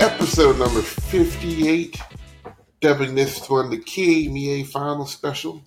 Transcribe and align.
Episode 0.00 0.58
number 0.58 0.80
58. 0.80 2.00
Dubbing 2.80 3.14
this 3.14 3.46
one 3.50 3.68
the 3.68 3.76
KMEA 3.76 4.66
Final 4.66 5.04
Special. 5.04 5.62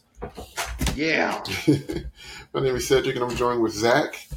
Yeah. 0.95 1.43
My 2.53 2.61
name 2.61 2.75
is 2.75 2.87
Cedric 2.87 3.15
and 3.15 3.23
I'm 3.23 3.35
joined 3.35 3.61
with 3.61 3.73
Zach. 3.73 4.27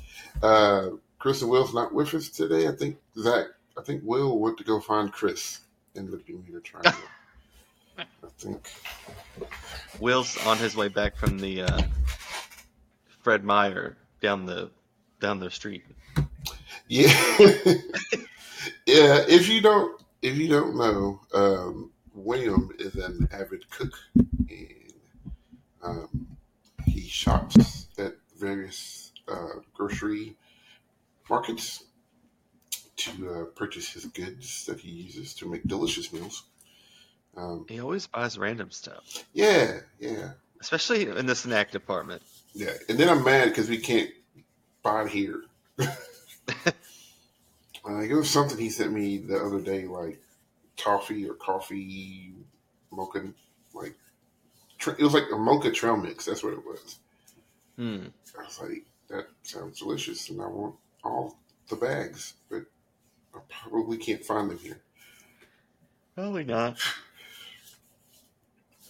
Uh, 0.42 0.88
Chris 1.18 1.40
and 1.40 1.50
Will's 1.50 1.72
not 1.72 1.94
with 1.94 2.12
us 2.12 2.28
today. 2.28 2.68
I 2.68 2.72
think 2.72 2.98
Zach, 3.18 3.46
I 3.78 3.82
think 3.82 4.02
Will 4.04 4.38
went 4.38 4.58
to 4.58 4.64
go 4.64 4.80
find 4.80 5.10
Chris 5.10 5.60
and 5.94 6.10
looked 6.10 6.28
in 6.28 6.36
the 6.36 6.42
Bermuda 6.42 6.60
Triangle. 6.60 6.92
I 7.98 8.04
think. 8.36 8.70
Will's 9.98 10.36
on 10.46 10.58
his 10.58 10.76
way 10.76 10.88
back 10.88 11.16
from 11.16 11.38
the 11.38 11.62
uh, 11.62 11.82
Fred 13.22 13.44
Meyer 13.44 13.96
down 14.20 14.44
the 14.44 14.70
down 15.20 15.40
the 15.40 15.50
street. 15.50 15.84
Yeah. 16.86 17.14
yeah, 18.86 19.24
if 19.28 19.48
you 19.48 19.60
don't 19.60 20.00
if 20.22 20.36
you 20.36 20.48
don't 20.48 20.76
know, 20.76 21.20
um, 21.34 21.90
William 22.14 22.70
is 22.78 22.94
an 22.96 23.28
avid 23.32 23.68
cook 23.70 23.92
and 24.14 24.92
um, 25.82 26.26
he 26.86 27.00
shops 27.02 27.86
at 27.98 28.14
various 28.38 29.12
uh, 29.28 29.60
grocery 29.74 30.36
markets 31.28 31.84
to 32.96 33.30
uh, 33.30 33.44
purchase 33.54 33.92
his 33.92 34.06
goods 34.06 34.64
that 34.66 34.80
he 34.80 34.90
uses 34.90 35.34
to 35.34 35.48
make 35.50 35.62
delicious 35.64 36.12
meals. 36.12 36.44
Um, 37.36 37.66
He 37.68 37.80
always 37.80 38.06
buys 38.06 38.38
random 38.38 38.70
stuff, 38.70 39.24
yeah, 39.34 39.80
yeah, 40.00 40.30
especially 40.60 41.02
in 41.06 41.26
the 41.26 41.34
snack 41.34 41.70
department. 41.70 42.22
yeah. 42.54 42.70
And 42.88 42.96
then 42.98 43.10
I'm 43.10 43.22
mad 43.22 43.50
because 43.50 43.68
we 43.68 43.76
can't 43.78 44.08
buy 44.82 45.02
it 45.02 45.08
here. 45.10 45.42
Like 47.88 48.10
it 48.10 48.14
was 48.14 48.28
something 48.28 48.58
he 48.58 48.70
sent 48.70 48.92
me 48.92 49.18
the 49.18 49.38
other 49.38 49.60
day, 49.60 49.86
like 49.86 50.20
toffee 50.76 51.28
or 51.28 51.34
coffee 51.34 52.34
mocha, 52.90 53.32
like 53.72 53.94
tr- 54.78 54.90
it 54.98 55.02
was 55.02 55.14
like 55.14 55.30
a 55.32 55.36
mocha 55.36 55.70
trail 55.70 55.96
mix. 55.96 56.24
That's 56.24 56.42
what 56.42 56.54
it 56.54 56.64
was. 56.64 56.98
Hmm. 57.76 58.06
I 58.38 58.42
was 58.42 58.60
like, 58.60 58.84
that 59.08 59.26
sounds 59.42 59.78
delicious, 59.78 60.30
and 60.30 60.42
I 60.42 60.46
want 60.46 60.74
all 61.04 61.38
the 61.68 61.76
bags, 61.76 62.34
but 62.50 62.64
I 63.34 63.38
probably 63.48 63.98
can't 63.98 64.24
find 64.24 64.50
them 64.50 64.58
here. 64.58 64.80
Probably 66.14 66.44
not. 66.44 66.78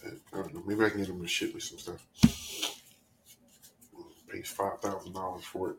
I 0.05 0.37
don't 0.37 0.53
know. 0.53 0.63
Maybe 0.65 0.85
I 0.85 0.89
can 0.89 0.99
get 0.99 1.07
them 1.07 1.21
to 1.21 1.27
ship 1.27 1.53
me 1.53 1.59
some 1.59 1.77
stuff. 1.77 2.05
Pays 4.29 4.49
five 4.49 4.79
thousand 4.81 5.13
dollars 5.13 5.43
for 5.43 5.71
it. 5.71 5.75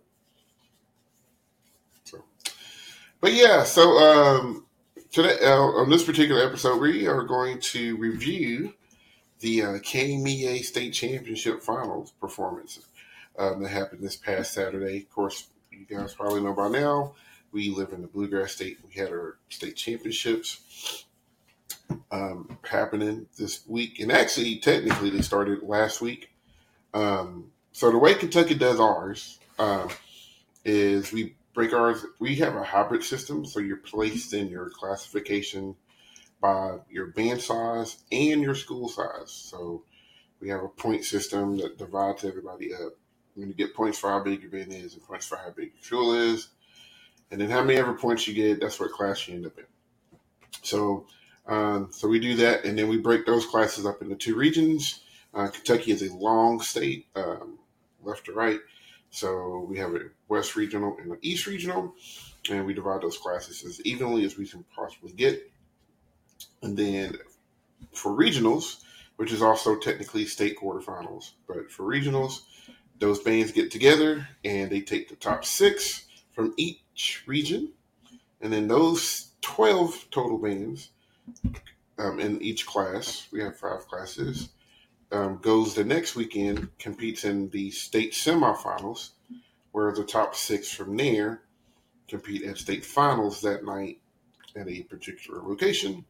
So, 2.04 2.24
but 3.20 3.32
yeah. 3.32 3.64
So 3.64 3.98
um, 3.98 4.66
today 5.10 5.36
uh, 5.42 5.60
on 5.60 5.90
this 5.90 6.04
particular 6.04 6.42
episode, 6.42 6.80
we 6.80 7.06
are 7.06 7.24
going 7.24 7.60
to 7.60 7.96
review 7.96 8.74
the 9.40 9.62
uh, 9.62 9.66
KMEA 9.78 10.62
State 10.64 10.92
Championship 10.92 11.62
Finals 11.62 12.12
performance 12.20 12.80
um, 13.38 13.62
that 13.62 13.70
happened 13.70 14.02
this 14.02 14.16
past 14.16 14.52
Saturday. 14.52 14.98
Of 14.98 15.10
course, 15.10 15.48
you 15.70 15.86
guys 15.86 16.14
probably 16.14 16.42
know 16.42 16.54
by 16.54 16.68
now. 16.68 17.14
We 17.52 17.70
live 17.70 17.92
in 17.92 18.02
the 18.02 18.08
Bluegrass 18.08 18.52
State. 18.52 18.78
We 18.86 19.00
had 19.00 19.10
our 19.10 19.38
state 19.48 19.76
championships 19.76 21.06
um, 22.10 22.58
happening 22.62 23.26
this 23.38 23.66
week, 23.66 24.00
and 24.00 24.12
actually, 24.12 24.58
technically, 24.58 25.10
they 25.10 25.22
started 25.22 25.62
last 25.62 26.02
week. 26.02 26.30
Um, 26.92 27.52
so 27.72 27.90
the 27.90 27.98
way 27.98 28.14
Kentucky 28.14 28.54
does 28.54 28.80
ours 28.80 29.38
um, 29.58 29.88
is 30.64 31.12
we 31.12 31.36
break 31.58 31.72
ours. 31.72 32.06
We 32.20 32.36
have 32.36 32.54
a 32.54 32.62
hybrid 32.62 33.02
system, 33.02 33.44
so 33.44 33.58
you're 33.58 33.78
placed 33.78 34.32
in 34.32 34.46
your 34.46 34.70
classification 34.70 35.74
by 36.40 36.76
your 36.88 37.08
band 37.08 37.40
size 37.40 37.96
and 38.12 38.40
your 38.40 38.54
school 38.54 38.88
size. 38.88 39.32
So 39.32 39.82
we 40.40 40.48
have 40.50 40.62
a 40.62 40.68
point 40.68 41.04
system 41.04 41.56
that 41.56 41.76
divides 41.76 42.24
everybody 42.24 42.72
up. 42.72 42.92
When 43.34 43.48
you 43.48 43.54
get 43.54 43.74
points 43.74 43.98
for 43.98 44.08
how 44.08 44.22
big 44.22 44.40
your 44.40 44.52
band 44.52 44.72
is, 44.72 44.94
and 44.94 45.02
points 45.02 45.26
for 45.26 45.34
how 45.34 45.50
big 45.50 45.72
your 45.74 45.82
school 45.82 46.14
is, 46.14 46.46
and 47.32 47.40
then 47.40 47.50
how 47.50 47.64
many 47.64 47.76
ever 47.76 47.94
points 47.94 48.28
you 48.28 48.34
get, 48.34 48.60
that's 48.60 48.78
what 48.78 48.92
class 48.92 49.26
you 49.26 49.34
end 49.34 49.46
up 49.46 49.58
in. 49.58 49.64
So 50.62 51.06
um, 51.48 51.88
so 51.90 52.06
we 52.06 52.20
do 52.20 52.36
that, 52.36 52.66
and 52.66 52.78
then 52.78 52.86
we 52.86 52.98
break 52.98 53.26
those 53.26 53.46
classes 53.46 53.84
up 53.84 54.00
into 54.00 54.14
two 54.14 54.36
regions. 54.36 55.00
Uh, 55.34 55.48
Kentucky 55.48 55.90
is 55.90 56.02
a 56.02 56.14
long 56.14 56.60
state, 56.60 57.08
um, 57.16 57.58
left 58.04 58.26
to 58.26 58.32
right. 58.32 58.60
So 59.10 59.66
we 59.68 59.78
have 59.78 59.94
a 59.94 60.10
West 60.28 60.56
Regional 60.56 60.96
and 61.00 61.12
an 61.12 61.18
East 61.22 61.46
Regional, 61.46 61.94
and 62.50 62.66
we 62.66 62.74
divide 62.74 63.02
those 63.02 63.18
classes 63.18 63.64
as 63.64 63.80
evenly 63.82 64.24
as 64.24 64.36
we 64.36 64.46
can 64.46 64.64
possibly 64.74 65.12
get. 65.12 65.50
And 66.62 66.76
then 66.76 67.16
for 67.92 68.12
regionals, 68.12 68.82
which 69.16 69.32
is 69.32 69.42
also 69.42 69.76
technically 69.76 70.26
state 70.26 70.56
quarterfinals, 70.58 71.32
but 71.46 71.70
for 71.70 71.84
regionals, 71.84 72.42
those 72.98 73.20
bands 73.20 73.52
get 73.52 73.70
together 73.70 74.26
and 74.44 74.70
they 74.70 74.80
take 74.80 75.08
the 75.08 75.16
top 75.16 75.44
six 75.44 76.06
from 76.32 76.54
each 76.56 77.24
region, 77.26 77.72
and 78.40 78.52
then 78.52 78.68
those 78.68 79.32
12 79.40 80.06
total 80.10 80.38
bands 80.38 80.90
um, 81.98 82.20
in 82.20 82.40
each 82.42 82.66
class. 82.66 83.26
We 83.32 83.40
have 83.42 83.56
five 83.56 83.86
classes. 83.88 84.50
Um, 85.10 85.38
goes 85.38 85.74
the 85.74 85.84
next 85.84 86.16
weekend, 86.16 86.68
competes 86.78 87.24
in 87.24 87.48
the 87.48 87.70
state 87.70 88.12
semifinals, 88.12 89.10
where 89.72 89.92
the 89.92 90.04
top 90.04 90.34
six 90.34 90.70
from 90.70 90.96
there 90.96 91.42
compete 92.08 92.42
at 92.44 92.58
state 92.58 92.84
finals 92.84 93.40
that 93.42 93.64
night 93.64 94.00
at 94.56 94.68
a 94.68 94.82
particular 94.82 95.42
location. 95.42 96.04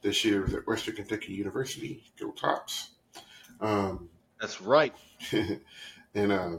This 0.00 0.24
year 0.24 0.44
is 0.44 0.54
at 0.54 0.66
Western 0.66 0.96
Kentucky 0.96 1.32
University. 1.32 2.02
Go 2.18 2.32
Tops! 2.32 2.90
Um, 3.60 4.08
That's 4.40 4.60
right. 4.60 4.94
and 6.14 6.32
uh, 6.32 6.56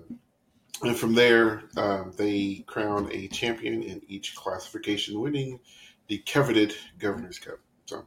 and 0.82 0.98
from 0.98 1.14
there, 1.14 1.64
um, 1.78 2.14
they 2.18 2.64
crown 2.68 3.10
a 3.12 3.28
champion 3.28 3.84
in 3.84 4.02
each 4.08 4.36
classification, 4.36 5.20
winning 5.20 5.60
the 6.08 6.18
coveted 6.20 6.74
Governor's 7.00 7.40
Cup. 7.40 7.60
So, 7.86 8.06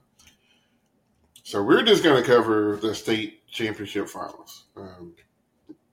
so 1.42 1.62
we're 1.62 1.82
just 1.82 2.02
going 2.02 2.22
to 2.22 2.28
cover 2.28 2.76
the 2.76 2.94
state 2.94 3.35
championship 3.56 4.08
finals 4.08 4.64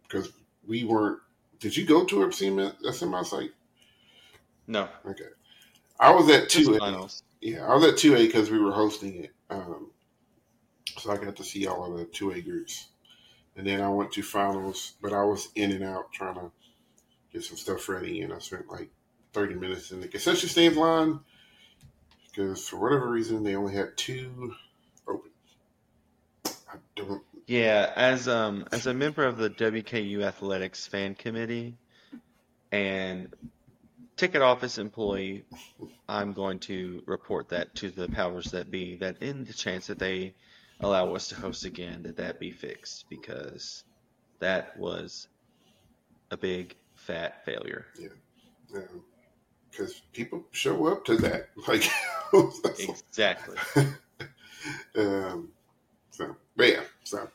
because 0.04 0.32
we 0.68 0.84
weren't. 0.84 1.20
Did 1.60 1.76
you 1.78 1.86
go 1.86 2.04
to 2.06 2.28
a 2.28 2.32
semi, 2.32 3.24
site? 3.24 3.52
No. 4.68 4.90
Okay, 5.06 5.24
I 6.00 6.12
was 6.12 6.30
at 6.30 6.50
two. 6.50 6.76
A. 6.76 7.08
Yeah, 7.42 7.66
I 7.66 7.76
was 7.76 7.86
at 7.86 7.98
two 7.98 8.16
A 8.16 8.26
because 8.26 8.52
we 8.52 8.60
were 8.60 8.72
hosting 8.72 9.24
it. 9.24 9.32
Um, 9.50 9.92
so 10.98 11.12
I 11.12 11.18
got 11.18 11.36
to 11.38 11.44
see 11.44 11.66
all 11.68 11.92
of 11.92 11.98
the 11.98 12.06
two 12.06 12.32
A 12.32 12.42
groups, 12.42 12.90
and 13.56 13.66
then 13.66 13.82
I 13.82 13.90
went 13.90 14.12
to 14.14 14.22
finals. 14.22 14.94
But 15.02 15.14
I 15.14 15.24
was 15.24 15.50
in 15.56 15.72
and 15.72 15.84
out 15.84 16.12
trying 16.12 16.36
to 16.36 16.52
get 17.32 17.44
some 17.44 17.58
stuff 17.58 17.88
ready, 17.88 18.22
and 18.22 18.34
I 18.34 18.40
spent 18.40 18.70
like 18.70 18.90
thirty 19.32 19.56
minutes 19.56 19.92
in 19.92 20.02
the 20.02 20.08
concession 20.08 20.50
stand 20.50 20.76
line 20.76 21.20
because 22.28 22.68
for 22.68 22.78
whatever 22.78 23.10
reason 23.10 23.44
they 23.44 23.56
only 23.56 23.74
had 23.74 23.96
two 23.96 24.54
open. 25.08 25.32
I 26.46 26.78
don't. 26.96 27.24
Yeah, 27.48 27.92
as 27.96 28.28
um 28.28 28.66
as 28.72 28.88
a 28.88 28.94
member 28.94 29.26
of 29.26 29.38
the 29.38 29.50
WKU 29.50 30.24
Athletics 30.24 30.88
fan 30.88 31.16
committee 31.16 31.76
and 32.72 33.34
ticket 34.16 34.42
office 34.42 34.78
employee, 34.78 35.44
I'm 36.08 36.34
going 36.34 36.60
to 36.60 37.04
report 37.06 37.50
that 37.50 37.76
to 37.76 37.90
the 37.90 38.08
powers 38.08 38.52
that 38.52 38.72
be 38.72 38.98
that 38.98 39.22
in 39.22 39.44
the 39.44 39.54
chance 39.54 39.88
that 39.88 40.00
they 40.00 40.34
allow 40.80 41.14
us 41.16 41.30
to 41.30 41.36
host 41.36 41.66
again, 41.66 42.04
that 42.04 42.18
that 42.18 42.40
be 42.40 42.52
fixed 42.52 43.06
because 43.10 43.84
that 44.40 44.78
was 44.78 45.28
a 46.32 46.38
big 46.38 46.76
fat 46.96 47.46
failure. 47.46 47.86
Yeah, 48.00 48.82
because 49.70 50.02
people 50.14 50.44
show 50.52 50.88
up 50.88 51.06
to 51.06 51.16
that, 51.18 51.50
like, 51.68 51.84
Exactly. 52.80 53.58
um, 54.98 55.50
but 56.56 56.70
yeah, 56.70 56.82
so, 57.04 57.30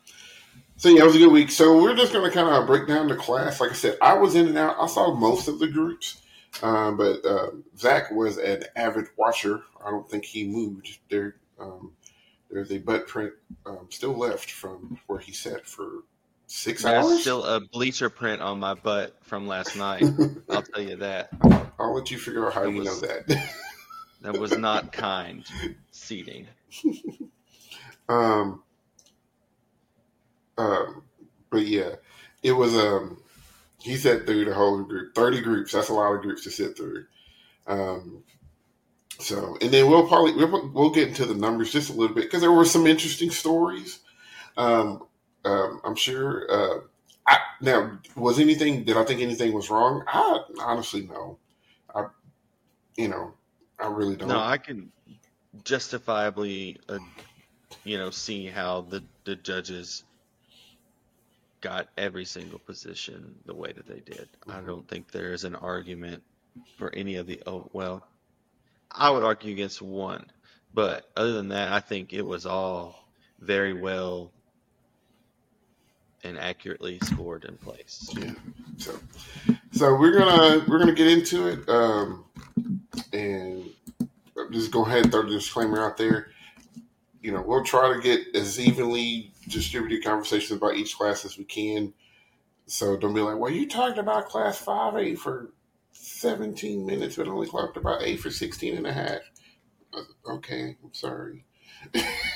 so 0.76 0.88
yeah, 0.88 1.02
it 1.02 1.06
was 1.06 1.16
a 1.16 1.18
good 1.18 1.32
week. 1.32 1.50
So 1.50 1.80
we're 1.82 1.96
just 1.96 2.12
gonna 2.12 2.30
kind 2.30 2.48
of 2.48 2.66
break 2.66 2.86
down 2.86 3.08
the 3.08 3.16
class. 3.16 3.60
Like 3.60 3.70
I 3.70 3.74
said, 3.74 3.98
I 4.00 4.14
was 4.14 4.34
in 4.34 4.48
and 4.48 4.58
out. 4.58 4.76
I 4.80 4.86
saw 4.86 5.14
most 5.14 5.48
of 5.48 5.58
the 5.58 5.68
groups, 5.68 6.20
um, 6.62 6.96
but 6.96 7.24
uh, 7.24 7.50
Zach 7.76 8.10
was 8.10 8.38
an 8.38 8.64
avid 8.76 9.06
watcher. 9.16 9.62
I 9.84 9.90
don't 9.90 10.08
think 10.08 10.24
he 10.24 10.44
moved. 10.46 10.98
There, 11.10 11.36
um, 11.60 11.92
there's 12.50 12.72
a 12.72 12.78
butt 12.78 13.06
print 13.08 13.32
um, 13.66 13.86
still 13.90 14.14
left 14.16 14.50
from 14.50 14.98
where 15.06 15.18
he 15.18 15.32
sat 15.32 15.66
for 15.66 16.04
six 16.46 16.82
There's 16.82 17.04
hours. 17.04 17.20
still 17.20 17.44
a 17.44 17.60
bleacher 17.60 18.08
print 18.08 18.40
on 18.40 18.58
my 18.58 18.74
butt 18.74 19.16
from 19.22 19.46
last 19.46 19.76
night. 19.76 20.04
I'll 20.50 20.62
tell 20.62 20.82
you 20.82 20.96
that. 20.96 21.28
I'll 21.78 21.94
let 21.94 22.10
you 22.10 22.18
figure 22.18 22.46
out 22.46 22.54
how 22.54 22.62
That 22.64 22.72
you 22.72 22.84
know 22.84 22.96
that. 23.00 23.52
That 24.22 24.38
was 24.38 24.56
not 24.58 24.92
kind 24.92 25.44
seating. 25.90 26.46
Um, 28.10 28.62
um, 30.58 31.02
but 31.50 31.66
yeah, 31.66 31.94
it 32.42 32.52
was. 32.52 32.74
Um, 32.74 33.22
he 33.80 33.96
sat 33.96 34.26
through 34.26 34.44
the 34.44 34.54
whole 34.54 34.82
group, 34.82 35.14
thirty 35.14 35.40
groups. 35.40 35.72
That's 35.72 35.88
a 35.88 35.94
lot 35.94 36.12
of 36.12 36.22
groups 36.22 36.44
to 36.44 36.50
sit 36.50 36.76
through. 36.76 37.06
Um, 37.66 38.24
So, 39.20 39.56
and 39.60 39.72
then 39.72 39.88
we'll 39.90 40.06
probably 40.06 40.32
we'll, 40.32 40.70
we'll 40.72 40.90
get 40.90 41.08
into 41.08 41.26
the 41.26 41.34
numbers 41.34 41.72
just 41.72 41.90
a 41.90 41.92
little 41.92 42.14
bit 42.14 42.24
because 42.24 42.40
there 42.40 42.52
were 42.52 42.64
some 42.64 42.86
interesting 42.86 43.30
stories. 43.30 43.98
Um, 44.56 45.02
um, 45.44 45.80
I'm 45.84 45.96
sure. 45.96 46.46
Uh, 46.50 46.80
I, 47.26 47.38
now, 47.60 47.98
was 48.14 48.38
anything? 48.38 48.84
Did 48.84 48.96
I 48.96 49.04
think 49.04 49.20
anything 49.20 49.52
was 49.52 49.70
wrong? 49.70 50.04
I 50.06 50.40
honestly 50.60 51.06
no. 51.06 51.38
I, 51.94 52.06
you 52.96 53.08
know, 53.08 53.34
I 53.80 53.88
really 53.88 54.16
don't. 54.16 54.28
No, 54.28 54.38
I 54.38 54.56
can 54.56 54.92
justifiably, 55.64 56.78
uh, 56.88 56.98
you 57.84 57.98
know, 57.98 58.10
see 58.10 58.46
how 58.46 58.82
the 58.82 59.02
the 59.24 59.34
judges 59.34 60.04
got 61.60 61.88
every 61.96 62.24
single 62.24 62.58
position 62.58 63.34
the 63.46 63.54
way 63.54 63.72
that 63.72 63.86
they 63.86 64.00
did. 64.00 64.28
I 64.48 64.60
Mhm. 64.60 64.66
don't 64.66 64.88
think 64.88 65.10
there 65.10 65.32
is 65.32 65.44
an 65.44 65.54
argument 65.56 66.22
for 66.76 66.94
any 66.94 67.16
of 67.16 67.26
the. 67.26 67.42
Oh, 67.46 67.68
well, 67.72 68.06
I 68.90 69.10
would 69.10 69.22
argue 69.24 69.52
against 69.52 69.82
one, 69.82 70.30
but 70.74 71.10
other 71.16 71.32
than 71.32 71.48
that, 71.48 71.72
I 71.72 71.80
think 71.80 72.12
it 72.12 72.22
was 72.22 72.46
all 72.46 73.08
very 73.40 73.72
well 73.72 74.32
and 76.24 76.38
accurately 76.38 76.98
scored 77.00 77.44
in 77.44 77.56
place. 77.58 78.10
Yeah. 78.16 78.34
So, 78.78 78.98
so 79.72 79.94
we're 79.96 80.18
gonna 80.18 80.64
we're 80.68 80.78
gonna 80.78 80.92
get 80.92 81.06
into 81.06 81.48
it, 81.48 81.68
um, 81.68 82.24
and 83.12 83.70
just 84.50 84.70
go 84.70 84.84
ahead 84.84 85.04
and 85.04 85.12
throw 85.12 85.22
the 85.22 85.30
disclaimer 85.30 85.84
out 85.84 85.96
there. 85.96 86.30
You 87.20 87.32
know, 87.32 87.42
we'll 87.42 87.64
try 87.64 87.92
to 87.94 88.00
get 88.00 88.34
as 88.34 88.60
evenly 88.60 89.32
distributed 89.48 90.04
conversations 90.04 90.52
about 90.56 90.76
each 90.76 90.96
class 90.96 91.24
as 91.24 91.36
we 91.36 91.44
can. 91.44 91.92
So 92.66 92.96
don't 92.96 93.14
be 93.14 93.20
like, 93.20 93.38
"Well, 93.38 93.50
you 93.50 93.68
talked 93.68 93.98
about 93.98 94.28
class 94.28 94.58
five 94.58 94.96
A 94.96 95.14
for 95.14 95.52
17 95.92 96.86
minutes, 96.86 97.16
but 97.16 97.26
only 97.26 97.48
talked 97.48 97.76
about 97.76 98.02
A 98.02 98.16
for 98.16 98.30
16 98.30 98.76
and 98.76 98.86
a 98.86 98.92
half." 98.92 99.20
Uh, 99.92 100.02
Okay, 100.26 100.76
I'm 100.84 100.92
sorry. 100.94 101.44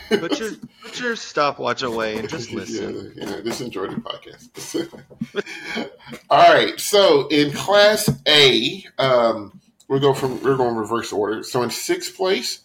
Put 0.08 0.38
your 0.38 0.52
put 0.82 1.00
your 1.00 1.16
stopwatch 1.16 1.82
away 1.82 2.16
and 2.18 2.28
just 2.28 2.52
listen. 2.54 3.12
Yeah, 3.16 3.28
yeah, 3.28 3.40
just 3.42 3.60
enjoy 3.60 3.88
the 3.88 3.96
podcast. 3.96 4.48
All 6.30 6.52
right. 6.52 6.78
So 6.80 7.28
in 7.28 7.52
Class 7.52 8.08
A, 8.26 8.84
um, 8.98 9.60
we 9.88 10.00
go 10.00 10.14
from 10.14 10.42
we're 10.42 10.56
going 10.56 10.76
reverse 10.76 11.12
order. 11.12 11.42
So 11.42 11.62
in 11.62 11.70
sixth 11.70 12.16
place 12.16 12.60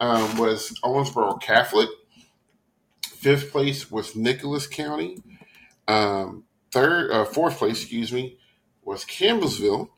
um, 0.00 0.36
was 0.38 0.78
Owensboro 0.82 1.40
Catholic. 1.40 1.88
Fifth 3.02 3.52
place 3.52 3.90
was 3.90 4.16
Nicholas 4.16 4.66
County. 4.66 5.18
Um, 5.86 6.44
third, 6.72 7.10
uh, 7.10 7.24
fourth 7.26 7.58
place, 7.58 7.82
excuse 7.82 8.12
me, 8.12 8.38
was 8.82 9.04
Campbellsville, 9.04 9.90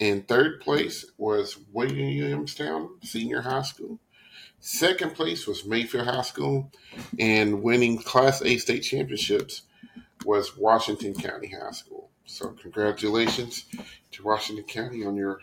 and 0.00 0.26
third 0.26 0.60
place 0.60 1.06
was 1.16 1.58
Williamstown 1.72 2.90
Senior 3.02 3.42
High 3.42 3.62
School. 3.62 4.00
Second 4.58 5.14
place 5.14 5.46
was 5.46 5.64
Mayfield 5.64 6.06
High 6.06 6.22
School, 6.22 6.72
and 7.20 7.62
winning 7.62 7.98
Class 7.98 8.42
A 8.42 8.56
state 8.58 8.80
championships 8.80 9.62
was 10.24 10.56
Washington 10.56 11.14
County 11.14 11.48
High 11.48 11.70
School. 11.70 12.10
So, 12.24 12.48
congratulations 12.48 13.66
to 14.10 14.24
Washington 14.24 14.64
County 14.64 15.04
on 15.04 15.14
your 15.14 15.38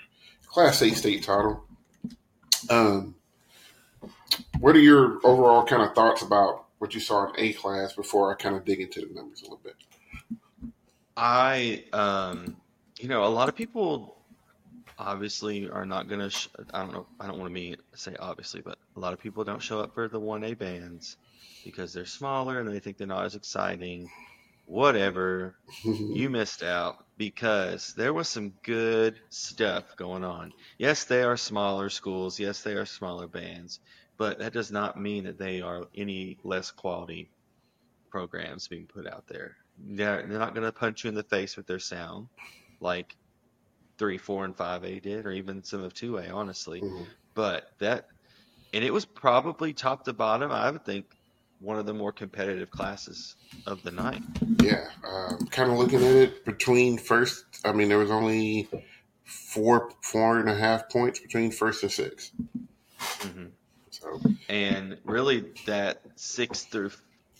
Class 0.45 0.81
A 0.81 0.89
state 0.89 1.23
title. 1.23 1.63
Um, 2.69 3.15
what 4.59 4.75
are 4.75 4.79
your 4.79 5.19
overall 5.23 5.63
kind 5.65 5.81
of 5.81 5.93
thoughts 5.93 6.21
about 6.21 6.65
what 6.79 6.93
you 6.93 6.99
saw 6.99 7.27
in 7.29 7.39
A 7.39 7.53
class 7.53 7.93
before 7.93 8.31
I 8.31 8.35
kind 8.35 8.55
of 8.55 8.65
dig 8.65 8.79
into 8.79 9.01
the 9.01 9.13
numbers 9.13 9.41
a 9.41 9.45
little 9.45 9.61
bit? 9.63 9.75
I, 11.15 11.85
um, 11.93 12.57
you 12.99 13.07
know, 13.07 13.23
a 13.23 13.27
lot 13.27 13.49
of 13.49 13.55
people 13.55 14.17
obviously 14.97 15.69
are 15.69 15.85
not 15.85 16.07
gonna. 16.07 16.29
Sh- 16.29 16.47
I 16.73 16.81
don't 16.81 16.93
know. 16.93 17.05
I 17.19 17.27
don't 17.27 17.37
want 17.37 17.49
to 17.49 17.53
mean 17.53 17.77
say 17.95 18.15
obviously, 18.19 18.61
but 18.61 18.77
a 18.95 18.99
lot 18.99 19.13
of 19.13 19.19
people 19.19 19.43
don't 19.43 19.61
show 19.61 19.79
up 19.79 19.93
for 19.93 20.07
the 20.07 20.19
one 20.19 20.43
A 20.43 20.53
bands 20.53 21.17
because 21.63 21.93
they're 21.93 22.05
smaller 22.05 22.59
and 22.59 22.69
they 22.69 22.79
think 22.79 22.97
they're 22.97 23.07
not 23.07 23.25
as 23.25 23.35
exciting. 23.35 24.09
Whatever, 24.65 25.55
you 25.83 26.29
missed 26.29 26.63
out 26.63 27.05
because 27.17 27.93
there 27.95 28.13
was 28.13 28.29
some 28.29 28.53
good 28.63 29.19
stuff 29.29 29.95
going 29.97 30.23
on. 30.23 30.53
Yes, 30.77 31.03
they 31.03 31.23
are 31.23 31.37
smaller 31.37 31.89
schools. 31.89 32.39
Yes, 32.39 32.63
they 32.63 32.73
are 32.73 32.85
smaller 32.85 33.27
bands, 33.27 33.79
but 34.17 34.39
that 34.39 34.53
does 34.53 34.71
not 34.71 34.99
mean 34.99 35.23
that 35.25 35.37
they 35.37 35.61
are 35.61 35.87
any 35.95 36.37
less 36.43 36.71
quality 36.71 37.29
programs 38.09 38.67
being 38.67 38.85
put 38.85 39.07
out 39.07 39.25
there. 39.27 39.55
They're, 39.77 40.25
they're 40.27 40.39
not 40.39 40.53
going 40.53 40.65
to 40.65 40.71
punch 40.71 41.03
you 41.03 41.09
in 41.09 41.15
the 41.15 41.23
face 41.23 41.57
with 41.57 41.67
their 41.67 41.79
sound 41.79 42.27
like 42.79 43.15
3, 43.97 44.17
4, 44.17 44.45
and 44.45 44.57
5A 44.57 45.01
did, 45.01 45.25
or 45.25 45.31
even 45.31 45.63
some 45.63 45.83
of 45.83 45.93
2A, 45.93 46.33
honestly. 46.33 46.81
Mhm. 46.81 47.07
But 47.35 47.65
that, 47.79 48.07
and 48.73 48.83
it 48.83 48.93
was 48.93 49.05
probably 49.05 49.73
top 49.73 50.05
to 50.05 50.13
bottom, 50.13 50.51
I 50.51 50.69
would 50.69 50.85
think, 50.85 51.05
one 51.59 51.79
of 51.79 51.85
the 51.85 51.93
more 51.93 52.11
competitive 52.11 52.69
classes 52.69 53.35
of 53.65 53.81
the 53.83 53.91
night. 53.91 54.21
Yeah, 54.61 54.89
um, 55.03 55.47
kind 55.47 55.71
of 55.71 55.77
looking 55.77 56.03
at 56.03 56.15
it 56.15 56.45
between 56.45 56.97
first. 56.97 57.45
I 57.65 57.71
mean, 57.71 57.89
there 57.89 57.97
was 57.97 58.11
only 58.11 58.69
four, 59.23 59.91
four 60.01 60.39
and 60.39 60.49
a 60.49 60.55
half 60.55 60.89
points 60.89 61.19
between 61.19 61.51
first 61.51 61.83
and 61.83 61.91
sixth. 61.91 62.31
hmm 63.21 63.45
So, 63.45 63.62
And 64.49 64.97
really, 65.05 65.45
that 65.65 66.01
sixth 66.15 66.69
through 66.71 66.91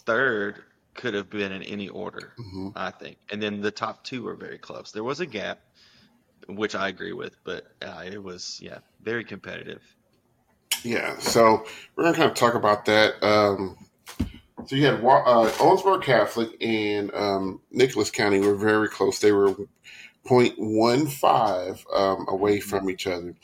third 0.06 0.64
could 0.94 1.14
have 1.14 1.30
been 1.30 1.52
in 1.52 1.64
any 1.64 1.90
order, 1.90 2.34
mhm. 2.38 2.74
I 2.76 2.92
think. 2.92 3.18
And 3.32 3.42
then 3.42 3.62
the 3.62 3.72
top 3.72 4.04
two 4.04 4.24
were 4.24 4.36
very 4.36 4.58
close. 4.58 4.92
There 4.92 5.04
was 5.04 5.20
a 5.20 5.26
gap, 5.26 5.60
which 6.48 6.76
I 6.76 6.88
agree 6.90 7.14
with, 7.14 7.36
but 7.44 7.66
uh, 7.82 8.04
it 8.06 8.22
was, 8.22 8.60
yeah, 8.62 8.80
very 9.02 9.24
competitive. 9.24 9.82
yeah. 10.84 11.18
So 11.20 11.66
we're 11.96 12.04
gonna 12.04 12.18
kind 12.18 12.30
of 12.30 12.36
talk 12.38 12.54
about 12.54 12.86
that. 12.86 13.24
Um, 13.24 13.78
so 14.68 14.76
you 14.76 14.86
had 14.86 14.96
uh, 14.96 15.50
Owensboro 15.58 16.02
Catholic 16.02 16.50
and 16.62 17.14
um, 17.14 17.62
Nicholas 17.72 18.12
County 18.12 18.40
were 18.40 18.56
very 18.56 18.88
close. 18.88 19.20
They 19.20 19.32
were 19.32 19.56
0.15 20.26 21.94
um, 21.94 22.26
away 22.30 22.60
from 22.60 22.90
each 22.90 23.08
other. 23.08 23.36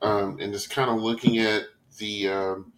Um, 0.00 0.38
and 0.40 0.52
just 0.52 0.70
kind 0.70 0.90
of 0.90 1.00
looking 1.00 1.38
at 1.38 1.64
the, 1.98 2.28
um, 2.28 2.72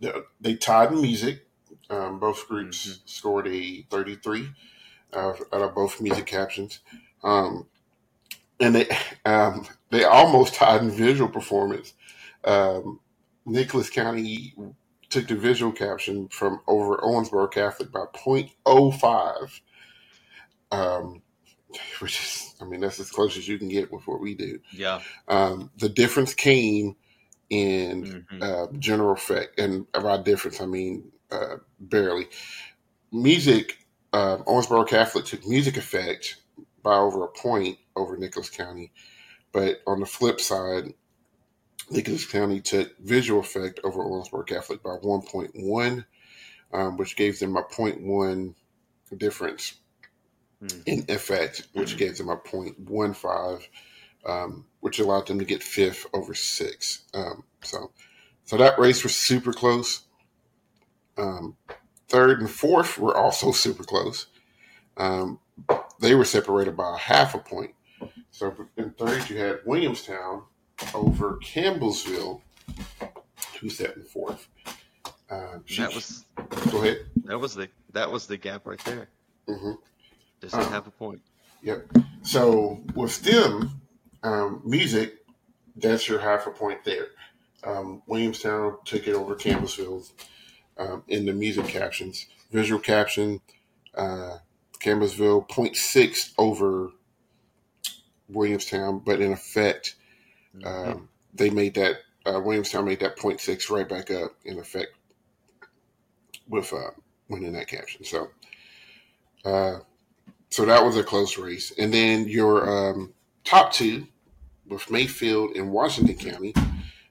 the 0.00 0.24
they 0.40 0.56
tied 0.56 0.92
in 0.92 1.02
music. 1.02 1.46
Um, 1.90 2.20
both 2.20 2.48
groups 2.48 2.86
Mhm. 2.86 3.08
scored 3.08 3.48
a 3.48 3.82
33 3.90 4.50
uh, 5.12 5.30
out 5.30 5.36
of 5.52 5.74
both 5.74 6.00
music 6.00 6.26
captions. 6.26 6.80
Um, 7.24 7.66
and 8.60 8.74
they 8.74 8.88
um, 9.24 9.66
they 9.90 10.04
almost 10.04 10.54
tied 10.54 10.82
in 10.82 10.90
visual 10.90 11.28
performance. 11.30 11.94
Um, 12.44 13.00
Nicholas 13.46 13.90
County 13.90 14.54
took 15.10 15.28
the 15.28 15.36
visual 15.36 15.72
caption 15.72 16.28
from 16.28 16.60
over 16.66 16.98
Owensboro 16.98 17.50
Catholic 17.50 17.92
by 17.92 18.04
0.05, 18.14 19.60
um, 20.72 21.22
which 22.00 22.20
is, 22.20 22.54
I 22.60 22.64
mean, 22.66 22.80
that's 22.80 23.00
as 23.00 23.10
close 23.10 23.36
as 23.38 23.48
you 23.48 23.58
can 23.58 23.68
get 23.68 23.92
with 23.92 24.06
what 24.06 24.20
we 24.20 24.34
do. 24.34 24.60
Yeah. 24.72 25.00
Um, 25.28 25.70
the 25.78 25.88
difference 25.88 26.34
came 26.34 26.96
in 27.50 28.08
hmm 28.30 28.42
uh, 28.42 28.66
general 28.78 29.12
effect, 29.12 29.58
and 29.58 29.90
by 29.92 30.16
difference, 30.18 30.60
I 30.60 30.66
mean 30.66 31.12
uh, 31.30 31.56
barely. 31.80 32.28
Music, 33.12 33.78
uh, 34.12 34.38
Owensboro 34.46 34.86
Catholic 34.86 35.24
took 35.24 35.46
music 35.46 35.76
effect 35.76 36.36
by 36.82 36.96
over 36.96 37.24
a 37.24 37.28
point 37.28 37.78
over 37.96 38.16
Nicholas 38.16 38.50
County, 38.50 38.92
but 39.52 39.82
on 39.86 40.00
the 40.00 40.06
flip 40.06 40.40
side, 40.40 40.94
Nicholas 41.90 42.26
County 42.26 42.60
took 42.60 42.96
visual 42.98 43.40
effect 43.40 43.80
over 43.84 44.04
Owensboro 44.04 44.46
Catholic 44.46 44.82
by 44.82 44.96
1.1, 45.02 46.04
um, 46.72 46.96
which 46.96 47.16
gave 47.16 47.38
them 47.38 47.56
a 47.56 47.62
0.1 47.62 48.54
difference 49.16 49.74
Mm. 50.62 50.84
in 50.86 51.04
effect, 51.08 51.68
which 51.72 51.96
gave 51.96 52.16
them 52.18 52.28
a 52.28 52.36
0.15, 52.36 53.68
um, 54.26 54.66
which 54.80 54.98
allowed 54.98 55.26
them 55.26 55.38
to 55.38 55.44
get 55.44 55.62
fifth 55.62 56.06
over 56.12 56.34
six. 56.34 57.02
Um, 57.14 57.44
so, 57.62 57.90
so 58.44 58.56
that 58.56 58.78
race 58.78 59.02
was 59.02 59.14
super 59.16 59.52
close. 59.52 60.02
Um, 61.16 61.56
third 62.08 62.40
and 62.40 62.50
fourth 62.50 62.98
were 62.98 63.16
also 63.16 63.52
super 63.64 63.84
close. 63.84 64.26
Um, 64.96 65.38
they 66.00 66.14
were 66.14 66.24
separated 66.24 66.76
by 66.76 66.94
a 66.94 66.98
half 66.98 67.34
a 67.34 67.38
point. 67.38 67.72
So 68.30 68.54
in 68.76 68.90
third, 68.92 69.28
you 69.28 69.38
had 69.38 69.60
Williamstown 69.66 70.44
over 70.94 71.38
Campbellsville, 71.42 72.40
who 73.60 73.68
sat 73.68 73.96
in 73.96 74.04
fourth. 74.04 74.48
Um, 75.30 75.62
she- 75.66 75.82
That 75.82 75.94
was 75.94 76.24
go 76.70 76.82
ahead. 76.82 77.06
that 77.24 77.38
was 77.38 77.54
the 77.54 77.68
that 77.92 78.10
was 78.10 78.26
the 78.26 78.36
gap 78.36 78.66
right 78.66 78.78
there. 78.84 79.08
hmm 79.46 79.72
Just 80.40 80.54
Uh, 80.54 80.68
half 80.70 80.86
a 80.86 80.90
point. 80.90 81.20
Yep. 81.62 81.90
So 82.22 82.80
with 82.94 83.20
them, 83.22 83.80
um, 84.28 84.62
music, 84.64 85.14
that's 85.76 86.08
your 86.08 86.18
half 86.18 86.46
a 86.46 86.50
point 86.50 86.84
there. 86.84 87.08
Um, 87.64 88.02
Williamstown 88.06 88.78
took 88.84 89.06
it 89.08 89.14
over 89.14 89.34
Campbellsville 89.34 90.10
um, 90.76 91.02
in 91.08 91.26
the 91.26 91.32
music 91.32 91.66
captions. 91.66 92.26
Visual 92.52 92.80
caption, 92.80 93.40
uh, 93.94 94.38
Campbellsville 94.80 95.48
0.6 95.48 96.32
over 96.38 96.90
Williamstown, 98.28 99.00
but 99.04 99.20
in 99.20 99.32
effect, 99.32 99.96
Mhm. 100.54 100.66
um, 100.66 101.08
they 101.34 101.50
made 101.50 101.74
that 101.74 101.98
uh, 102.26 102.40
Williamstown 102.40 102.84
made 102.84 103.00
that 103.00 103.16
point 103.16 103.40
six 103.40 103.70
right 103.70 103.88
back 103.88 104.10
up 104.10 104.32
in 104.44 104.58
effect 104.58 104.88
with 106.48 106.70
uh, 106.74 106.90
winning 107.28 107.52
that 107.54 107.68
caption. 107.68 108.04
So, 108.04 108.28
uh, 109.46 109.78
so 110.50 110.64
that 110.66 110.84
was 110.84 110.96
a 110.96 111.04
close 111.04 111.38
race. 111.38 111.72
And 111.78 111.92
then 111.92 112.28
your 112.28 112.68
um, 112.68 113.14
top 113.44 113.72
two 113.72 114.06
with 114.68 114.90
Mayfield 114.90 115.56
and 115.56 115.72
Washington 115.72 116.16
County, 116.16 116.54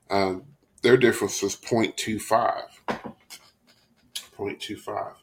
um, 0.09 0.43
their 0.81 0.97
difference 0.97 1.41
was 1.41 1.55
0.25. 1.55 2.63
0.25. 4.37 5.13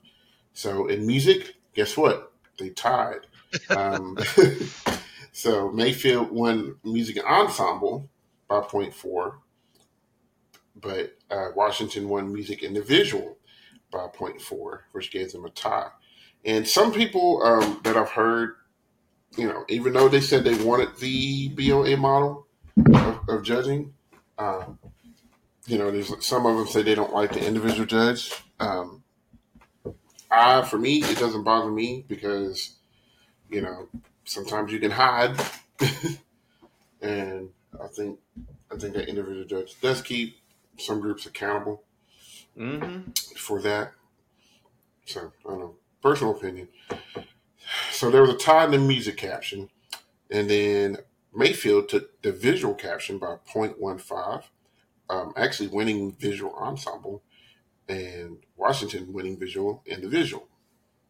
So 0.53 0.87
in 0.87 1.07
music, 1.07 1.55
guess 1.75 1.97
what? 1.97 2.33
They 2.59 2.71
tied. 2.71 3.27
Um, 3.71 4.19
so 5.33 5.71
Mayfield 5.71 6.31
won 6.31 6.77
music 6.85 7.25
ensemble 7.25 8.09
by 8.49 8.61
0.4, 8.61 9.35
but 10.81 11.17
uh, 11.31 11.49
Washington 11.55 12.09
won 12.09 12.33
music 12.33 12.63
individual 12.63 13.39
by 13.91 14.07
0.4, 14.09 14.81
which 14.93 15.11
gave 15.11 15.33
them 15.33 15.45
a 15.45 15.51
tie. 15.51 15.91
And 16.45 16.67
some 16.69 16.93
people 16.93 17.43
um, 17.43 17.81
that 17.85 17.97
I've 17.97 18.11
heard, 18.11 18.57
you 19.37 19.47
know, 19.49 19.65
even 19.69 19.93
though 19.93 20.09
they 20.09 20.21
said 20.21 20.45
they 20.45 20.63
wanted 20.65 20.97
the 20.99 21.49
BOA 21.49 21.97
model 21.97 22.47
of, 22.95 23.29
of 23.29 23.43
judging, 23.43 23.95
um, 24.39 24.79
you 25.67 25.79
know, 25.79 25.91
there's 25.91 26.13
some 26.25 26.47
of 26.47 26.57
them 26.57 26.67
say 26.67 26.83
they 26.83 26.95
don't 26.95 27.13
like 27.15 27.33
the 27.33 27.45
individual 27.47 27.87
judge. 27.87 28.33
Um, 28.61 29.03
I, 30.31 30.63
for 30.63 30.79
me, 30.79 31.03
it 31.03 31.19
doesn't 31.19 31.45
bother 31.45 31.71
me 31.71 32.05
because, 32.09 32.77
you 33.49 33.61
know, 33.63 33.89
sometimes 34.25 34.73
you 34.73 34.79
can 34.79 34.91
hide, 34.91 35.37
and 37.03 37.51
I 37.83 37.87
think 37.89 38.19
I 38.73 38.77
think 38.77 38.95
that 38.95 39.09
individual 39.09 39.45
judge 39.45 39.81
does 39.81 40.03
keep 40.03 40.37
some 40.79 41.01
groups 41.01 41.27
accountable 41.27 41.85
Mm-hmm. 42.59 43.11
for 43.37 43.61
that. 43.63 43.93
So 45.07 45.33
I 45.45 45.49
don't 45.51 45.59
know, 45.61 45.75
personal 46.03 46.37
opinion. 46.37 46.69
So 47.93 48.11
there 48.11 48.23
was 48.23 48.31
a 48.31 48.37
tie 48.37 48.65
in 48.65 48.71
the 48.73 48.79
music 48.79 49.17
caption, 49.17 49.71
and 50.31 50.51
then 50.51 50.99
Mayfield 51.35 51.89
took 51.89 52.21
the 52.23 52.33
visual 52.33 52.75
caption 52.75 53.19
by 53.19 53.37
0.15, 53.53 54.43
um, 55.11 55.33
actually 55.37 55.69
winning 55.69 56.13
visual 56.13 56.55
ensemble, 56.55 57.23
and 57.89 58.39
Washington 58.57 59.13
winning 59.13 59.39
visual 59.39 59.83
individual. 59.87 60.49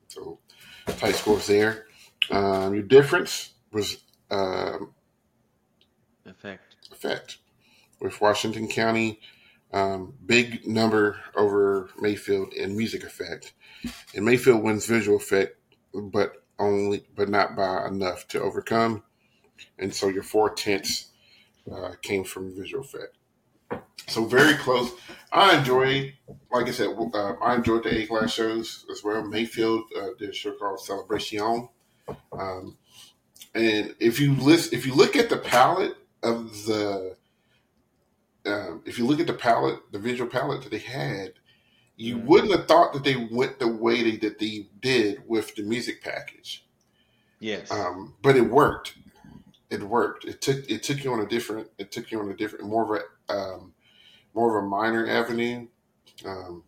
So 0.09 0.39
tight 0.87 1.15
scores 1.15 1.47
there. 1.47 1.87
Um, 2.31 2.75
your 2.75 2.83
difference 2.83 3.53
was 3.73 3.99
um, 4.31 4.95
Effect. 6.27 6.77
effect 6.91 7.39
with 8.01 8.21
Washington 8.21 8.69
County. 8.69 9.21
Um, 9.73 10.15
big 10.25 10.67
number 10.67 11.19
over 11.35 11.91
Mayfield 12.01 12.53
in 12.55 12.77
music 12.77 13.03
effect, 13.03 13.55
and 14.15 14.25
Mayfield 14.25 14.63
wins 14.63 14.87
visual 14.87 15.17
effect, 15.17 15.57
but 15.93 16.44
only 16.59 17.07
but 17.17 17.29
not 17.29 17.57
by 17.57 17.87
enough 17.87 18.29
to 18.29 18.41
overcome. 18.41 19.03
And 19.79 19.95
so 19.95 20.09
your 20.09 20.23
four 20.23 20.51
tenths 20.51 21.09
uh, 21.71 21.93
came 22.03 22.25
from 22.25 22.57
visual 22.57 22.85
effect. 22.85 23.17
So 24.07 24.25
very 24.25 24.55
close. 24.55 24.93
I 25.33 25.59
enjoy, 25.59 26.15
like 26.53 26.67
I 26.67 26.71
said, 26.71 26.89
uh, 26.89 27.33
I 27.43 27.55
enjoyed 27.55 27.85
the 27.85 27.99
A 27.99 28.07
class 28.07 28.33
shows 28.33 28.85
as 28.91 29.03
well. 29.03 29.23
Mayfield 29.23 29.85
uh, 29.99 30.09
did 30.19 30.31
a 30.31 30.33
show 30.33 30.53
called 30.53 30.81
Celebration. 30.81 31.69
Um, 32.33 32.77
and 33.55 33.95
if 33.99 34.21
you 34.21 34.35
list, 34.35 34.73
if 34.73 34.85
you 34.87 34.95
look 34.95 35.17
at 35.17 35.31
the 35.31 35.39
palette 35.39 35.97
of 36.23 36.67
the 36.67 37.17
um, 38.47 38.83
if 38.85 38.99
you 38.99 39.07
look 39.07 39.21
at 39.21 39.27
the 39.27 39.33
palette, 39.33 39.81
the 39.91 39.99
visual 39.99 40.29
palette 40.29 40.63
that 40.63 40.71
they 40.71 40.79
had, 40.79 41.33
you 41.97 42.17
Mhm. 42.17 42.25
wouldn't 42.25 42.53
have 42.53 42.67
thought 42.67 42.93
that 42.93 43.05
they 43.05 43.17
went 43.17 43.59
the 43.59 43.69
way 43.69 44.03
they, 44.03 44.17
that 44.19 44.39
they 44.39 44.69
did 44.81 45.23
with 45.29 45.55
the 45.55 45.63
music 45.63 46.03
package. 46.03 46.67
Yes. 47.41 47.71
Um, 47.71 48.15
but 48.23 48.37
it 48.37 48.43
worked. 48.43 48.97
It 49.71 49.83
worked. 49.83 50.25
It 50.25 50.41
took 50.41 50.69
it 50.71 50.83
took 50.83 51.03
you 51.05 51.13
on 51.13 51.21
a 51.21 51.27
different. 51.27 51.69
It 51.79 51.91
took 51.93 52.11
you 52.11 52.21
on 52.21 52.31
a 52.31 52.35
different, 52.37 52.65
more 52.67 52.83
of 52.97 53.03
a 53.03 53.33
um, 53.35 53.75
more 54.35 54.57
of 54.59 54.65
a 54.65 54.67
minor 54.67 55.07
avenue. 55.09 55.67
Um, 56.25 56.63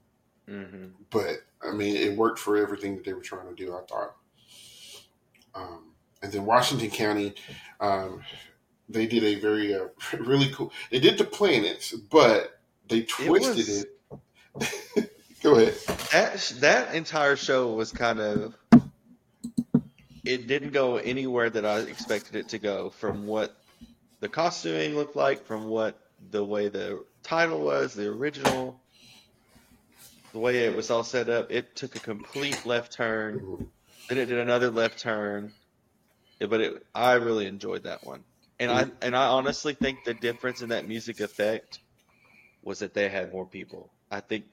mm-hmm. 0.49 0.87
but 1.11 1.39
I 1.63 1.73
mean, 1.73 1.97
it 1.97 2.17
worked 2.17 2.39
for 2.39 2.57
everything 2.57 2.97
that 2.97 3.05
they 3.05 3.13
were 3.15 3.23
trying 3.23 3.49
to 3.49 3.55
do. 3.55 3.75
I 3.75 3.83
thought. 3.89 4.17
Um, 5.55 5.93
and 6.23 6.33
then 6.33 6.45
Washington 6.45 6.91
County, 6.91 7.35
um, 7.81 8.23
they 8.89 9.07
did 9.07 9.25
a 9.25 9.37
very 9.41 9.75
uh, 9.75 9.87
really 10.19 10.51
cool. 10.53 10.73
They 10.91 10.99
did 10.99 11.17
the 11.19 11.25
planets, 11.25 11.93
but 11.93 12.61
they 12.89 13.03
twisted 13.03 13.57
was- 13.57 13.87
it. 14.99 15.13
Go 15.43 15.55
ahead. 15.55 15.75
That 16.13 16.53
that 16.61 16.95
entire 16.95 17.37
show 17.37 17.73
was 17.75 17.93
kind 17.93 18.21
of. 18.21 18.55
It 20.25 20.49
didn't 20.49 20.73
go 20.73 20.97
anywhere 20.97 21.51
that 21.51 21.65
I 21.65 21.81
expected 21.81 22.35
it 22.35 22.49
to 22.49 22.59
go. 22.59 22.91
From 22.91 23.27
what 23.27 23.57
the 24.21 24.29
costuming 24.29 24.97
looked 24.97 25.15
like, 25.15 25.45
from 25.47 25.69
what 25.69 25.99
the 26.31 26.45
way 26.45 26.69
the 26.69 27.05
title 27.23 27.61
was, 27.61 27.95
the 27.95 28.09
original, 28.09 28.81
the 30.33 30.39
way 30.39 30.65
it 30.65 30.75
was 30.75 30.91
all 30.91 31.05
set 31.05 31.29
up, 31.29 31.53
it 31.53 31.77
took 31.77 31.95
a 31.95 32.01
complete 32.01 32.67
left 32.67 32.93
turn. 32.93 33.69
Then 34.09 34.19
it 34.19 34.27
did 34.27 34.39
another 34.39 34.71
left 34.71 34.99
turn. 34.99 35.53
But 36.39 36.61
it, 36.61 36.87
I 36.95 37.15
really 37.15 37.47
enjoyed 37.47 37.85
that 37.85 38.05
one, 38.05 38.23
and 38.61 38.71
I 38.71 38.87
and 39.01 39.17
I 39.17 39.29
honestly 39.29 39.73
think 39.73 40.05
the 40.05 40.13
difference 40.13 40.61
in 40.61 40.69
that 40.69 40.87
music 40.87 41.21
effect 41.21 41.79
was 42.63 42.81
that 42.81 42.93
they 42.93 43.09
had 43.09 43.33
more 43.33 43.47
people. 43.47 43.91
I 44.11 44.21
think, 44.21 44.45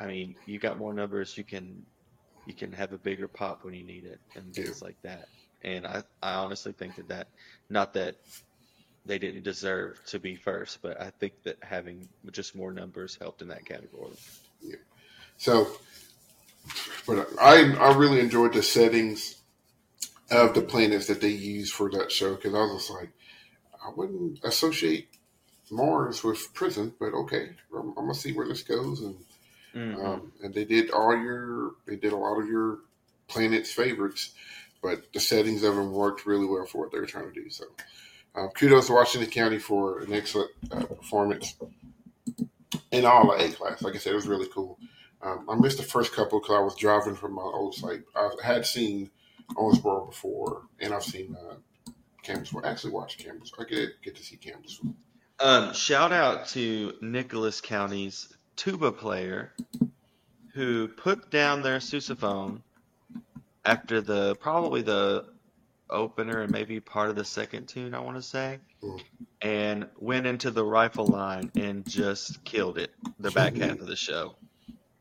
I 0.00 0.06
mean, 0.06 0.34
you 0.46 0.58
got 0.58 0.78
more 0.78 0.94
numbers, 0.94 1.36
you 1.36 1.44
can 1.44 1.84
you 2.46 2.54
can 2.54 2.72
have 2.72 2.92
a 2.92 2.98
bigger 2.98 3.28
pop 3.28 3.64
when 3.64 3.74
you 3.74 3.84
need 3.84 4.04
it, 4.04 4.18
and 4.34 4.52
things 4.54 4.82
like 4.82 5.00
that. 5.02 5.28
And 5.62 5.86
I 5.86 6.02
I 6.22 6.34
honestly 6.34 6.72
think 6.72 6.96
that 6.96 7.08
that 7.08 7.28
not 7.68 7.92
that 7.94 8.16
they 9.04 9.18
didn't 9.18 9.42
deserve 9.42 10.00
to 10.06 10.18
be 10.18 10.36
first, 10.36 10.80
but 10.82 11.00
I 11.00 11.10
think 11.10 11.34
that 11.44 11.58
having 11.62 12.08
just 12.32 12.56
more 12.56 12.72
numbers 12.72 13.16
helped 13.20 13.42
in 13.42 13.48
that 13.48 13.64
category. 13.64 14.12
Yeah. 14.62 14.76
So, 15.36 15.68
but 17.06 17.28
I 17.40 17.74
I 17.74 17.96
really 17.96 18.20
enjoyed 18.20 18.54
the 18.54 18.62
settings 18.62 19.36
of 20.30 20.54
the 20.54 20.62
planets 20.62 21.06
that 21.08 21.20
they 21.20 21.28
used 21.28 21.74
for 21.74 21.90
that 21.90 22.10
show 22.12 22.36
because 22.36 22.54
I 22.54 22.58
was 22.58 22.86
just 22.86 22.90
like, 22.90 23.10
I 23.84 23.90
wouldn't 23.94 24.40
associate 24.44 25.08
Mars 25.70 26.22
with 26.22 26.52
prison, 26.54 26.94
but 26.98 27.12
okay, 27.12 27.50
I'm, 27.76 27.88
I'm 27.90 27.94
gonna 27.94 28.14
see 28.14 28.32
where 28.32 28.48
this 28.48 28.62
goes, 28.62 29.00
and 29.00 29.16
Mhm. 29.74 30.04
um, 30.04 30.32
and 30.42 30.52
they 30.54 30.64
did 30.64 30.90
all 30.90 31.16
your 31.16 31.74
they 31.86 31.96
did 31.96 32.12
a 32.12 32.16
lot 32.16 32.40
of 32.40 32.48
your 32.48 32.80
planets 33.28 33.70
favorites, 33.72 34.34
but 34.82 35.12
the 35.12 35.20
settings 35.20 35.62
of 35.62 35.76
them 35.76 35.92
worked 35.92 36.26
really 36.26 36.46
well 36.46 36.66
for 36.66 36.78
what 36.78 36.92
they 36.92 36.98
were 36.98 37.06
trying 37.06 37.32
to 37.32 37.42
do. 37.42 37.48
So, 37.50 37.64
um, 38.34 38.48
kudos 38.50 38.88
to 38.88 38.94
Washington 38.94 39.30
County 39.30 39.58
for 39.58 40.00
an 40.00 40.12
excellent 40.12 40.50
uh, 40.72 40.84
performance 40.84 41.54
in 42.90 43.04
all 43.04 43.28
the 43.28 43.44
A 43.44 43.50
class. 43.52 43.82
Like 43.82 43.94
I 43.94 43.98
said, 43.98 44.12
it 44.12 44.16
was 44.16 44.26
really 44.26 44.48
cool. 44.48 44.78
Um, 45.22 45.48
I 45.50 45.54
missed 45.54 45.76
the 45.76 45.82
first 45.84 46.12
couple 46.14 46.40
because 46.40 46.56
I 46.56 46.60
was 46.60 46.74
driving 46.76 47.14
from 47.14 47.34
my 47.34 47.42
old 47.42 47.74
site. 47.74 48.02
I 48.16 48.30
had 48.42 48.64
seen 48.66 49.10
Owensboro 49.50 50.08
before, 50.10 50.62
and 50.80 50.94
I've 50.94 51.04
seen 51.04 51.36
uh, 51.36 51.56
Campbellsville. 52.24 52.64
I 52.64 52.70
actually 52.70 52.92
watched 52.92 53.24
Campbellsville. 53.24 53.60
I 53.60 53.64
get 53.64 54.02
get 54.02 54.16
to 54.16 54.24
see 54.24 54.36
Campbellsville. 54.36 54.94
Um, 55.38 55.72
shout 55.74 56.12
out 56.12 56.48
to 56.48 56.94
Nicholas 57.00 57.60
County's 57.60 58.34
tuba 58.60 58.92
player 58.92 59.52
who 60.52 60.86
put 60.86 61.30
down 61.30 61.62
their 61.62 61.78
sousaphone 61.78 62.60
after 63.64 64.02
the 64.02 64.34
probably 64.34 64.82
the 64.82 65.24
opener 65.88 66.42
and 66.42 66.52
maybe 66.52 66.78
part 66.78 67.08
of 67.08 67.16
the 67.16 67.24
second 67.24 67.68
tune, 67.68 67.94
I 67.94 68.00
want 68.00 68.16
to 68.18 68.22
say, 68.22 68.58
Mm. 68.82 69.00
and 69.40 69.86
went 69.98 70.26
into 70.26 70.50
the 70.50 70.62
rifle 70.64 71.06
line 71.06 71.50
and 71.56 71.88
just 71.88 72.44
killed 72.44 72.76
it 72.76 72.90
the 73.18 73.30
back 73.30 73.56
half 73.56 73.80
of 73.80 73.86
the 73.86 73.96
show. 73.96 74.34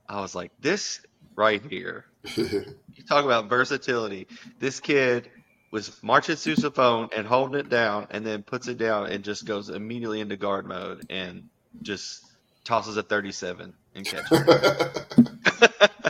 I 0.08 0.22
was 0.22 0.34
like, 0.36 0.52
this 0.62 1.02
right 1.36 1.62
here. 1.70 2.06
You 2.38 3.06
talk 3.08 3.24
about 3.26 3.48
versatility. 3.50 4.28
This 4.60 4.80
kid 4.82 5.30
was 5.72 6.02
marching 6.04 6.36
sousaphone 6.36 7.10
and 7.16 7.26
holding 7.26 7.58
it 7.60 7.70
down, 7.70 8.08
and 8.12 8.26
then 8.26 8.44
puts 8.44 8.68
it 8.68 8.78
down 8.78 9.08
and 9.08 9.24
just 9.24 9.46
goes 9.46 9.70
immediately 9.70 10.20
into 10.20 10.36
guard 10.36 10.66
mode 10.66 11.06
and 11.10 11.48
just 11.82 12.26
tosses 12.64 12.98
a 12.98 13.04
37 13.04 13.74
and 13.96 14.06
catches. 14.06 14.30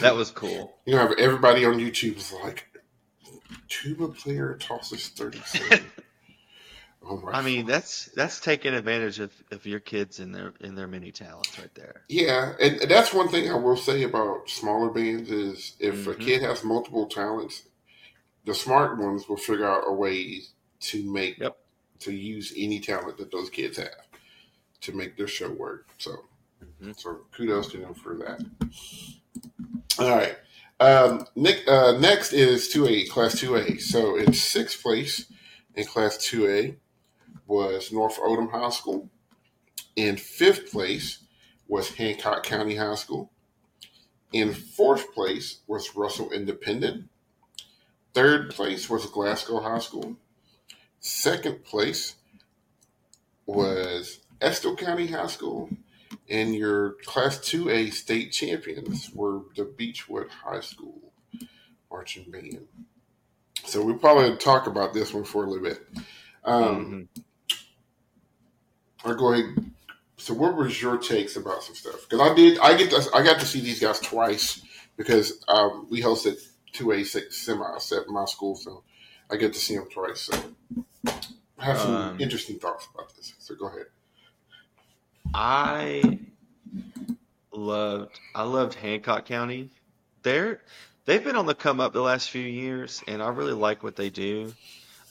that 0.00 0.14
was 0.14 0.30
cool. 0.30 0.76
you 0.86 0.94
know, 0.94 1.12
everybody 1.18 1.64
on 1.64 1.74
YouTube 1.74 2.16
is 2.16 2.32
like, 2.32 2.66
tuba 3.68 4.08
player 4.08 4.56
tosses 4.58 5.08
thirty 5.08 5.40
seven. 5.44 5.84
oh! 7.06 7.28
I 7.32 7.42
mean, 7.42 7.66
that's 7.66 8.06
that's 8.16 8.40
taking 8.40 8.74
advantage 8.74 9.20
of, 9.20 9.32
of 9.50 9.66
your 9.66 9.80
kids 9.80 10.20
and 10.20 10.34
their 10.34 10.52
in 10.60 10.74
their 10.74 10.88
many 10.88 11.12
talents 11.12 11.58
right 11.58 11.74
there. 11.74 12.02
Yeah, 12.08 12.52
and 12.60 12.80
that's 12.90 13.12
one 13.12 13.28
thing 13.28 13.50
I 13.50 13.54
will 13.56 13.76
say 13.76 14.02
about 14.04 14.48
smaller 14.48 14.90
bands 14.90 15.30
is 15.30 15.74
if 15.78 16.06
a 16.06 16.14
Mhm. 16.14 16.20
kid 16.20 16.42
has 16.42 16.64
multiple 16.64 17.06
talents, 17.06 17.64
the 18.44 18.54
smart 18.54 18.98
ones 18.98 19.28
will 19.28 19.36
figure 19.36 19.70
out 19.70 19.84
a 19.86 19.92
way 19.92 20.42
to 20.80 21.12
make 21.12 21.38
Yep. 21.38 21.56
to 22.00 22.12
use 22.12 22.52
any 22.56 22.80
talent 22.80 23.18
that 23.18 23.30
those 23.30 23.50
kids 23.50 23.76
have. 23.76 24.06
To 24.82 24.92
make 24.92 25.16
their 25.16 25.28
show 25.28 25.50
work. 25.50 25.88
So, 25.98 26.24
Mhm. 26.62 26.98
so 26.98 27.26
kudos 27.32 27.70
to 27.72 27.78
them 27.78 27.94
for 27.94 28.16
that. 28.16 28.40
All 29.98 30.08
right. 30.16 30.38
Um, 30.78 31.26
Nick, 31.36 31.68
uh, 31.68 31.98
next 31.98 32.32
is 32.32 32.68
2A, 32.68 33.06
Class 33.06 33.38
2A. 33.38 33.78
So 33.78 34.16
in 34.16 34.32
sixth 34.32 34.80
place 34.82 35.26
in 35.74 35.84
Class 35.84 36.16
2A 36.16 36.78
was 37.46 37.92
North 37.92 38.18
Oldham 38.18 38.48
High 38.48 38.70
School. 38.70 39.10
In 39.96 40.16
fifth 40.16 40.70
place 40.70 41.18
was 41.68 41.90
Hancock 41.90 42.42
County 42.44 42.76
High 42.76 42.94
School. 42.94 43.30
In 44.32 44.54
fourth 44.54 45.12
place 45.12 45.58
was 45.66 45.94
Russell 45.94 46.30
Independent. 46.32 47.10
Third 48.14 48.50
place 48.50 48.88
was 48.88 49.04
Glasgow 49.06 49.60
High 49.60 49.80
School. 49.80 50.16
Second 51.00 51.64
place 51.64 52.14
was 53.46 54.19
Estill 54.40 54.76
County 54.76 55.06
High 55.06 55.26
School. 55.26 55.70
And 56.28 56.54
your 56.54 56.92
Class 57.04 57.38
2A 57.38 57.92
state 57.92 58.32
champions 58.32 59.10
were 59.14 59.42
the 59.56 59.64
Beechwood 59.64 60.28
High 60.28 60.60
School 60.60 61.12
marching 61.90 62.30
band. 62.30 62.66
So 63.64 63.84
we'll 63.84 63.98
probably 63.98 64.36
talk 64.36 64.66
about 64.66 64.92
this 64.94 65.12
one 65.14 65.24
for 65.24 65.44
a 65.44 65.48
little 65.48 65.64
bit. 65.64 65.86
Um, 66.44 67.08
Mhm. 67.14 67.22
I'll 69.04 69.14
go 69.14 69.32
ahead. 69.32 69.72
So, 70.18 70.34
what 70.34 70.54
was 70.56 70.80
your 70.82 70.98
takes 70.98 71.36
about 71.36 71.62
some 71.62 71.74
stuff? 71.74 72.06
Because 72.08 72.20
I 72.20 72.34
did, 72.34 72.58
I 72.58 72.76
get, 72.76 72.90
to, 72.90 73.10
I 73.14 73.22
got 73.22 73.40
to 73.40 73.46
see 73.46 73.60
these 73.60 73.80
guys 73.80 73.98
twice 74.00 74.60
because 74.96 75.42
um, 75.48 75.86
we 75.90 76.02
hosted 76.02 76.36
two 76.72 76.92
A 76.92 77.02
Six 77.04 77.46
semis 77.46 77.96
at 77.98 78.08
my 78.08 78.26
school, 78.26 78.54
so 78.56 78.82
I 79.30 79.36
get 79.36 79.54
to 79.54 79.58
see 79.58 79.76
them 79.76 79.88
twice. 79.90 80.20
So, 80.22 80.54
I 81.58 81.64
have 81.64 81.78
some 81.78 81.94
Um, 81.94 82.20
interesting 82.20 82.58
thoughts 82.58 82.86
about 82.94 83.14
this. 83.16 83.34
So, 83.38 83.54
go 83.54 83.68
ahead. 83.68 83.86
I 85.34 86.18
loved 87.52 88.18
I 88.34 88.42
loved 88.42 88.74
Hancock 88.74 89.26
County. 89.26 89.70
They're 90.22 90.60
they've 91.04 91.22
been 91.22 91.36
on 91.36 91.46
the 91.46 91.54
come 91.54 91.80
up 91.80 91.92
the 91.92 92.02
last 92.02 92.30
few 92.30 92.42
years, 92.42 93.02
and 93.06 93.22
I 93.22 93.28
really 93.28 93.52
like 93.52 93.82
what 93.82 93.96
they 93.96 94.10
do. 94.10 94.52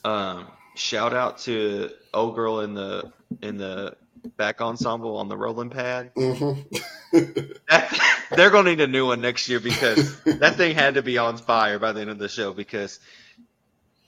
Um, 0.04 0.48
shout 0.76 1.14
out 1.14 1.40
to 1.40 1.92
old 2.14 2.36
girl 2.36 2.62
in 2.62 2.74
the 2.74 3.12
in 3.42 3.58
the 3.58 3.96
back 4.38 4.62
ensemble 4.62 5.18
on 5.18 5.30
the 5.30 5.38
rolling 5.38 5.70
pad. 5.70 6.14
Mm-hmm. 6.16 7.52
That, 7.70 8.26
they're 8.36 8.50
gonna 8.50 8.72
need 8.72 8.82
a 8.82 8.88
new 8.88 9.08
one 9.08 9.22
next 9.22 9.48
year 9.48 9.60
because 9.60 10.22
that 10.24 10.56
thing 10.56 10.76
had 10.76 10.96
to 10.96 11.02
be 11.02 11.18
on 11.18 11.38
fire 11.38 11.80
by 11.80 11.94
the 11.94 12.02
end 12.02 12.10
of 12.10 12.20
the 12.20 12.30
show 12.30 12.54
because 12.54 13.00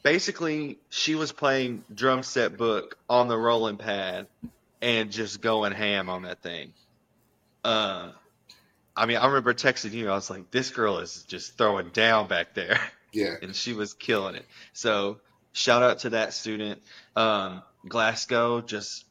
basically 0.04 0.78
she 0.90 1.16
was 1.16 1.32
playing 1.32 1.84
drum 1.94 2.24
set 2.24 2.58
book 2.58 2.98
on 3.10 3.28
the 3.28 3.38
rolling 3.38 3.78
pad 3.78 4.28
and 4.82 5.12
just 5.12 5.42
going 5.42 5.74
ham 5.74 6.10
on 6.10 6.24
that 6.24 6.42
thing. 6.42 6.74
Uh, 7.64 8.12
I 8.96 9.06
mean, 9.06 9.18
I 9.18 9.28
remember 9.28 9.54
texting 9.54 9.92
you. 9.92 10.10
I 10.10 10.16
was 10.16 10.30
like, 10.30 10.52
"This 10.52 10.72
girl 10.72 11.00
is 11.00 11.24
just 11.24 11.58
throwing 11.58 11.90
down 11.90 12.28
back 12.28 12.54
there," 12.54 12.80
yeah. 13.14 13.36
and 13.42 13.56
she 13.56 13.74
was 13.74 13.94
killing 13.94 14.36
it. 14.36 14.46
So 14.74 15.20
shout 15.54 15.84
out 15.84 16.00
to 16.00 16.12
that 16.12 16.34
student. 16.34 16.82
Um, 17.16 17.62
Glasgow 17.88 18.62
just 18.62 19.06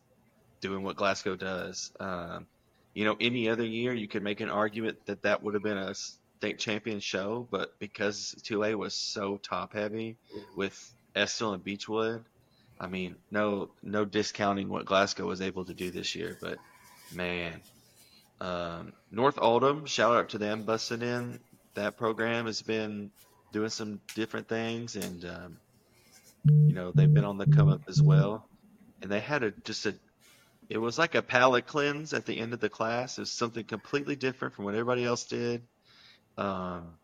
doing 0.60 0.82
what 0.82 0.96
Glasgow 0.96 1.36
does. 1.36 1.92
Um, 1.98 2.46
you 2.94 3.04
know, 3.04 3.16
any 3.20 3.48
other 3.48 3.64
year 3.64 3.94
you 3.94 4.08
could 4.08 4.22
make 4.22 4.40
an 4.40 4.50
argument 4.50 5.06
that 5.06 5.22
that 5.22 5.42
would 5.42 5.54
have 5.54 5.62
been 5.62 5.78
a 5.78 5.94
state 5.94 6.58
champion 6.58 7.00
show, 7.00 7.46
but 7.50 7.78
because 7.78 8.34
2A 8.42 8.74
was 8.74 8.94
so 8.94 9.36
top 9.36 9.72
heavy 9.74 10.16
with 10.56 10.94
Estill 11.14 11.52
and 11.52 11.62
Beechwood, 11.62 12.24
I 12.80 12.86
mean, 12.86 13.16
no 13.30 13.70
no 13.82 14.06
discounting 14.06 14.70
what 14.70 14.86
Glasgow 14.86 15.26
was 15.26 15.42
able 15.42 15.66
to 15.66 15.74
do 15.74 15.90
this 15.90 16.14
year, 16.14 16.38
but 16.40 16.58
man, 17.14 17.60
um, 18.40 18.94
North 19.10 19.38
Oldham, 19.38 19.84
shout 19.84 20.16
out 20.16 20.28
to 20.30 20.38
them 20.38 20.62
busting 20.62 21.02
in. 21.02 21.40
That 21.74 21.98
program 21.98 22.46
has 22.46 22.62
been 22.62 23.10
doing 23.52 23.68
some 23.68 24.00
different 24.14 24.48
things, 24.48 24.96
and 24.96 25.24
um, 25.26 25.56
you 26.46 26.72
know 26.72 26.90
they've 26.92 27.12
been 27.12 27.26
on 27.26 27.36
the 27.36 27.46
come 27.46 27.68
up 27.68 27.82
as 27.86 28.00
well. 28.00 28.46
And 29.02 29.10
they 29.10 29.20
had 29.20 29.42
a 29.42 29.50
just 29.50 29.84
a 29.84 29.94
it 30.70 30.78
was 30.78 30.98
like 30.98 31.14
a 31.14 31.22
palate 31.22 31.66
cleanse 31.66 32.14
at 32.14 32.24
the 32.24 32.38
end 32.38 32.54
of 32.54 32.60
the 32.60 32.70
class. 32.70 33.18
It 33.18 33.22
was 33.22 33.30
something 33.30 33.64
completely 33.64 34.16
different 34.16 34.54
from 34.54 34.64
what 34.64 34.74
everybody 34.74 35.04
else 35.04 35.24
did. 35.24 35.62
Um, 36.38 36.94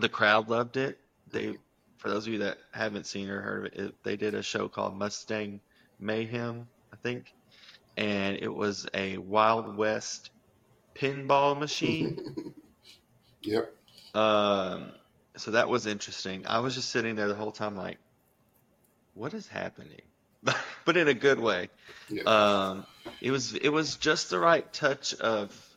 the 0.00 0.08
crowd 0.08 0.48
loved 0.48 0.76
it. 0.76 0.98
They, 1.30 1.56
for 1.98 2.08
those 2.08 2.26
of 2.26 2.32
you 2.32 2.38
that 2.40 2.58
haven't 2.72 3.06
seen 3.06 3.28
or 3.28 3.40
heard 3.40 3.66
of 3.66 3.72
it, 3.72 3.78
it 3.78 3.94
they 4.02 4.16
did 4.16 4.34
a 4.34 4.42
show 4.42 4.68
called 4.68 4.96
Mustang 4.96 5.60
Mayhem, 6.00 6.66
I 6.92 6.96
think, 6.96 7.32
and 7.96 8.36
it 8.36 8.52
was 8.52 8.86
a 8.94 9.18
Wild 9.18 9.76
West 9.76 10.30
pinball 10.94 11.58
machine. 11.58 12.54
Yep. 13.42 13.72
Um, 14.14 14.90
so 15.36 15.52
that 15.52 15.68
was 15.68 15.86
interesting. 15.86 16.44
I 16.46 16.58
was 16.58 16.74
just 16.74 16.90
sitting 16.90 17.14
there 17.14 17.28
the 17.28 17.34
whole 17.34 17.52
time, 17.52 17.76
like, 17.76 17.98
what 19.14 19.32
is 19.32 19.46
happening? 19.46 20.02
but 20.84 20.96
in 20.96 21.08
a 21.08 21.14
good 21.14 21.40
way. 21.40 21.68
Yeah. 22.08 22.22
Um, 22.24 22.86
it 23.20 23.30
was 23.30 23.54
it 23.54 23.70
was 23.70 23.96
just 23.96 24.30
the 24.30 24.38
right 24.38 24.70
touch 24.72 25.14
of 25.14 25.76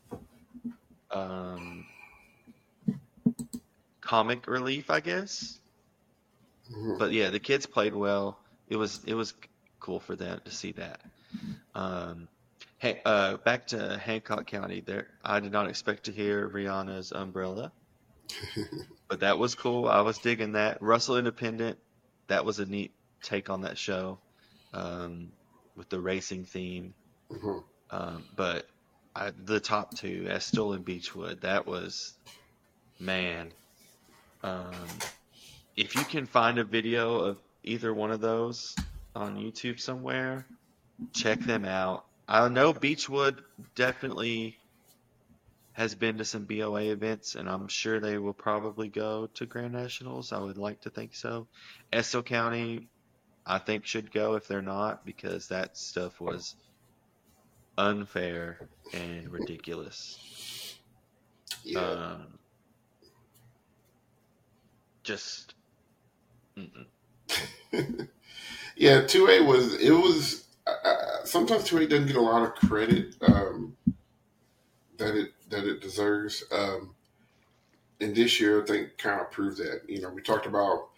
um, 1.10 1.86
comic 4.02 4.48
relief, 4.48 4.90
I 4.90 5.00
guess. 5.00 5.60
Mhm. 6.72 6.98
But 7.00 7.12
yeah, 7.12 7.30
the 7.30 7.40
kids 7.40 7.66
played 7.66 7.94
well. 7.94 8.40
It 8.70 8.78
was 8.78 9.02
it 9.06 9.14
was 9.14 9.34
cool 9.80 10.00
for 10.00 10.16
them 10.16 10.40
to 10.46 10.52
see 10.52 10.72
that. 10.74 11.02
Um, 11.76 12.28
hey, 12.78 13.02
uh, 13.06 13.38
back 13.38 13.68
to 13.68 13.98
Hancock 13.98 14.48
County. 14.48 14.82
There, 14.82 15.08
I 15.24 15.40
did 15.40 15.52
not 15.52 15.68
expect 15.70 16.06
to 16.06 16.12
hear 16.12 16.48
Rihanna's 16.50 17.12
Umbrella, 17.12 17.72
but 19.08 19.22
that 19.22 19.38
was 19.38 19.56
cool. 19.56 19.88
I 19.88 20.02
was 20.02 20.18
digging 20.20 20.54
that. 20.54 20.82
Russell 20.82 21.18
Independent. 21.18 21.78
That 22.28 22.46
was 22.46 22.60
a 22.60 22.66
neat 22.66 22.94
take 23.22 23.50
on 23.50 23.62
that 23.62 23.78
show, 23.78 24.20
um, 24.74 25.32
with 25.76 25.90
the 25.90 26.00
racing 26.00 26.46
theme. 26.46 26.94
Mhm. 27.30 27.64
Um, 27.90 28.24
but 28.36 28.68
I, 29.16 29.32
the 29.32 29.60
top 29.60 29.94
two, 29.96 30.28
Estill 30.30 30.72
and 30.74 30.86
Beechwood, 30.86 31.42
that 31.42 31.68
was, 31.68 32.14
man. 33.00 33.52
Um, 34.44 34.72
if 35.76 35.96
you 35.96 36.04
can 36.04 36.26
find 36.26 36.60
a 36.60 36.64
video 36.64 37.20
of 37.20 37.38
either 37.64 37.94
one 37.94 38.12
of 38.12 38.22
those 38.22 38.76
on 39.16 39.38
YouTube 39.38 39.80
somewhere, 39.80 40.46
check 41.14 41.40
them 41.40 41.66
out. 41.66 42.06
I 42.28 42.48
know 42.50 42.74
Beechwood 42.74 43.44
definitely 43.76 44.58
has 45.74 45.96
been 45.96 46.18
to 46.18 46.26
some 46.26 46.46
BOA 46.46 46.92
events, 46.92 47.36
and 47.36 47.50
I'm 47.50 47.68
sure 47.68 48.00
they 48.00 48.18
will 48.18 48.34
probably 48.34 48.90
go 48.90 49.28
to 49.36 49.46
Grand 49.46 49.74
Nationals. 49.74 50.32
I 50.32 50.40
would 50.40 50.58
like 50.58 50.82
to 50.82 50.90
think 50.90 51.16
so. 51.16 51.48
Estill 51.92 52.24
County, 52.24 52.88
I 53.46 53.58
think 53.58 53.86
should 53.86 54.12
go 54.12 54.36
if 54.36 54.48
they're 54.48 54.62
not, 54.62 55.06
because 55.06 55.48
that 55.48 55.78
stuff 55.78 56.20
was 56.20 56.56
unfair 57.78 58.70
and 58.94 59.30
ridiculous. 59.32 60.78
Yeah. 61.64 61.80
Um, 61.80 62.28
just. 65.04 65.56
yeah, 68.76 69.02
two 69.06 69.28
A 69.28 69.42
was 69.42 69.74
it 69.76 69.92
was 69.92 70.46
uh, 70.68 70.72
uh, 70.88 71.26
sometimes 71.26 71.64
two 71.64 71.78
A 71.78 71.88
doesn't 71.88 72.08
get 72.08 72.16
a 72.16 72.22
lot 72.22 72.44
of 72.44 72.56
credit 72.56 73.16
um, 73.22 73.76
that 74.98 75.16
it 75.16 75.32
that 75.50 75.66
it 75.66 75.82
deserves. 75.82 76.44
Um, 76.52 76.96
and 78.00 78.16
this 78.16 78.40
year, 78.40 78.64
I 78.64 78.66
think 78.66 78.98
kind 78.98 79.22
of 79.22 79.32
proved 79.32 79.58
that. 79.58 79.82
You 79.88 80.02
know, 80.02 80.10
we 80.10 80.22
talked 80.22 80.46
about 80.48 80.90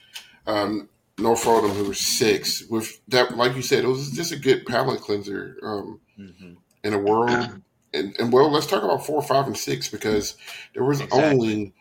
um, 0.47 0.89
North 1.17 1.45
Oldham, 1.45 1.71
who 1.71 1.86
was 1.89 1.99
six. 1.99 2.63
With 2.69 2.99
that, 3.10 3.36
like 3.38 3.56
you 3.56 3.62
said, 3.62 3.84
it 3.84 3.88
was 3.88 4.12
just 4.12 4.32
a 4.32 4.38
good 4.38 4.65
palate 4.65 5.02
cleanser 5.02 5.58
um, 5.63 5.99
Mhm. 6.17 6.58
in 6.84 6.93
a 6.93 6.97
world. 6.99 7.62
And, 7.93 8.15
and 8.19 8.34
well, 8.34 8.49
let's 8.49 8.65
talk 8.65 8.84
about 8.84 9.06
four, 9.06 9.21
five, 9.21 9.45
and 9.45 9.58
six 9.58 9.88
because 9.89 10.36
there 10.73 10.84
was 10.84 11.02
Exactly. 11.02 11.23
only 11.23 11.73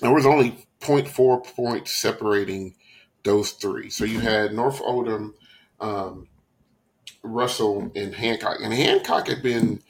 there 0.00 0.12
was 0.12 0.26
only 0.26 0.66
0.4 0.80 1.44
points 1.54 1.92
separating 1.92 2.74
those 3.24 3.52
three. 3.52 3.90
So 3.90 4.04
you 4.04 4.20
had 4.20 4.54
North 4.54 4.80
Oldham, 4.80 5.34
um, 5.80 6.28
Russell, 7.22 7.90
and 7.96 8.14
Hancock. 8.14 8.58
And 8.62 8.72
Hancock 8.72 9.28
had 9.28 9.42
been 9.42 9.82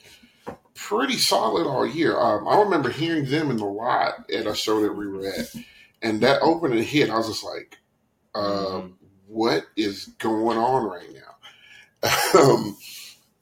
pretty 0.73 1.17
solid 1.17 1.67
all 1.67 1.85
year. 1.85 2.17
Um, 2.19 2.47
I 2.47 2.61
remember 2.61 2.89
hearing 2.89 3.25
them 3.25 3.51
in 3.51 3.57
the 3.57 3.65
lot 3.65 4.29
at 4.31 4.47
a 4.47 4.55
show 4.55 4.81
that 4.81 4.93
we 4.93 5.07
were 5.07 5.27
at. 5.27 5.55
And 6.01 6.21
that 6.21 6.41
opening 6.41 6.83
hit, 6.83 7.09
I 7.09 7.17
was 7.17 7.27
just 7.27 7.43
like, 7.43 7.77
uh, 8.33 8.83
what 9.27 9.65
is 9.75 10.05
going 10.19 10.57
on 10.57 10.83
right 10.83 11.09
now? 11.13 12.09
um, 12.39 12.77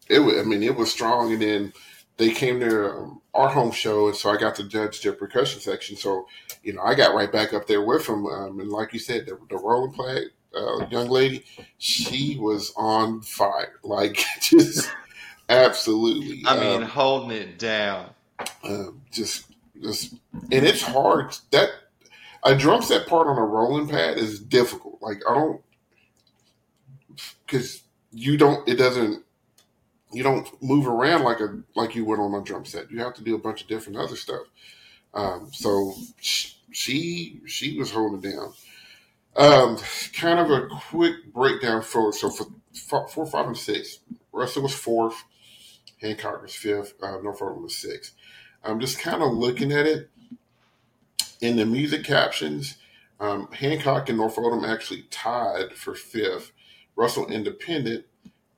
it 0.10 0.20
was, 0.20 0.40
I 0.40 0.44
mean, 0.44 0.64
it 0.64 0.76
was 0.76 0.92
strong. 0.92 1.34
And 1.34 1.42
then 1.42 1.74
they 2.17 2.32
came 2.32 2.60
to 2.60 3.19
our 3.34 3.49
home 3.49 3.71
show, 3.71 4.08
and 4.08 4.15
so 4.15 4.30
I 4.30 4.38
got 4.38 4.56
to 4.56 4.63
judge 4.63 5.02
their 5.02 5.13
percussion 5.13 5.60
section. 5.60 5.95
So, 5.95 6.28
you 6.63 6.73
know, 6.73 6.82
I 6.84 6.93
got 6.93 7.15
right 7.15 7.32
back 7.32 7.54
up 7.54 7.67
there 7.67 7.82
with 7.82 8.06
them. 8.06 8.26
Um, 8.28 8.60
and 8.60 8.69
like 8.69 8.93
you 8.93 8.99
said, 8.99 9.26
the, 9.26 9.38
the 9.49 9.58
rolling 9.58 9.93
flag 9.93 10.23
uh, 10.56 10.86
young 10.88 11.10
lady, 11.10 11.43
she 11.80 12.38
was 12.39 12.73
on 12.78 13.21
fire. 13.21 13.73
Like, 13.84 14.17
just 14.41 14.89
Absolutely. 15.49 16.43
I 16.45 16.60
mean, 16.60 16.84
Um, 16.84 16.89
holding 16.89 17.32
it 17.38 17.60
down. 17.60 18.12
um, 18.63 19.02
just, 19.12 19.45
just, 19.82 20.13
and 20.34 20.65
it's 20.65 20.82
hard. 20.82 21.36
That 21.52 21.69
a 22.43 22.56
drum 22.56 22.82
set 22.82 23.08
part 23.08 23.28
on 23.28 23.38
a 23.38 23.43
rolling 23.45 23.88
pad 23.88 24.17
is 24.17 24.39
difficult. 24.39 24.99
Like 25.02 25.21
I 25.30 25.34
don't, 25.34 25.62
because 27.45 27.84
you 28.12 28.38
don't. 28.38 28.67
It 28.67 28.76
doesn't. 28.76 29.23
You 30.13 30.23
don't 30.23 30.62
move 30.62 30.88
around 30.88 31.23
like 31.23 31.39
a 31.39 31.60
like 31.76 31.95
you 31.95 32.06
would 32.06 32.19
on 32.19 32.34
a 32.34 32.43
drum 32.43 32.65
set. 32.65 32.91
You 32.91 32.99
have 32.99 33.13
to 33.15 33.23
do 33.23 33.36
a 33.36 33.39
bunch 33.39 33.62
of 33.62 33.67
different 33.67 33.97
other 33.97 34.15
stuff. 34.15 34.43
Um, 35.13 35.49
so 35.52 35.93
she 36.21 37.41
she 37.45 37.78
was 37.78 37.91
holding 37.91 38.32
down. 38.32 38.54
Um, 39.36 39.78
kind 40.13 40.39
of 40.39 40.52
a 40.52 40.67
quick 40.89 41.34
breakdown 41.34 41.82
for 41.82 42.13
so 42.13 42.30
for 42.30 42.47
four, 43.08 43.26
five, 43.26 43.47
and 43.47 43.58
six. 43.58 43.99
Russell 44.32 44.63
was 44.63 44.73
fourth. 44.73 45.23
Hancock 46.02 46.41
was 46.41 46.54
fifth. 46.54 46.93
Uh, 47.02 47.17
Norfolk 47.21 47.62
was 47.62 47.76
sixth. 47.76 48.13
I'm 48.63 48.80
just 48.80 48.99
kind 48.99 49.21
of 49.21 49.32
looking 49.34 49.71
at 49.71 49.86
it 49.86 50.10
in 51.41 51.56
the 51.58 51.65
music 51.65 52.04
captions. 52.04 52.78
Um, 53.19 53.49
Hancock 53.52 54.10
and 54.10 54.17
North 54.17 54.38
actually 54.65 55.04
tied 55.10 55.73
for 55.73 55.95
fifth. 55.95 56.52
Russell 56.95 57.28
Independent 57.28 58.06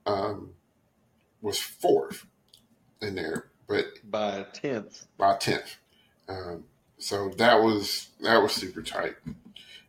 um, 0.05 0.51
was 1.45 1.59
fourth 1.59 2.25
in 3.01 3.13
there, 3.15 3.45
but 3.67 3.85
by 4.03 4.45
tenth. 4.51 5.05
by 5.17 5.37
tenth. 5.37 5.77
Um, 6.27 6.63
so 6.97 7.29
that 7.37 7.61
was 7.61 8.09
that 8.21 8.41
was 8.41 8.53
super 8.53 8.81
tight. 8.81 9.15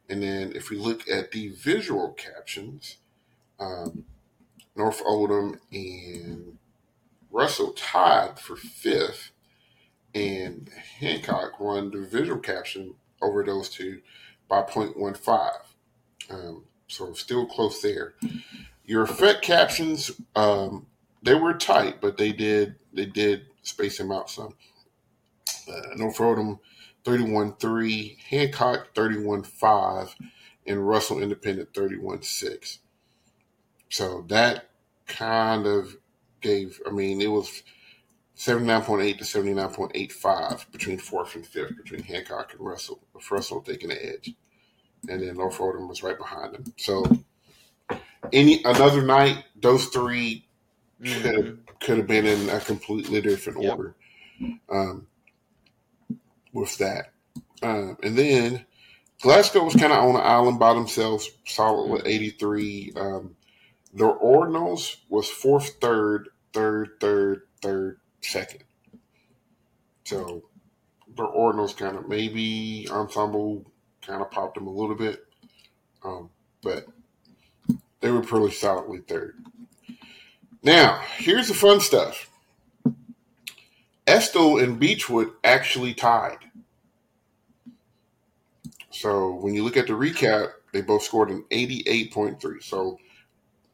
And 0.09 0.23
then 0.23 0.53
if 0.55 0.69
we 0.71 0.77
look 0.77 1.09
at 1.09 1.33
the 1.33 1.49
visual 1.49 2.11
captions, 2.13 2.99
um, 3.59 4.05
North 4.77 5.03
Oldham 5.05 5.59
and 5.73 6.59
Russell 7.31 7.73
tied 7.73 8.39
for 8.39 8.57
fifth, 8.57 9.31
and 10.15 10.69
Hancock 11.01 11.59
won 11.59 11.91
the 11.91 12.07
visual 12.07 12.39
caption 12.39 12.95
over 13.23 13.43
those 13.43 13.71
two 13.71 14.03
by 14.49 14.63
0.15. 14.63 15.51
Um, 16.31 16.65
so 16.87 17.13
still 17.15 17.47
close 17.47 17.81
there. 17.81 18.15
Your 18.85 19.03
effect 19.03 19.43
captions, 19.43 20.13
um, 20.37 20.87
they 21.27 21.35
were 21.35 21.55
tight, 21.55 22.01
but 22.01 22.17
they 22.17 22.33
did 22.33 22.77
they 22.93 23.07
did 23.07 23.47
space 23.63 24.01
him 24.01 24.13
out 24.13 24.31
some. 24.31 24.55
Uh, 25.69 25.95
North 25.97 26.21
Oldham 26.21 26.61
31-3, 27.05 28.19
Hancock 28.19 28.95
31-5, 28.95 30.15
and 30.67 30.89
Russell 30.89 31.23
Independent 31.23 31.73
31-6. 31.73 32.79
So 33.91 34.25
that 34.29 34.71
kind 35.07 35.67
of 35.67 35.97
gave, 36.41 36.81
I 36.87 36.91
mean, 36.91 37.21
it 37.21 37.31
was 37.31 37.63
79.8 38.37 39.19
to 39.19 39.25
79.85 39.25 40.71
between 40.73 40.99
fourth 40.99 41.35
and 41.35 41.47
fifth, 41.47 41.77
between 41.77 42.03
Hancock 42.03 42.53
and 42.53 42.61
Russell, 42.61 43.01
with 43.15 43.31
Russell 43.31 43.63
taking 43.63 43.89
the 43.89 44.07
edge. 44.07 44.35
And 45.09 45.23
then 45.23 45.37
North 45.37 45.61
Oldham 45.61 45.89
was 45.89 46.03
right 46.03 46.19
behind 46.19 46.55
him. 46.55 46.75
So 46.77 47.05
any 48.33 48.63
another 48.65 49.03
night, 49.03 49.45
those 49.61 49.87
three 49.87 50.46
could 51.03 51.09
have 51.25 51.45
Mhm. 51.45 51.81
could 51.81 51.99
have 51.99 52.07
been 52.07 52.27
in 52.27 52.49
a 52.49 52.61
completely 52.61 53.21
different 53.21 53.63
Yep. 53.63 53.77
order 53.77 53.95
um, 54.69 55.07
with 56.53 56.77
that. 56.79 57.13
Um, 57.63 57.97
and 58.03 58.17
then 58.17 58.67
Glasgow 59.21 59.65
was 59.65 59.75
kind 59.75 59.93
of 59.93 59.99
on 60.05 60.17
an 60.17 60.23
island 60.23 60.59
by 60.59 60.75
themselves, 60.75 61.31
solid 61.47 61.91
with 61.91 62.07
83. 62.07 62.93
Um, 62.97 63.37
the 63.95 64.05
Ordinals 64.15 64.97
was 65.09 65.29
fourth, 65.29 65.77
third, 65.81 66.29
third, 66.53 66.91
third, 67.01 67.47
third, 67.63 68.01
second. 68.21 68.65
So 70.05 70.49
the 71.17 71.25
Ordinals 71.25 71.77
kind 71.77 71.97
of 71.97 72.09
maybe 72.09 72.87
ensemble 72.91 73.71
kind 74.03 74.21
of 74.23 74.31
popped 74.31 74.55
them 74.57 74.67
a 74.67 74.71
little 74.73 74.95
bit, 74.97 75.27
um, 76.05 76.31
but 76.63 76.87
they 78.01 78.11
were 78.11 78.21
pretty 78.23 78.55
solidly 78.55 79.01
third. 79.01 79.43
Now, 80.63 81.01
here's 81.17 81.49
the 81.49 81.55
fun 81.55 81.81
stuff. 81.81 82.31
Estill 84.07 84.59
and 84.59 84.79
Beechwood 84.79 85.31
actually 85.43 85.95
tied. 85.95 86.39
So 88.91 89.35
when 89.35 89.55
you 89.55 89.63
look 89.63 89.77
at 89.77 89.87
the 89.87 89.93
recap, 89.93 90.53
they 90.73 90.81
both 90.81 91.03
scored 91.03 91.31
an 91.31 91.45
88.3. 91.51 92.63
So 92.63 92.99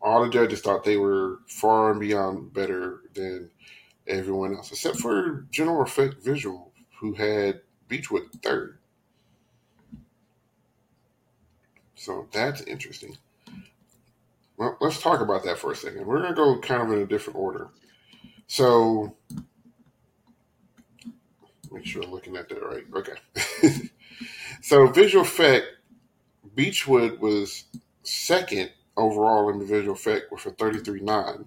all 0.00 0.24
the 0.24 0.30
judges 0.30 0.60
thought 0.60 0.84
they 0.84 0.96
were 0.96 1.38
far 1.46 1.90
and 1.90 2.00
beyond 2.00 2.52
better 2.52 3.02
than 3.14 3.50
everyone 4.06 4.54
else, 4.54 4.72
except 4.72 4.98
for 4.98 5.46
General 5.50 5.82
Effect 5.82 6.22
Visual, 6.22 6.72
who 6.98 7.14
had 7.14 7.60
Beechwood 7.88 8.32
third. 8.42 8.78
So 11.94 12.26
that's 12.32 12.62
interesting. 12.62 13.16
Well, 14.62 14.76
let's 14.80 15.00
talk 15.00 15.20
about 15.20 15.42
that 15.42 15.58
for 15.58 15.72
a 15.72 15.74
second. 15.74 16.06
We're 16.06 16.18
going 16.18 16.28
to 16.28 16.36
go 16.36 16.56
kind 16.60 16.82
of 16.82 16.92
in 16.92 17.02
a 17.02 17.06
different 17.06 17.36
order. 17.36 17.70
So, 18.46 19.16
make 21.72 21.84
sure 21.84 22.04
I'm 22.04 22.12
looking 22.12 22.36
at 22.36 22.48
that 22.48 22.64
right. 22.64 22.84
Okay. 22.94 23.90
so, 24.62 24.86
visual 24.86 25.24
effect, 25.24 25.66
Beechwood 26.54 27.18
was 27.18 27.64
second 28.04 28.70
overall 28.96 29.50
in 29.50 29.58
the 29.58 29.64
visual 29.64 29.96
effect 29.96 30.30
with 30.30 30.46
a 30.46 30.52
33.9. 30.52 31.44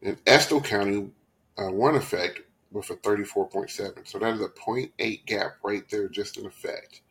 And 0.00 0.16
Estill 0.26 0.62
County, 0.62 1.10
uh, 1.58 1.70
one 1.70 1.96
effect 1.96 2.40
with 2.72 2.88
a 2.88 2.96
34.7. 2.96 4.08
So, 4.08 4.18
that 4.18 4.32
is 4.32 4.40
a 4.40 4.48
0.8 4.48 5.26
gap 5.26 5.56
right 5.62 5.84
there 5.90 6.08
just 6.08 6.38
in 6.38 6.46
effect. 6.46 7.02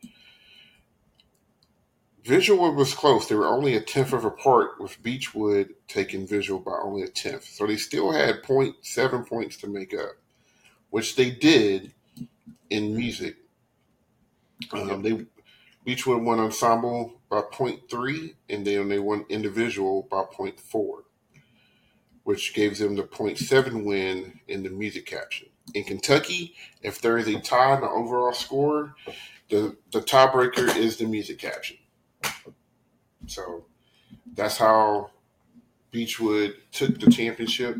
Visual 2.26 2.74
was 2.74 2.92
close. 2.92 3.28
They 3.28 3.36
were 3.36 3.46
only 3.46 3.76
a 3.76 3.80
tenth 3.80 4.12
of 4.12 4.24
apart, 4.24 4.80
with 4.80 5.00
Beechwood 5.00 5.74
taking 5.86 6.26
visual 6.26 6.58
by 6.58 6.72
only 6.82 7.02
a 7.02 7.08
tenth. 7.08 7.44
So 7.44 7.68
they 7.68 7.76
still 7.76 8.10
had 8.10 8.42
0.7 8.42 9.28
points 9.28 9.56
to 9.58 9.68
make 9.68 9.94
up, 9.94 10.16
which 10.90 11.14
they 11.14 11.30
did 11.30 11.92
in 12.68 12.96
music. 12.96 13.36
Um, 14.72 15.02
they 15.02 15.24
Beechwood 15.84 16.20
won 16.20 16.40
ensemble 16.40 17.20
by 17.30 17.42
0.3, 17.42 18.34
and 18.50 18.66
then 18.66 18.88
they 18.88 18.98
won 18.98 19.24
individual 19.28 20.08
by 20.10 20.24
0.4, 20.24 21.04
which 22.24 22.54
gives 22.54 22.80
them 22.80 22.96
the 22.96 23.04
0.7 23.04 23.84
win 23.84 24.40
in 24.48 24.64
the 24.64 24.70
music 24.70 25.06
caption. 25.06 25.46
In 25.74 25.84
Kentucky, 25.84 26.56
if 26.82 27.00
there 27.00 27.18
is 27.18 27.28
a 27.28 27.38
tie 27.38 27.76
in 27.76 27.82
the 27.82 27.88
overall 27.88 28.32
score, 28.32 28.96
the, 29.48 29.76
the 29.92 30.00
tiebreaker 30.00 30.76
is 30.76 30.96
the 30.96 31.06
music 31.06 31.38
caption. 31.38 31.76
So 33.26 33.64
that's 34.34 34.56
how 34.56 35.10
Beechwood 35.90 36.56
took 36.72 36.98
the 37.00 37.10
championship 37.10 37.76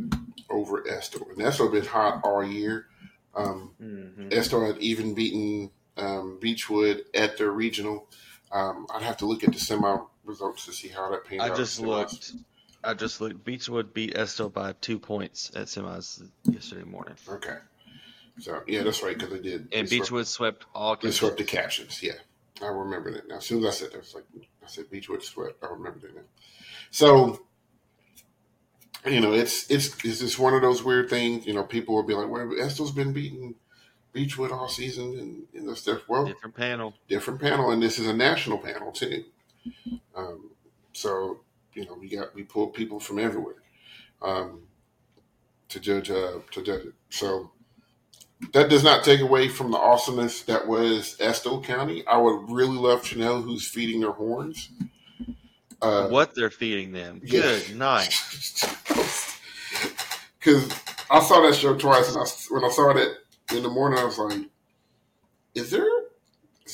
over 0.51 0.87
Estill. 0.89 1.27
And 1.31 1.43
Estill 1.43 1.71
been 1.71 1.85
hot 1.85 2.21
all 2.25 2.43
year. 2.45 2.87
Um, 3.35 3.75
Mhm. 3.81 4.33
Estill 4.33 4.65
had 4.67 4.79
even 4.79 5.15
beaten 5.15 5.71
um, 5.99 6.39
Beechwood 6.41 7.05
at 7.15 7.39
their 7.39 7.51
regional. 7.51 8.09
Um, 8.53 8.87
I'd 8.91 9.03
have 9.03 9.17
to 9.19 9.27
look 9.27 9.43
at 9.45 9.53
the 9.53 9.59
semi 9.59 9.97
results 10.25 10.67
to 10.67 10.73
see 10.73 10.89
how 10.89 11.11
that 11.11 11.25
panned 11.25 11.41
out. 11.41 11.53
I 11.53 11.57
just 11.57 11.81
looked. 11.81 12.33
I 12.85 12.95
just 12.95 13.21
looked. 13.21 13.45
Beechwood 13.45 13.93
beat 13.95 14.17
Estill 14.17 14.49
by 14.51 14.73
two 14.81 14.99
points 14.99 15.51
at 15.57 15.67
semis 15.67 16.23
yesterday 16.45 16.85
morning, 16.85 17.15
Okay. 17.29 17.57
So, 18.39 18.63
yeah, 18.67 18.83
that's 18.83 19.03
right, 19.03 19.17
because 19.19 19.33
they 19.33 19.41
did. 19.41 19.69
and 19.73 19.89
they 19.89 19.97
swept- 19.97 20.03
Beechwood 20.03 20.27
swept 20.27 20.67
all. 20.75 20.97
They 20.97 21.11
swept 21.11 21.39
the 21.39 21.45
captions, 21.45 22.03
yeah. 22.03 22.13
I 22.63 22.67
remember 22.67 23.11
that 23.13 23.27
now. 23.29 23.37
As 23.39 23.47
soon 23.47 23.65
as 23.65 23.67
I 23.67 23.71
said 23.71 23.91
that, 23.93 23.97
I 23.97 23.99
was 24.01 24.15
like, 24.15 24.25
I 24.67 24.69
said 24.69 24.91
Beechwood 24.91 25.23
Sweat. 25.23 25.53
I 25.63 25.67
remember 25.67 26.01
that 26.01 26.15
now. 26.15 26.23
So, 26.91 27.41
you 29.07 29.21
know, 29.21 29.33
it's 29.33 29.71
it's 29.71 30.05
it's 30.05 30.19
just 30.21 30.39
one 30.39 30.55
of 30.55 30.63
those 30.63 30.83
weird 30.83 31.09
things. 31.09 31.47
You 31.47 31.55
know, 31.55 31.63
people 31.63 31.95
will 31.95 32.03
be 32.03 32.15
like, 32.15 32.29
"Well, 32.29 32.53
Estill's 32.61 32.91
been 32.91 33.13
beating 33.13 33.55
Beechwood 34.13 34.51
all 34.51 34.69
season," 34.69 35.19
and 35.19 35.43
and 35.55 35.69
that 35.69 35.77
stuff. 35.77 36.01
Well, 36.09 36.27
Different 36.27 36.57
panel. 36.57 36.95
different 37.09 37.41
panel, 37.41 37.71
and 37.71 37.81
this 37.83 37.99
is 38.01 38.09
a 38.09 38.13
national 38.15 38.59
panel 38.59 38.91
too. 38.91 39.25
Um, 40.17 40.51
so, 40.93 41.41
you 41.75 41.85
know, 41.87 41.95
we 41.95 42.09
got 42.09 42.35
we 42.35 42.43
pulled 42.43 42.75
people 42.75 42.99
from 42.99 43.19
everywhere 43.21 43.63
um, 44.23 44.63
to 45.69 45.79
judge 45.79 46.11
uh, 46.11 46.41
to 46.51 46.63
judge 46.63 46.87
it. 46.87 46.95
So 47.11 47.53
that 48.53 48.69
does 48.69 48.85
not 48.85 49.05
take 49.05 49.21
away 49.21 49.49
from 49.49 49.71
the 49.71 49.79
awesomeness 49.79 50.43
that 50.43 50.67
was 50.67 51.17
Estill 51.21 51.63
County. 51.63 52.07
I 52.07 52.17
would 52.19 52.51
really 52.51 52.77
love 52.77 53.03
to 53.09 53.19
know 53.19 53.41
who's 53.41 53.67
feeding 53.67 54.01
their 54.01 54.13
horns. 54.13 54.69
Uh, 55.83 56.09
what 56.09 56.35
they're 56.35 56.51
feeding 56.51 56.93
them. 56.93 57.21
yeah. 57.25 57.41
Good 57.67 57.77
night. 57.77 58.15
Because 60.39 60.71
I 61.11 61.21
saw 61.25 61.41
that 61.45 61.57
show 61.57 61.77
twice, 61.77 62.09
and 62.09 62.19
I, 62.19 62.55
when 62.55 62.65
I 62.65 62.69
saw 62.73 62.93
that 62.93 63.17
in 63.53 63.65
the 63.65 63.69
morning, 63.69 63.99
I 63.99 64.05
was 64.05 64.17
like, 64.17 64.39
"Is 65.57 65.73
there 65.73 65.85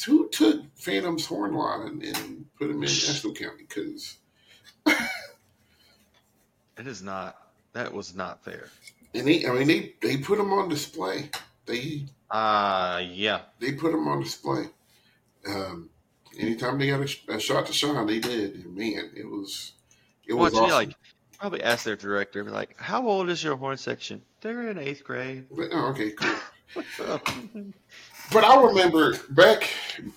who 0.05 0.29
took 0.29 0.61
Phantom's 0.77 1.25
horn 1.25 1.55
line 1.55 2.03
and 2.05 2.45
put 2.59 2.69
him 2.69 2.83
in 2.83 2.85
Estill 2.85 3.33
County?" 3.33 3.65
Because 3.67 4.19
It 6.79 6.87
is 6.87 7.03
not. 7.03 7.37
That 7.73 7.93
was 7.95 8.15
not 8.15 8.45
fair. 8.45 8.69
and 9.15 9.27
they, 9.27 9.47
I 9.47 9.53
mean, 9.53 9.69
they 9.69 9.95
they 10.03 10.17
put 10.19 10.37
them 10.37 10.53
on 10.53 10.69
display. 10.69 11.31
They 11.67 12.07
Uh, 12.31 13.03
yeah. 13.11 13.43
they 13.59 13.73
put 13.73 13.93
them 13.93 14.09
on 14.09 14.23
display. 14.23 14.65
Um, 15.47 15.91
anytime 16.39 16.79
they 16.79 16.89
got 16.89 17.01
a, 17.01 17.35
a 17.35 17.41
shot 17.41 17.67
to 17.67 17.73
shine, 17.73 18.07
they 18.07 18.19
did. 18.21 18.55
And 18.55 18.75
man, 18.77 19.11
it 19.17 19.25
was 19.29 19.73
it 20.27 20.35
Well, 20.35 20.45
was 20.45 20.55
awesome. 20.55 20.71
like, 20.71 20.95
probably 21.39 21.63
ask 21.63 21.85
their 21.85 21.97
director, 21.97 22.45
like, 22.45 22.77
how 22.79 23.07
old 23.07 23.29
is 23.29 23.43
your 23.43 23.57
horn 23.57 23.77
section? 23.77 24.23
They're 24.41 24.71
in 24.71 24.79
eighth 24.79 25.05
grade. 25.05 25.47
but, 25.51 25.69
oh, 25.73 25.89
okay, 25.91 26.11
cool. 26.13 26.35
What's 26.75 27.01
up? 27.01 27.29
But 28.33 28.45
I 28.45 28.63
remember 28.63 29.15
back, 29.29 29.69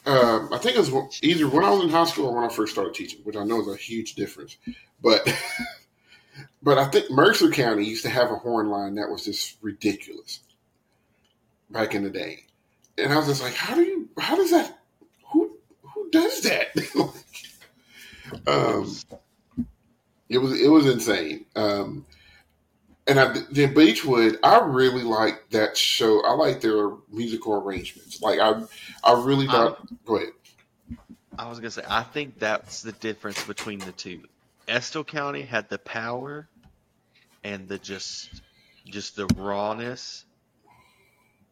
um, 0.06 0.54
I 0.54 0.58
think 0.58 0.78
it 0.78 0.90
was 0.90 1.20
either 1.22 1.50
when 1.50 1.66
I 1.66 1.70
was 1.72 1.84
in 1.84 1.90
high 1.90 2.06
school 2.06 2.28
or 2.28 2.36
when 2.36 2.50
I 2.50 2.54
first 2.54 2.72
started 2.72 2.94
teaching, 2.94 3.20
which 3.24 3.36
I 3.36 3.44
know 3.44 3.60
is 3.60 3.68
a 3.68 3.76
huge 3.76 4.16
difference. 4.16 4.56
But 5.02 5.28
but 6.64 6.78
I 6.78 6.86
think 6.86 7.12
Mercer 7.12 7.50
County 7.52 7.84
used 7.86 8.04
to 8.04 8.10
have 8.10 8.32
a 8.32 8.36
horn 8.36 8.70
line 8.70 8.96
that 8.96 9.10
was 9.10 9.26
just 9.26 9.58
ridiculous 9.62 10.40
back 11.76 11.94
in 11.94 12.04
the 12.04 12.10
day, 12.10 12.46
and 12.98 13.12
I 13.12 13.18
was 13.18 13.28
just 13.28 13.44
like, 13.44 13.54
how 13.54 13.76
do 13.76 13.82
you, 13.82 14.10
how 14.18 14.36
does 14.38 14.52
that, 14.52 14.80
who 15.32 15.58
who 15.82 16.10
does 16.10 16.42
that? 16.42 16.68
um, 18.48 18.96
it 20.30 20.38
was 20.38 20.60
it 20.60 20.70
was 20.70 20.88
insane. 20.88 21.46
Um, 21.56 22.06
and 23.08 23.20
I, 23.20 23.38
then 23.52 23.74
Beechwood, 23.74 24.40
I 24.42 24.60
really 24.60 25.04
like 25.04 25.50
that 25.52 25.78
show. 25.78 26.26
I 26.26 26.32
like 26.32 26.62
their 26.62 26.92
musical 27.12 27.54
arrangements. 27.54 28.22
Like 28.22 28.40
I, 28.40 28.64
I 29.04 29.24
really 29.24 29.46
thought. 29.46 29.86
go 30.06 30.16
ahead. 30.16 30.30
I 31.38 31.50
was 31.50 31.60
gonna 31.60 31.72
say, 31.72 31.84
I 31.88 32.04
think 32.04 32.40
that's 32.40 32.82
the 32.82 32.94
difference 32.94 33.44
between 33.44 33.80
the 33.80 33.92
two. 33.92 34.24
Estill 34.68 35.04
County 35.04 35.42
had 35.42 35.70
the 35.70 35.78
power 35.78 36.48
and 37.44 37.68
the 37.68 37.78
just, 37.78 38.42
just 38.86 39.16
the 39.16 39.28
rawness, 39.36 40.26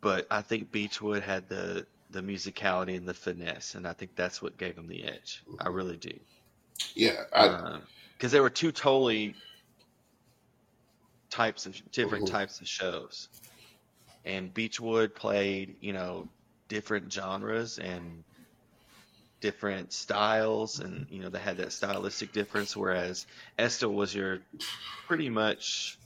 but 0.04 0.28
I 0.30 0.42
think 0.42 0.72
Beechwood 0.72 1.24
had 1.24 1.48
the 1.50 1.88
the 2.12 2.22
musicality 2.22 2.96
and 2.96 3.08
the 3.08 3.13
finesse, 3.13 3.74
and 3.74 3.88
I 3.88 3.94
think 3.94 4.16
that's 4.16 4.42
what 4.42 4.58
gave 4.58 4.76
them 4.76 4.88
the 4.88 5.04
edge. 5.04 5.42
I 5.60 5.70
really 5.70 5.98
do. 5.98 6.13
Yeah, 6.94 7.24
because 8.18 8.32
they 8.32 8.39
were 8.39 8.52
two 8.52 8.72
totally 8.72 9.34
types 11.32 11.66
of 11.66 11.92
different 11.92 12.26
Mhm. 12.26 12.32
types 12.32 12.62
of 12.62 12.68
shows, 12.68 13.30
and 14.26 14.54
Beechwood 14.54 15.16
played 15.16 15.78
you 15.80 15.94
know 15.94 16.28
different 16.68 17.12
genres 17.12 17.80
and 17.80 18.24
different 19.42 19.92
styles, 19.94 20.80
and 20.80 21.08
you 21.10 21.22
know 21.22 21.30
they 21.30 21.39
had 21.39 21.58
that 21.58 21.72
stylistic 21.72 22.34
difference. 22.34 22.78
Whereas 22.78 23.26
Estill 23.58 23.94
was 23.94 24.13
your 24.13 24.39
pretty 25.08 25.30
much 25.30 25.98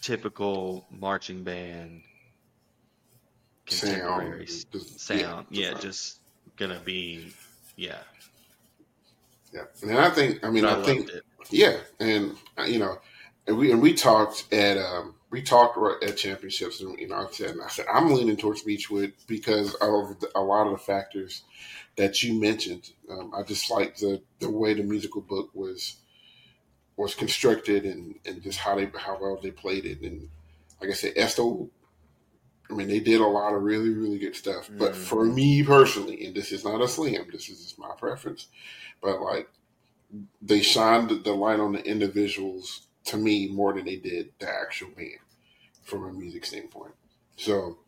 typical 0.00 0.84
marching 0.90 1.44
band 1.44 2.02
contemporary 3.80 4.46
sound, 4.46 4.66
just- 4.72 5.00
sound. 5.00 5.46
Yeah, 5.50 5.72
right. 5.72 5.80
just 5.80 6.20
gonna 6.56 6.80
be 6.84 7.32
yeah. 7.76 7.98
yeah. 9.52 9.62
And 9.82 9.98
I 9.98 10.10
think, 10.10 10.44
I 10.44 10.50
mean, 10.50 10.64
But 10.64 10.78
I, 10.78 10.80
I 10.80 10.84
think, 10.84 11.08
it. 11.10 11.22
yeah, 11.50 11.76
and 12.00 12.36
uh, 12.58 12.64
you 12.64 12.78
know, 12.78 12.98
and 13.46 13.56
we 13.56 13.72
and 13.72 13.80
we 13.82 13.94
talked 13.94 14.52
at 14.52 14.78
um, 14.78 15.14
we 15.30 15.42
talked 15.42 15.78
at 16.04 16.16
championships, 16.16 16.80
and 16.80 16.98
you 16.98 17.08
know, 17.08 17.16
I 17.16 17.26
said, 17.30 17.56
I 17.64 17.68
said 17.68 17.86
I'm 17.92 18.12
leaning 18.12 18.36
towards 18.36 18.62
Beechwood 18.62 19.12
because 19.26 19.74
of 19.76 20.20
the, 20.20 20.30
a 20.34 20.40
lot 20.40 20.66
of 20.66 20.72
the 20.72 20.78
factors 20.78 21.42
that 21.96 22.22
you 22.22 22.38
mentioned. 22.40 22.90
Um, 23.10 23.32
I 23.34 23.42
just 23.42 23.70
like 23.70 23.96
the 23.96 24.22
the 24.38 24.50
way 24.50 24.74
the 24.74 24.82
musical 24.82 25.22
book 25.22 25.50
was 25.54 25.96
was 26.96 27.14
constructed 27.14 27.84
and 27.84 28.14
and 28.26 28.42
just 28.42 28.58
how 28.58 28.76
they 28.76 28.90
how 28.96 29.18
well 29.20 29.38
they 29.42 29.50
played 29.50 29.86
it, 29.86 30.02
and 30.02 30.28
like 30.80 30.90
I 30.90 30.94
said, 30.94 31.14
Estill. 31.16 31.70
I 32.70 32.74
mean, 32.74 32.88
they 32.88 33.00
did 33.00 33.20
a 33.20 33.26
lot 33.26 33.54
of 33.54 33.62
really, 33.62 33.90
really 33.90 34.18
good 34.18 34.36
stuff. 34.36 34.70
But 34.78 34.92
Mhm. 34.92 34.96
for 34.96 35.24
me 35.24 35.62
personally, 35.62 36.24
and 36.26 36.34
this 36.34 36.52
is 36.52 36.64
not 36.64 36.80
a 36.80 36.88
slam, 36.88 37.28
this 37.30 37.48
is 37.48 37.62
just 37.62 37.78
my 37.78 37.94
preference. 37.94 38.46
But 39.00 39.20
like, 39.20 39.48
they 40.40 40.62
shined 40.62 41.10
the 41.10 41.32
light 41.32 41.60
on 41.60 41.72
the 41.72 41.84
individuals 41.84 42.86
to 43.04 43.16
me 43.16 43.48
more 43.48 43.72
than 43.72 43.84
they 43.84 43.96
did 43.96 44.32
the 44.38 44.48
actual 44.48 44.90
band 44.90 45.18
from 45.82 46.04
a 46.04 46.12
music 46.12 46.44
standpoint. 46.44 46.94
So 47.36 47.78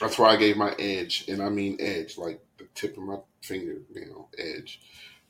that's 0.00 0.18
why 0.18 0.30
I 0.30 0.36
gave 0.36 0.56
my 0.56 0.74
edge, 0.78 1.24
and 1.28 1.42
I 1.42 1.48
mean 1.48 1.76
edge, 1.80 2.18
like 2.18 2.40
the 2.58 2.66
tip 2.74 2.96
of 2.96 3.04
my 3.04 3.18
finger, 3.42 3.76
you 3.94 4.06
know, 4.06 4.28
edge, 4.38 4.80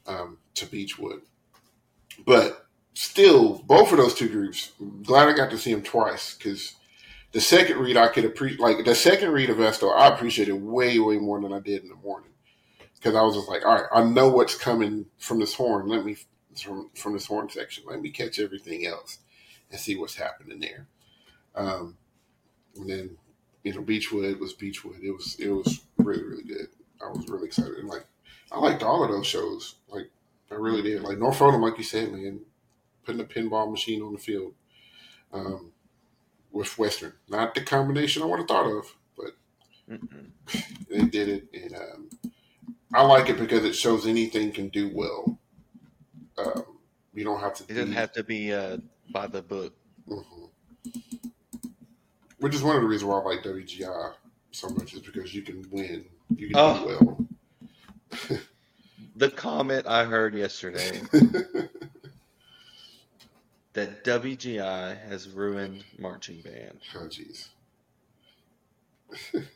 um, 0.07 0.39
to 0.55 0.67
Beechwood. 0.67 1.23
But 2.25 2.67
still, 2.95 3.59
both 3.59 3.93
of 3.93 3.99
those 3.99 4.15
two 4.15 4.29
groups, 4.29 4.73
glad 5.03 5.29
I 5.29 5.33
got 5.33 5.51
to 5.51 5.59
see 5.59 5.73
them 5.73 5.83
twice 5.83 6.35
because 6.35 6.75
the 7.33 7.41
second 7.41 7.79
read 7.79 7.97
I 7.97 8.09
could 8.09 8.25
appreciate, 8.25 8.61
like 8.61 8.85
the 8.85 8.95
second 8.95 9.31
read 9.31 9.51
of 9.51 9.61
Estill, 9.61 9.93
I 9.93 10.09
appreciated 10.09 10.55
way, 10.55 10.99
way 10.99 11.19
more 11.19 11.41
than 11.41 11.53
I 11.53 11.61
did 11.61 11.83
in 11.83 11.89
the 11.89 11.95
morning 11.97 12.31
because 12.97 13.15
I 13.15 13.23
was 13.23 13.37
just 13.37 13.49
like, 13.49 13.65
all 13.65 13.75
right, 13.75 13.87
I 13.93 14.03
know 14.05 14.29
what's 14.29 14.57
coming 14.57 15.07
from 15.19 15.39
this 15.39 15.55
horn. 15.55 15.89
Let 15.89 16.05
me 16.05 16.17
from 16.61 16.91
from 16.95 17.13
this 17.13 17.27
horn 17.27 17.49
section. 17.49 17.85
Let 17.87 18.03
me 18.03 18.11
catch 18.11 18.39
everything 18.39 18.87
else 18.87 19.19
and 19.71 19.81
see 19.81 19.97
what's 19.97 20.17
happening 20.17 20.61
there. 20.61 20.87
Um, 21.55 21.97
and 22.77 22.89
then 22.89 23.17
you 23.63 23.75
know, 23.75 23.83
Beechwood 23.83 24.41
was 24.41 24.53
Beechwood. 24.53 25.03
It 25.03 25.13
was 25.13 25.37
it 25.39 25.51
was 25.51 25.81
really 25.99 26.25
really 26.25 26.45
good. 26.45 26.69
I 27.03 27.09
was 27.11 27.29
really 27.29 27.47
excited. 27.47 27.79
And 27.79 27.89
like 27.89 28.05
I 28.51 28.59
liked 28.59 28.83
all 28.83 29.05
of 29.05 29.11
those 29.11 29.27
shows. 29.27 29.77
Like 29.89 30.11
I 30.51 30.55
really 30.55 30.83
did. 30.83 31.03
Like 31.03 31.19
North 31.19 31.41
like 31.41 31.79
you 31.79 31.85
said, 31.85 32.13
man, 32.13 32.41
putting 33.05 33.21
a 33.21 33.25
pinball 33.25 33.71
machine 33.71 34.03
on 34.03 34.13
the 34.13 34.19
field 34.19 34.53
um, 35.33 35.73
with 36.53 36.79
Western. 36.79 37.13
Not 37.29 37.55
the 37.55 37.61
combination 37.63 38.23
I 38.23 38.27
would 38.27 38.39
have 38.41 38.49
thought 38.49 38.67
of, 38.67 38.95
but 39.17 39.31
Mm-mm. 39.91 40.31
they 40.89 41.03
did 41.03 41.29
it, 41.29 41.49
and 41.55 41.75
um, 41.77 42.11
I 42.95 43.03
like 43.03 43.29
it 43.29 43.39
because 43.39 43.65
it 43.65 43.75
shows 43.75 44.07
anything 44.07 44.53
can 44.53 44.69
do 44.69 44.91
well. 44.95 45.39
Um, 46.39 46.65
you 47.15 47.25
don't 47.25 47.41
have 47.41 47.55
to. 47.55 47.65
It 47.65 47.75
doesn't 47.75 47.89
be- 47.91 47.95
have 47.95 48.13
to 48.13 48.25
be 48.25 48.53
uh, 48.53 48.79
by 49.13 49.27
the 49.27 49.43
book. 49.43 49.75
Mhm. 50.09 50.49
Which 52.39 52.55
is 52.55 52.63
one 52.63 52.77
of 52.77 52.83
the 52.83 52.89
reasons 52.89 53.05
why 53.09 53.19
I 53.19 53.23
like 53.23 53.43
WGI 53.43 54.15
so 54.51 54.69
much 54.71 54.95
is 54.95 55.01
because 55.01 55.35
you 55.35 55.43
can 55.43 55.65
win, 55.71 56.07
you 56.35 56.49
can 56.49 56.57
Oh. 56.57 56.79
do 56.79 57.27
well. 58.29 58.39
The 59.17 59.31
comment 59.31 59.87
I 59.87 60.05
heard 60.07 60.35
yesterday 60.35 61.03
that 63.73 64.05
WGI 64.05 65.01
has 65.09 65.29
ruined 65.29 65.85
marching 65.99 66.41
band. 66.43 66.81
oh 66.95 67.09
jeez. 67.09 67.49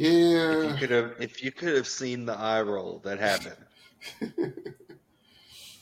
If 0.00 0.06
you 0.06 0.68
yeah, 0.70 0.76
could 0.78 0.90
have, 0.90 1.14
if 1.18 1.42
you 1.42 1.50
could 1.50 1.74
have 1.74 1.88
seen 1.88 2.24
the 2.24 2.38
eye 2.38 2.62
roll 2.62 3.00
that 3.02 3.18
happened, 3.18 3.56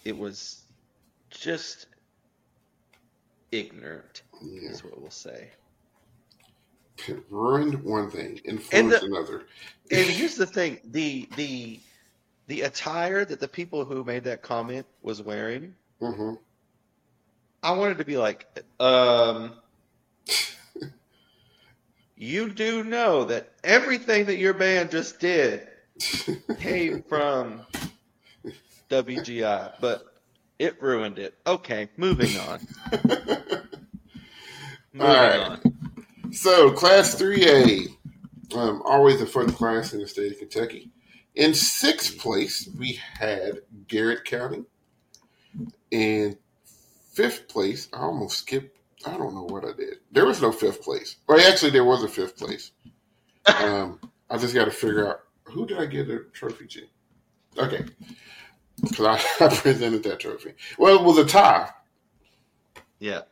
it 0.07 0.17
was 0.17 0.63
just 1.29 1.87
ignorant, 3.53 4.23
yeah. 4.41 4.71
is 4.71 4.83
what 4.83 4.99
we'll 4.99 5.11
say. 5.11 5.51
It 7.07 7.23
ruined 7.29 7.85
one 7.85 8.11
thing, 8.11 8.41
influenced 8.47 9.03
another. 9.03 9.45
And 9.91 10.07
here's 10.07 10.37
the 10.37 10.47
thing: 10.47 10.81
the 10.85 11.29
the 11.37 11.79
the 12.47 12.63
attire 12.63 13.27
that 13.27 13.39
the 13.39 13.49
people 13.49 13.85
who 13.85 14.03
made 14.03 14.25
that 14.25 14.41
comment 14.41 14.87
was 15.03 15.21
wearing, 15.21 15.75
hmm 16.01 16.37
I 17.67 17.73
wanted 17.73 17.99
to 17.99 18.05
be 18.05 18.17
like, 18.17 18.47
um, 18.79 19.55
you 22.15 22.49
do 22.49 22.85
know 22.85 23.25
that 23.25 23.55
everything 23.65 24.27
that 24.27 24.37
your 24.37 24.55
band 24.55 24.93
just 24.93 25.19
did 25.19 25.67
came 26.61 27.03
from 27.03 27.67
WGI, 28.89 29.73
but 29.81 30.05
it 30.61 30.81
ruined 30.81 31.19
it. 31.19 31.35
Okay, 31.45 31.89
moving 31.97 32.39
on. 32.39 32.61
Moving 34.93 35.13
right. 35.13 35.41
on. 35.41 36.31
So, 36.31 36.71
Class 36.71 37.21
3A, 37.21 37.89
um, 38.55 38.81
always 38.85 39.21
a 39.21 39.27
fun 39.27 39.51
class 39.51 39.93
in 39.93 40.01
the 40.01 40.07
state 40.07 40.31
of 40.31 40.39
Kentucky. 40.39 40.93
In 41.35 41.53
sixth 41.53 42.17
place, 42.17 42.69
we 42.79 43.01
had 43.19 43.63
Garrard 43.89 44.25
County. 44.25 44.63
In 45.91 46.39
fifth 47.17 47.49
place, 47.49 47.89
I 47.93 48.01
almost 48.01 48.39
skipped. 48.39 48.79
I 49.07 49.17
don't 49.17 49.35
know 49.35 49.45
what 49.45 49.65
I 49.65 49.73
did. 49.73 49.99
There 50.13 50.27
was 50.27 50.41
no 50.41 50.53
fifth 50.53 50.83
place. 50.83 51.17
Well, 51.27 51.41
actually, 51.41 51.71
there 51.71 51.85
was 51.85 52.03
a 52.03 52.09
fifth 52.09 52.37
place. 52.37 52.73
Um, 53.47 54.01
I 54.29 54.39
just 54.39 54.55
got 54.55 54.67
to 54.67 54.71
figure 54.71 55.09
out 55.09 55.21
who 55.45 55.67
did 55.67 55.79
I 55.79 55.87
give 55.87 56.09
the 56.09 56.27
trophy 56.33 56.67
to. 56.67 56.83
Okay, 57.59 57.85
because 58.83 59.07
I, 59.41 59.45
I 59.45 59.49
presented 59.49 60.03
that 60.05 60.21
trophy. 60.21 60.55
Well, 60.79 60.97
it 60.97 61.05
was 61.05 61.19
a 61.19 61.25
tie. 61.25 61.71
Yeah. 62.99 63.23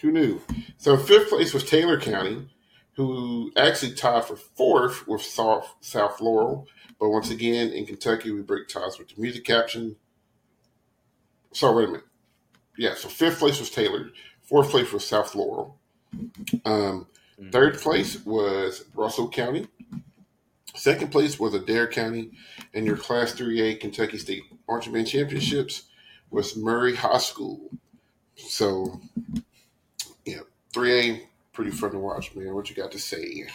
Who 0.00 0.12
knew? 0.12 0.40
So 0.78 0.96
fifth 0.96 1.28
place 1.28 1.54
was 1.54 1.64
Taylor 1.64 2.00
County, 2.00 2.48
who 2.96 3.52
actually 3.56 3.94
tied 3.94 4.24
for 4.24 4.36
fourth 4.36 5.06
with 5.06 5.22
South, 5.22 5.74
South 5.80 6.20
Laurel. 6.20 6.66
But 6.98 7.10
once 7.10 7.30
again, 7.30 7.70
in 7.70 7.86
Kentucky, 7.86 8.32
we 8.32 8.42
break 8.42 8.68
ties 8.68 8.98
with 8.98 9.08
the 9.08 9.20
music 9.20 9.44
caption. 9.44 9.96
So 11.52 11.72
wait 11.72 11.84
a 11.84 11.86
minute. 11.88 12.04
Yeah, 12.76 12.94
so 12.94 13.08
fifth 13.08 13.38
place 13.38 13.60
was 13.60 13.70
Taylor. 13.70 14.10
Fourth 14.42 14.70
place 14.70 14.92
was 14.92 15.06
South 15.06 15.34
Laurel. 15.34 15.78
Um, 16.64 17.06
third 17.50 17.78
place 17.78 18.24
was 18.24 18.84
Russell 18.94 19.28
County. 19.28 19.68
Second 20.74 21.12
place 21.12 21.38
was 21.38 21.54
Adair 21.54 21.86
County. 21.86 22.30
And 22.74 22.86
your 22.86 22.96
Class 22.96 23.34
3A 23.34 23.80
Kentucky 23.80 24.18
State 24.18 24.44
Marching 24.66 24.92
Band 24.92 25.06
Championships 25.06 25.84
was 26.30 26.56
Murray 26.56 26.96
High 26.96 27.18
School. 27.18 27.70
So, 28.36 29.00
yeah, 30.24 30.40
3A, 30.72 31.22
pretty 31.52 31.70
fun 31.70 31.92
to 31.92 31.98
watch, 31.98 32.34
man. 32.34 32.54
What 32.54 32.70
you 32.70 32.76
got 32.76 32.92
to 32.92 32.98
say 32.98 33.46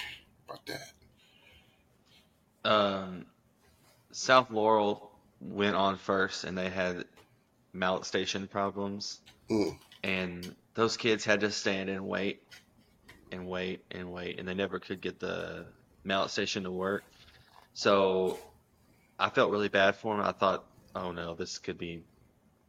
about 0.48 0.62
that? 0.68 2.70
Um, 2.70 3.26
South 4.12 4.52
Laurel 4.52 5.12
went 5.42 5.76
on 5.76 5.98
first, 5.98 6.44
and 6.44 6.58
they 6.58 6.70
had 6.70 7.06
mallet 7.74 8.06
station 8.06 8.48
problems, 8.48 9.20
Mm. 9.50 9.78
and 10.04 10.56
those 10.74 10.98
kids 10.98 11.24
had 11.26 11.42
to 11.42 11.52
stand 11.52 11.90
and 11.90 12.06
wait 12.08 12.42
and 13.32 13.48
wait 13.48 13.84
and 13.92 14.12
wait, 14.12 14.40
and 14.40 14.48
they 14.48 14.54
never 14.54 14.80
could 14.80 15.02
get 15.02 15.20
the 15.20 15.66
mallet 16.04 16.32
station 16.32 16.64
to 16.64 16.72
work. 16.72 17.04
So 17.74 18.40
I 19.20 19.30
felt 19.30 19.52
really 19.52 19.70
bad 19.70 19.96
for 19.96 20.16
them. 20.16 20.26
I 20.26 20.32
thought, 20.32 20.66
oh 20.96 21.12
no, 21.12 21.36
this 21.36 21.60
could 21.60 21.78
be, 21.78 22.04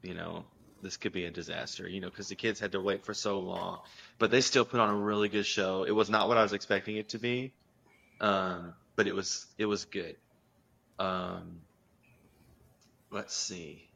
you 0.03 0.15
know, 0.15 0.45
this 0.83 0.97
could 0.97 1.13
be 1.13 1.25
a 1.25 1.31
disaster, 1.31 1.89
you 1.89 2.01
know, 2.01 2.11
because 2.11 2.29
the 2.29 2.37
kids 2.37 2.61
had 2.61 2.73
to 2.73 2.81
wait 2.81 3.05
for 3.05 3.15
so 3.15 3.41
long. 3.41 3.81
But 4.19 4.31
they 4.31 4.41
still 4.41 4.65
put 4.65 4.81
on 4.81 4.91
a 4.91 4.97
really 4.97 5.29
good 5.29 5.47
show. 5.47 5.85
It 5.85 5.93
was 5.93 6.11
not 6.11 6.29
what 6.29 6.37
I 6.39 6.43
was 6.43 6.53
expecting 6.53 6.97
it 6.97 7.11
to 7.11 7.19
be, 7.19 7.53
um, 8.21 8.75
but 8.97 9.07
it 9.07 9.15
was 9.15 9.47
it 9.59 9.67
was 9.67 9.85
good. 9.87 10.17
Um, 10.99 11.61
let's 13.11 13.35
see. 13.35 13.88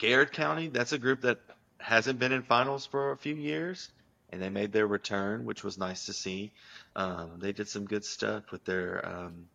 Garrard 0.00 0.32
County, 0.32 0.68
that's 0.68 0.92
a 0.92 0.98
group 0.98 1.22
that 1.22 1.40
hasn't 1.80 2.18
been 2.18 2.32
in 2.32 2.42
finals 2.42 2.86
for 2.86 3.12
a 3.12 3.18
few 3.18 3.36
years, 3.36 3.90
and 4.30 4.42
they 4.42 4.50
made 4.50 4.72
their 4.72 4.88
return, 4.88 5.46
which 5.46 5.64
was 5.64 5.78
nice 5.78 6.06
to 6.06 6.14
see. 6.14 6.54
Um, 6.96 7.38
they 7.40 7.52
did 7.52 7.68
some 7.68 7.86
good 7.86 8.04
stuff 8.04 8.52
with 8.52 8.64
their 8.64 9.06
um, 9.08 9.50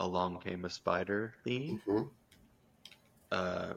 Along 0.00 0.40
Came 0.40 0.64
a 0.66 0.70
Spider 0.70 1.36
theme. 1.44 1.82
hmm 1.86 2.02
Uh, 3.32 3.74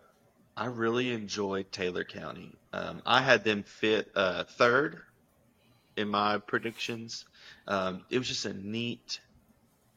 I 0.58 0.68
really 0.68 1.12
enjoyed 1.14 1.72
Taylor 1.72 2.06
County. 2.06 2.60
Um, 2.74 3.02
I 3.06 3.22
had 3.22 3.44
them 3.46 3.64
fit 3.64 4.12
uh, 4.16 4.46
third 4.46 5.02
in 5.98 6.10
my 6.10 6.40
predictions. 6.40 7.26
Um, 7.68 8.06
it 8.10 8.20
was 8.20 8.30
just 8.30 8.46
a 8.46 8.54
neat 8.54 9.22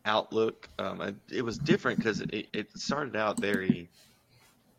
outlook. 0.05 0.69
Um, 0.79 1.21
it 1.31 1.43
was 1.43 1.59
different 1.61 2.01
because 2.01 2.21
it, 2.23 2.49
it 2.55 2.79
started 2.79 3.17
out 3.17 3.41
very 3.41 3.91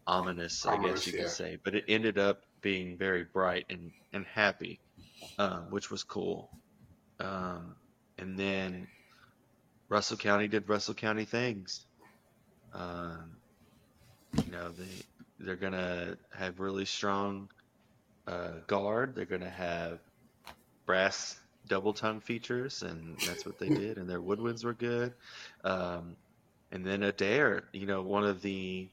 ominous, 0.08 0.66
I 0.66 0.82
guess 0.82 1.08
you 1.08 1.14
yeah. 1.14 1.24
could 1.24 1.32
say, 1.32 1.58
but 1.64 1.76
it 1.76 1.86
ended 1.88 2.18
up 2.18 2.44
being 2.62 2.98
very 2.98 3.24
bright 3.24 3.66
and, 3.70 3.92
and 4.14 4.26
happy, 4.26 4.80
um, 5.38 5.68
which 5.70 5.90
was 5.90 6.04
cool. 6.04 6.50
Um, 7.20 7.76
and 8.18 8.38
then 8.38 8.88
Russell 9.90 10.18
County 10.18 10.48
did 10.48 10.68
Russell 10.70 10.94
County 10.94 11.26
things. 11.26 11.86
Um, 12.74 13.38
you 14.36 14.52
know, 14.52 14.70
they 14.70 14.86
they're 15.40 15.56
gonna 15.56 16.18
have 16.34 16.60
really 16.60 16.86
strong 16.86 17.50
uh, 18.28 18.52
guard. 18.68 19.16
They're 19.16 19.26
gonna 19.26 19.50
have 19.50 20.00
brass 20.86 21.40
double 21.68 21.94
tongue 21.94 22.20
features, 22.20 22.84
and 22.84 23.18
that's 23.26 23.46
what 23.46 23.60
they 23.60 23.70
did. 23.70 23.98
And 23.98 24.10
their 24.10 24.22
woodwinds 24.22 24.64
were 24.64 24.74
good. 24.74 25.14
Um, 25.64 26.16
and 26.72 26.86
then 26.86 27.04
Adair, 27.04 27.64
you 27.74 27.86
know, 27.86 28.02
one 28.02 28.26
of 28.26 28.42
the, 28.42 28.88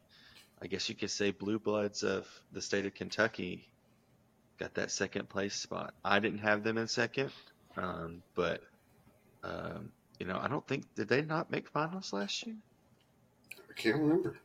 I 0.62 0.68
guess 0.68 0.88
you 0.88 0.94
could 0.94 1.11
say, 1.11 1.33
blue 1.33 1.59
bloods 1.59 2.05
of 2.05 2.25
the 2.53 2.62
state 2.62 2.87
of 2.87 2.94
Kentucky, 2.94 3.66
got 4.61 4.75
that 4.75 4.92
second 4.92 5.29
place 5.29 5.57
spot. 5.57 5.92
I 6.05 6.20
didn't 6.20 6.38
have 6.38 6.62
them 6.62 6.79
in 6.79 6.87
second, 6.87 7.33
um, 7.77 8.22
but 8.37 8.62
um, 9.42 9.90
you 10.20 10.27
know, 10.27 10.38
I 10.40 10.46
don't 10.46 10.66
think 10.68 10.85
did 10.94 11.09
they 11.09 11.22
not 11.22 11.51
make 11.51 11.68
finals 11.68 12.12
last 12.12 12.46
year? 12.46 12.55
I 13.68 13.72
can't 13.75 13.96
remember. 13.96 14.37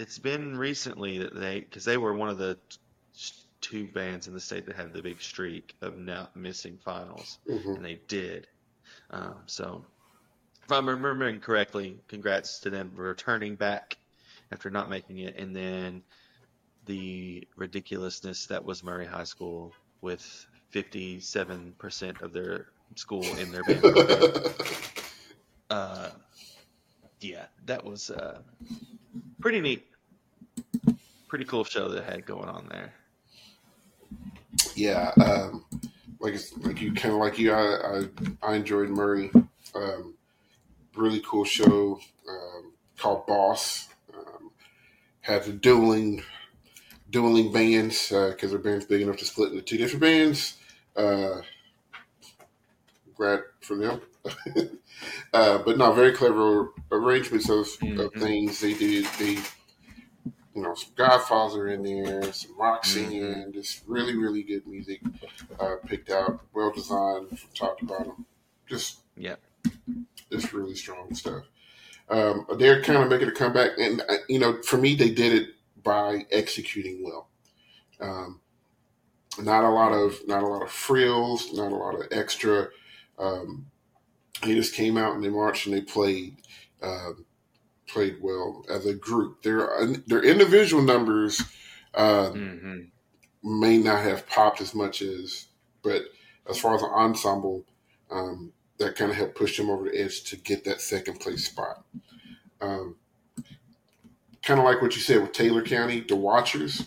It's 0.00 0.18
been 0.18 0.58
recently 0.58 1.18
that 1.18 1.34
they, 1.38 1.60
because 1.60 1.84
they 1.84 1.96
were 1.96 2.14
one 2.14 2.30
of 2.30 2.38
the 2.38 2.56
t- 2.56 3.32
two 3.60 3.86
bands 3.86 4.26
in 4.26 4.34
the 4.34 4.40
state 4.40 4.66
that 4.66 4.74
had 4.74 4.92
the 4.92 5.02
big 5.02 5.22
streak 5.22 5.76
of 5.82 5.96
not 5.96 6.34
missing 6.34 6.78
finals, 6.84 7.38
hmm 7.46 7.74
and 7.74 7.84
they 7.84 8.00
did. 8.08 8.48
Um, 9.10 9.36
so, 9.46 9.84
if 10.64 10.72
I'm 10.72 10.88
remembering 10.88 11.38
correctly, 11.38 11.96
congrats 12.08 12.58
to 12.60 12.70
them 12.70 12.90
for 12.96 13.02
returning 13.02 13.54
back 13.54 13.96
after 14.52 14.70
not 14.70 14.90
making 14.90 15.18
it, 15.18 15.36
and 15.36 15.54
then 15.54 16.02
the 16.86 17.46
ridiculousness 17.56 18.46
that 18.46 18.64
was 18.64 18.82
Murray 18.82 19.06
High 19.06 19.24
School 19.24 19.72
with 20.00 20.46
57% 20.72 22.22
of 22.22 22.32
their 22.32 22.68
school 22.94 23.24
in 23.36 23.52
their 23.52 23.64
band. 23.64 23.82
Uh, 25.70 26.08
yeah, 27.20 27.44
that 27.66 27.84
was 27.84 28.10
uh, 28.10 28.40
pretty 29.38 29.60
neat. 29.60 29.86
Pretty 31.28 31.44
cool 31.44 31.62
show 31.62 31.90
that 31.90 32.04
had 32.04 32.24
going 32.24 32.48
on 32.48 32.66
there. 32.70 32.94
yeah, 34.74 35.12
um, 35.20 35.64
like 36.20 36.36
like 36.62 36.80
you 36.80 36.92
kind 36.94 37.12
of 37.14 37.20
like 37.20 37.38
you, 37.38 37.52
I, 37.52 37.98
I 37.98 38.08
I 38.42 38.54
enjoyed 38.54 38.88
Murray. 38.88 39.30
Um, 39.74 40.14
really 40.96 41.22
cool 41.26 41.44
show 41.44 42.00
um, 42.28 42.72
called 42.96 43.26
Boss. 43.26 43.88
Had 45.28 45.44
the 45.44 45.52
dueling 45.52 46.22
dueling 47.10 47.52
bands 47.52 48.08
because 48.08 48.50
their 48.50 48.58
band's 48.58 48.86
big 48.86 49.02
enough 49.02 49.18
to 49.18 49.26
split 49.26 49.50
into 49.52 49.62
two 49.62 49.76
different 49.76 50.00
bands. 50.00 50.56
Uh, 50.96 51.42
glad 53.14 53.40
for 53.60 53.76
them. 53.76 54.00
uh, 55.34 55.58
but 55.58 55.76
no, 55.76 55.92
very 55.92 56.12
clever 56.12 56.70
arrangements 56.90 57.50
of, 57.50 57.58
of 57.98 58.12
Mhm. 58.14 58.20
things 58.20 58.60
they 58.60 58.72
did. 58.72 59.04
They, 59.18 59.34
you 60.54 60.62
know, 60.62 60.74
some 60.74 60.92
Godfather 60.96 61.68
in 61.68 61.82
there, 61.82 62.32
some 62.32 62.58
rock 62.58 62.86
singing, 62.86 63.52
just 63.52 63.82
really, 63.86 64.16
really 64.16 64.42
good 64.42 64.66
music 64.66 65.02
uh, 65.60 65.76
picked 65.86 66.08
out, 66.10 66.40
well 66.54 66.72
designed 66.72 67.38
from 67.38 67.50
top 67.54 67.78
to 67.80 67.84
bottom. 67.84 68.24
Just, 68.66 69.00
Yeah. 69.14 69.36
just 70.32 70.54
really 70.54 70.74
strong 70.74 71.14
stuff. 71.14 71.44
Um, 72.10 72.46
they're 72.58 72.82
kind 72.82 73.02
of 73.02 73.08
making 73.08 73.28
a 73.28 73.32
comeback, 73.32 73.72
and 73.78 74.00
uh, 74.08 74.16
you 74.28 74.38
know, 74.38 74.62
for 74.62 74.78
me, 74.78 74.94
they 74.94 75.10
did 75.10 75.32
it 75.42 75.48
by 75.82 76.26
executing 76.30 77.04
well. 77.04 77.28
Um, 78.00 78.40
not 79.40 79.64
a 79.64 79.68
lot 79.68 79.92
of 79.92 80.26
not 80.26 80.42
a 80.42 80.46
lot 80.46 80.62
of 80.62 80.70
frills, 80.70 81.52
not 81.52 81.72
a 81.72 81.76
lot 81.76 81.94
of 81.94 82.06
extra. 82.10 82.68
Um, 83.18 83.66
they 84.42 84.54
just 84.54 84.74
came 84.74 84.96
out 84.96 85.14
and 85.14 85.24
they 85.24 85.28
marched 85.28 85.66
and 85.66 85.74
they 85.74 85.82
played 85.82 86.36
um, 86.82 87.24
played 87.86 88.16
well 88.20 88.64
as 88.70 88.86
a 88.86 88.94
group. 88.94 89.42
Their 89.42 89.68
their 90.06 90.22
individual 90.24 90.82
numbers 90.82 91.42
um, 91.94 92.32
hmm 92.32 92.80
may 93.42 93.78
not 93.78 94.02
have 94.02 94.26
popped 94.26 94.60
as 94.60 94.74
much 94.74 95.02
as, 95.02 95.46
but 95.82 96.02
as 96.48 96.58
far 96.58 96.74
as 96.74 96.82
an 96.82 96.90
ensemble, 96.90 97.64
um, 98.10 98.52
that 98.78 98.96
kind 98.96 99.10
of 99.10 99.16
helped 99.16 99.34
push 99.34 99.56
them 99.56 99.70
over 99.70 99.84
the 99.84 100.00
edge 100.00 100.24
to 100.24 100.36
get 100.36 100.64
that 100.64 100.80
second 100.80 101.20
place 101.20 101.46
spot. 101.46 101.84
Um, 102.60 102.96
kind 104.42 104.60
of 104.60 104.64
like 104.64 104.80
what 104.80 104.94
you 104.94 105.02
said 105.02 105.20
with 105.20 105.32
Taylor 105.32 105.62
County, 105.62 106.00
the 106.00 106.16
Watchers. 106.16 106.84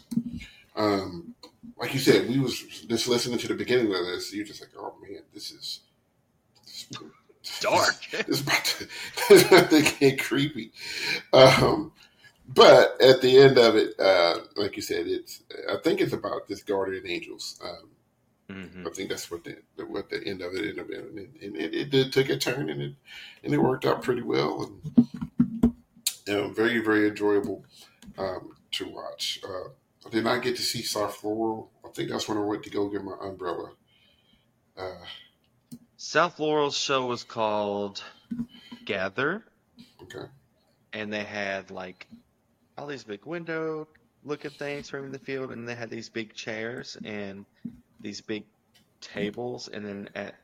Um, 0.76 1.36
like 1.78 1.93
you 1.93 1.99
said, 1.99 2.30
we 2.30 2.39
was 2.39 2.59
just 2.59 3.07
listening 3.07 3.39
to 3.39 3.47
the 3.47 3.53
beginning 3.55 3.88
of 3.88 4.05
this. 4.05 4.34
You're 4.34 4.45
just 4.45 4.61
like, 4.61 4.72
oh 4.78 4.95
man, 5.01 5.22
this 5.34 5.51
is 5.51 5.82
this, 6.65 6.88
Dark. 7.59 7.95
This, 8.11 8.28
is 8.28 8.41
about 8.41 8.65
to, 8.65 8.88
this 9.30 9.47
about 9.47 9.70
to 9.72 9.82
get 9.99 10.22
creepy. 10.22 10.72
Um, 11.34 11.91
but 12.47 13.01
at 13.01 13.22
the 13.22 13.38
end 13.38 13.57
of 13.57 13.76
it, 13.76 13.99
uh, 13.99 14.39
like 14.55 14.76
you 14.76 14.82
said, 14.82 15.07
it's 15.07 15.43
I 15.70 15.78
think 15.84 16.01
it's 16.01 16.13
about 16.13 16.47
this 16.47 16.63
guardian 16.63 17.07
angels. 17.07 17.59
Um, 17.63 17.89
hmm 18.52 18.88
I 18.88 18.89
think 18.91 19.10
that's 19.10 19.30
what 19.30 19.43
the 19.43 19.58
what 19.86 20.10
the 20.10 20.24
end 20.26 20.41
of 20.41 20.54
it 20.54 20.60
ended 20.60 20.80
up 20.80 20.88
being, 20.88 21.02
and, 21.02 21.18
and 21.18 21.56
it, 21.56 21.74
it 21.74 21.89
did 21.89 22.14
take 22.14 22.30
a 22.30 22.38
turn, 22.38 22.70
and 22.70 22.82
it 22.82 22.93
and 23.43 23.54
it 23.54 23.58
worked 23.58 23.86
out 23.86 24.04
pretty 24.04 24.22
well, 24.22 24.64
and 24.64 25.06
you 26.28 26.34
know, 26.34 26.49
very 26.49 26.80
very 26.80 27.08
enjoyable 27.08 27.66
um, 28.18 28.56
to 28.72 28.88
watch. 28.88 29.39
Uh, 29.43 29.70
I 30.06 30.10
did 30.10 30.24
not 30.24 30.41
get 30.41 30.56
to 30.56 30.62
see 30.62 30.82
South 30.82 31.24
Laurel. 31.24 31.72
I 31.86 31.89
think 31.89 32.10
that's 32.10 32.28
when 32.28 32.38
I 32.38 32.41
went 32.41 32.64
to 32.64 32.70
go 32.70 32.89
get 32.89 33.04
my 33.04 33.16
umbrella. 33.22 33.72
Uh, 34.78 35.06
South 35.97 36.39
Laurel's 36.39 36.78
show 36.78 37.06
was 37.06 37.24
called 37.24 38.04
Gather, 38.86 39.43
okay, 40.02 40.26
and 40.93 41.14
they 41.14 41.24
had 41.24 41.72
like 41.72 42.08
all 42.78 42.88
these 42.88 43.04
big 43.04 43.26
window 43.26 43.88
looking 44.24 44.52
things 44.52 44.89
framing 44.89 45.12
the 45.12 45.20
field, 45.20 45.52
and 45.52 45.68
they 45.68 45.76
had 45.76 45.89
these 45.89 46.10
big 46.10 46.34
chairs 46.34 46.97
and 47.04 47.45
these 48.02 48.22
big 48.22 48.43
tables, 48.99 49.68
and 49.68 49.86
then 49.86 50.10
at, 50.16 50.36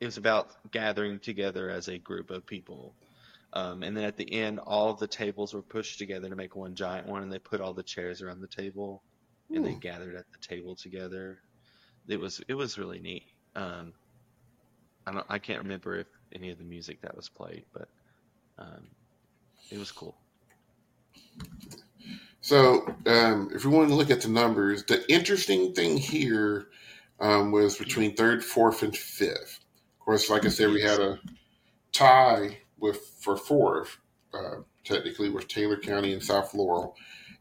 it 0.00 0.04
was 0.04 0.16
about 0.16 0.50
gathering 0.70 1.18
together 1.18 1.70
as 1.70 1.88
a 1.88 1.98
group 1.98 2.30
of 2.30 2.46
people. 2.46 2.94
Um, 3.52 3.82
and 3.82 3.96
then 3.96 4.04
at 4.04 4.16
the 4.16 4.30
end, 4.32 4.58
all 4.60 4.90
of 4.90 4.98
the 4.98 5.06
tables 5.06 5.54
were 5.54 5.62
pushed 5.62 5.98
together 5.98 6.28
to 6.28 6.36
make 6.36 6.54
one 6.54 6.74
giant 6.74 7.06
one, 7.06 7.22
and 7.22 7.32
they 7.32 7.38
put 7.38 7.60
all 7.60 7.72
the 7.72 7.82
chairs 7.82 8.20
around 8.20 8.40
the 8.40 8.46
table, 8.46 9.02
and 9.52 9.64
they 9.64 9.74
gathered 9.74 10.14
at 10.14 10.26
the 10.32 10.46
table 10.46 10.76
together. 10.76 11.40
it 12.06 12.20
was 12.20 12.42
it 12.48 12.54
was 12.54 12.78
really 12.78 13.00
neat. 13.00 13.24
Um, 13.56 13.94
I 15.06 15.12
don't 15.12 15.26
I 15.28 15.38
can't 15.38 15.62
remember 15.62 15.96
if 15.96 16.06
any 16.32 16.50
of 16.50 16.58
the 16.58 16.64
music 16.64 17.00
that 17.00 17.16
was 17.16 17.28
played, 17.30 17.64
but 17.72 17.88
um, 18.58 18.86
it 19.70 19.78
was 19.78 19.90
cool. 19.90 20.14
So, 22.40 22.86
um, 23.06 23.50
if 23.54 23.64
we 23.64 23.70
want 23.70 23.88
to 23.88 23.94
look 23.94 24.10
at 24.10 24.20
the 24.20 24.28
numbers, 24.28 24.84
the 24.84 25.10
interesting 25.12 25.74
thing 25.74 25.96
here 25.96 26.68
um, 27.20 27.50
was 27.50 27.76
between 27.76 28.14
third, 28.14 28.44
fourth, 28.44 28.82
and 28.82 28.96
fifth. 28.96 29.60
Of 29.98 30.04
course, 30.04 30.30
like 30.30 30.44
I 30.44 30.48
said, 30.48 30.70
we 30.70 30.82
had 30.82 31.00
a 31.00 31.18
tie 31.92 32.58
with 32.78 32.98
for 33.20 33.36
fourth, 33.36 33.98
uh, 34.32 34.62
technically, 34.84 35.28
with 35.28 35.48
Taylor 35.48 35.76
County 35.76 36.12
and 36.12 36.22
South 36.22 36.54
Laurel, 36.54 36.96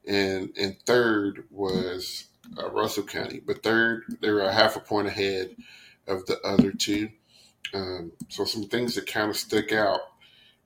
and 0.06 0.52
and 0.60 0.78
third 0.86 1.46
was 1.52 2.26
uh, 2.58 2.70
Russell 2.72 3.04
County. 3.04 3.42
But 3.46 3.64
third, 3.64 4.04
they 4.22 4.32
were 4.32 4.42
a 4.42 4.54
half 4.54 4.76
a 4.76 4.80
point 4.80 5.08
ahead 5.08 5.56
of 6.08 6.26
the 6.26 6.40
other 6.42 6.72
two. 6.72 7.10
Um, 7.74 8.14
so 8.30 8.46
some 8.46 8.64
things 8.64 8.96
that 8.96 9.08
kind 9.08 9.30
of 9.30 9.38
stick 9.38 9.72
out. 9.72 10.00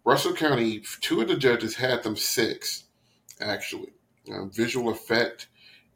Russell 0.04 0.34
County, 0.34 0.84
two 1.02 1.22
of 1.22 1.28
the 1.28 1.36
judges 1.36 1.76
had 1.76 2.04
them 2.04 2.16
six, 2.16 2.86
actually. 3.40 3.92
Um, 4.32 4.52
visual 4.52 4.90
effect 4.90 5.48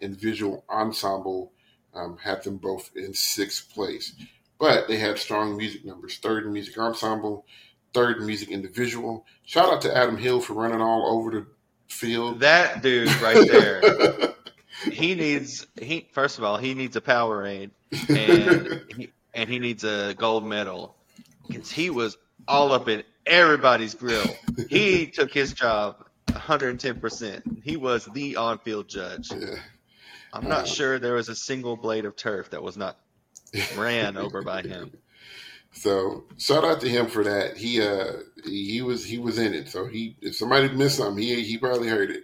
and 0.01 0.19
visual 0.19 0.65
ensemble 0.69 1.53
um, 1.95 2.17
had 2.21 2.43
them 2.43 2.57
both 2.57 2.91
in 2.95 3.13
sixth 3.13 3.73
place. 3.73 4.13
But 4.59 4.87
they 4.87 4.97
had 4.97 5.17
strong 5.17 5.57
music 5.57 5.85
numbers 5.85 6.17
third 6.17 6.45
in 6.45 6.53
music 6.53 6.77
ensemble, 6.77 7.45
third 7.93 8.17
in 8.17 8.25
music 8.25 8.49
individual. 8.49 9.25
Shout 9.45 9.71
out 9.71 9.81
to 9.81 9.95
Adam 9.95 10.17
Hill 10.17 10.41
for 10.41 10.53
running 10.53 10.81
all 10.81 11.17
over 11.17 11.31
the 11.31 11.47
field. 11.87 12.39
That 12.41 12.81
dude 12.81 13.13
right 13.21 13.47
there. 13.47 14.33
he 14.91 15.15
needs 15.15 15.65
he 15.79 16.07
first 16.11 16.37
of 16.37 16.43
all 16.43 16.57
he 16.57 16.73
needs 16.73 16.95
a 16.95 17.01
Powerade 17.01 17.71
and 18.09 18.81
he, 18.95 19.11
and 19.33 19.49
he 19.49 19.59
needs 19.59 19.83
a 19.83 20.13
gold 20.17 20.45
medal 20.45 20.95
because 21.47 21.71
he 21.71 21.89
was 21.89 22.17
all 22.47 22.71
up 22.71 22.87
in 22.87 23.03
everybody's 23.25 23.93
grill. 23.93 24.25
He 24.69 25.07
took 25.13 25.33
his 25.33 25.53
job 25.53 26.05
110%. 26.27 27.63
He 27.63 27.77
was 27.77 28.05
the 28.13 28.35
on-field 28.35 28.87
judge. 28.87 29.31
Yeah. 29.31 29.55
I'm 30.35 30.49
not 30.49 30.67
sure 30.67 30.99
there 30.99 31.13
was 31.13 31.29
a 31.29 31.35
single 31.35 31.77
blade 31.77 32.05
of 32.05 32.15
turf 32.15 32.49
that 32.51 32.61
was 32.61 32.75
not 32.75 32.97
ran 33.77 34.17
over 34.17 34.41
by 34.41 34.61
him. 34.61 34.91
So 35.71 36.25
shout 36.37 36.63
out 36.65 36.81
to 36.81 36.89
him 36.89 37.07
for 37.07 37.23
that. 37.23 37.57
He 37.57 37.81
uh 37.81 38.13
he 38.43 38.81
was 38.81 39.05
he 39.05 39.17
was 39.17 39.37
in 39.37 39.53
it. 39.53 39.69
So 39.69 39.85
he 39.87 40.17
if 40.21 40.35
somebody 40.35 40.69
missed 40.69 40.97
something, 40.97 41.21
he 41.21 41.41
he 41.43 41.57
probably 41.57 41.87
heard 41.87 42.11
it. 42.11 42.23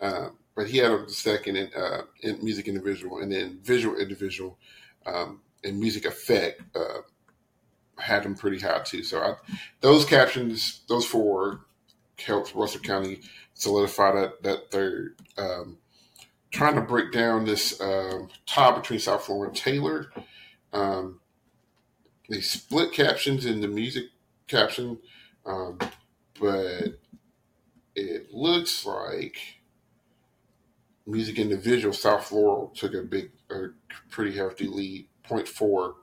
Uh, 0.00 0.28
but 0.54 0.68
he 0.68 0.78
had 0.78 0.92
a 0.92 1.08
second 1.08 1.56
in 1.56 1.70
uh 1.74 2.02
in 2.20 2.42
music 2.42 2.68
individual 2.68 3.18
and 3.18 3.32
then 3.32 3.58
visual 3.62 3.96
individual 3.96 4.58
um 5.06 5.40
and 5.62 5.78
music 5.78 6.04
effect 6.04 6.62
uh 6.76 7.00
had 7.98 8.24
him 8.24 8.34
pretty 8.34 8.58
high 8.58 8.80
too. 8.80 9.02
So 9.02 9.20
I, 9.20 9.34
those 9.80 10.04
captions, 10.04 10.80
those 10.88 11.06
four 11.06 11.60
helped 12.18 12.54
Russell 12.54 12.80
County 12.80 13.20
solidify 13.54 14.12
that 14.12 14.42
that 14.42 14.70
third. 14.70 15.16
Um, 15.36 15.78
trying 16.54 16.76
to 16.76 16.80
break 16.80 17.10
down 17.12 17.44
this 17.44 17.80
um, 17.80 18.28
tie 18.46 18.70
between 18.76 19.00
South 19.00 19.28
Laurel 19.28 19.48
and 19.50 19.56
Taylor. 19.56 20.06
Um, 20.72 21.20
they 22.28 22.40
split 22.40 22.92
captions 22.92 23.44
in 23.44 23.60
the 23.60 23.66
music 23.68 24.04
caption, 24.46 24.98
um, 25.44 25.78
but 26.40 27.00
it 27.96 28.32
looks 28.32 28.86
like 28.86 29.36
music 31.06 31.38
individual 31.38 31.92
South 31.92 32.30
Laurel 32.30 32.68
took 32.68 32.94
a 32.94 33.02
big, 33.02 33.32
a 33.50 33.66
pretty 34.10 34.36
hefty 34.36 34.66
lead, 34.68 35.08
0.4 35.28 35.94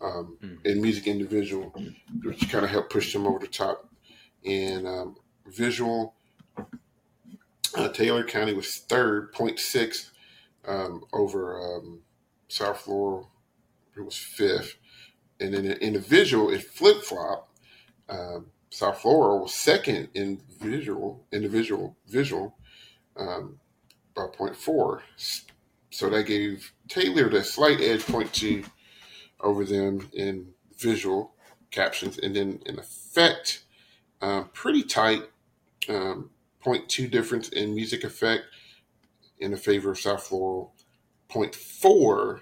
um, 0.00 0.36
Mm. 0.40 0.64
in 0.64 0.80
music 0.80 1.06
individual, 1.08 1.74
which 2.22 2.48
kind 2.50 2.64
of 2.64 2.70
helped 2.70 2.92
push 2.92 3.12
them 3.12 3.26
over 3.26 3.40
the 3.40 3.46
top. 3.48 3.88
And 4.44 4.86
um, 4.86 5.16
visual, 5.46 6.14
uh, 7.74 7.88
Taylor 7.88 8.24
County 8.24 8.54
was 8.54 8.76
third, 8.76 9.32
0.6 9.34 10.10
um, 10.66 11.04
over 11.12 11.60
um, 11.60 12.00
South 12.48 12.86
Laurel. 12.86 13.30
It 13.96 14.00
was 14.00 14.16
fifth. 14.16 14.76
And 15.40 15.54
then 15.54 15.64
in 15.64 15.72
individual, 15.78 16.50
it 16.50 16.62
flip 16.62 17.02
flop. 17.02 17.48
Um, 18.08 18.46
South 18.70 19.04
Laurel 19.04 19.42
was 19.42 19.54
second 19.54 20.08
in 20.14 20.40
visual, 20.60 21.24
individual, 21.32 21.96
visual, 22.06 22.56
um, 23.16 23.58
by 24.14 24.26
0.4. 24.26 25.00
So 25.90 26.10
that 26.10 26.24
gave 26.24 26.72
Taylor 26.88 27.28
the 27.28 27.42
slight 27.42 27.80
edge, 27.80 28.02
0.2 28.02 28.68
over 29.40 29.64
them 29.64 30.08
in 30.12 30.48
visual 30.76 31.34
captions. 31.70 32.18
And 32.18 32.34
then 32.36 32.60
in 32.66 32.78
effect, 32.78 33.64
um, 34.20 34.50
pretty 34.52 34.82
tight, 34.82 35.22
um, 35.88 36.30
0.2 36.64 37.10
difference 37.10 37.48
in 37.50 37.74
music 37.74 38.04
effect 38.04 38.44
in 39.38 39.50
the 39.50 39.56
favor 39.56 39.90
of 39.90 39.98
South 39.98 40.30
Laurel, 40.32 40.72
0.4 41.30 42.40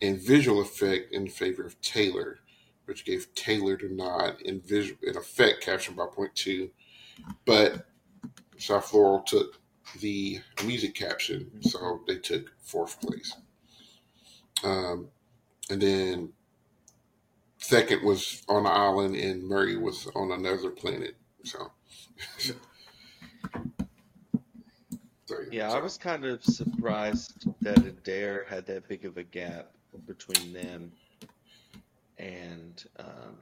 in 0.00 0.18
visual 0.18 0.60
effect 0.60 1.12
in 1.12 1.28
favor 1.28 1.64
of 1.64 1.80
Taylor, 1.80 2.38
which 2.84 3.04
gave 3.04 3.34
Taylor 3.34 3.76
the 3.76 3.88
nod 3.88 4.40
in 4.42 4.60
visual 4.60 4.98
in 5.02 5.16
effect 5.16 5.62
caption 5.62 5.94
by 5.94 6.04
0.2. 6.04 6.70
But 7.44 7.86
South 8.58 8.92
Laurel 8.92 9.20
took 9.20 9.60
the 10.00 10.40
music 10.64 10.94
caption, 10.94 11.62
so 11.62 12.00
they 12.06 12.16
took 12.16 12.52
fourth 12.60 13.00
place. 13.00 13.34
Um, 14.62 15.08
and 15.70 15.80
then 15.80 16.32
second 17.58 18.04
was 18.04 18.42
on 18.48 18.64
the 18.64 18.70
island, 18.70 19.16
and 19.16 19.42
Murray 19.42 19.76
was 19.76 20.08
on 20.14 20.32
another 20.32 20.70
planet. 20.70 21.16
So, 21.44 21.72
so 25.26 25.36
Yeah, 25.50 25.70
so- 25.70 25.78
I 25.78 25.80
was 25.82 25.96
kind 25.98 26.24
of 26.24 26.42
surprised 26.44 27.46
that 27.62 27.78
Adair 27.78 28.44
had 28.48 28.66
that 28.66 28.88
big 28.88 29.04
of 29.04 29.16
a 29.16 29.24
gap 29.24 29.70
between 30.06 30.52
them 30.52 30.92
and 32.18 32.84
um, 32.98 33.38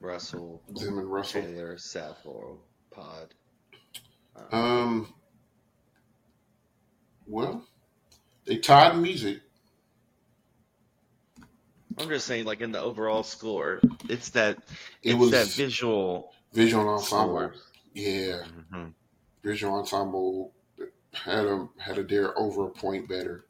Russell, 0.00 0.62
Them 0.68 0.98
and 0.98 1.10
Russell. 1.12 1.42
Taylor, 1.42 1.76
South 1.78 2.18
Laurel, 2.24 2.60
Pod. 2.90 3.34
Um, 4.36 4.58
Um. 4.60 5.14
Well, 7.26 7.66
they 8.44 8.58
tied 8.58 8.98
music. 8.98 9.40
I'm 11.96 12.08
just 12.08 12.26
saying, 12.26 12.44
like 12.44 12.60
in 12.60 12.72
the 12.72 12.80
overall 12.80 13.22
score, 13.22 13.80
it's 14.08 14.30
that 14.30 14.58
It 15.02 15.12
it's 15.12 15.18
was 15.18 15.30
that 15.30 15.46
visual 15.46 16.34
visual 16.52 16.86
ensemble. 16.88 17.04
score. 17.36 17.54
Yeah, 17.94 18.42
Mhm. 18.72 18.92
Visual 19.44 19.74
ensemble 19.74 20.52
had 21.12 21.44
a 21.44 21.68
had 21.78 21.98
Adair 21.98 22.36
over 22.38 22.66
a 22.66 22.70
point 22.70 23.06
better 23.08 23.44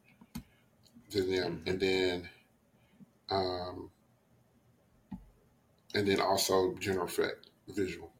than 1.10 1.30
them, 1.30 1.62
Mhm. 1.64 1.70
and 1.70 1.80
then, 1.80 2.30
um, 3.30 3.90
and 5.94 6.08
then 6.08 6.20
also 6.20 6.74
general 6.74 7.06
effect, 7.06 7.48
visual, 7.68 8.12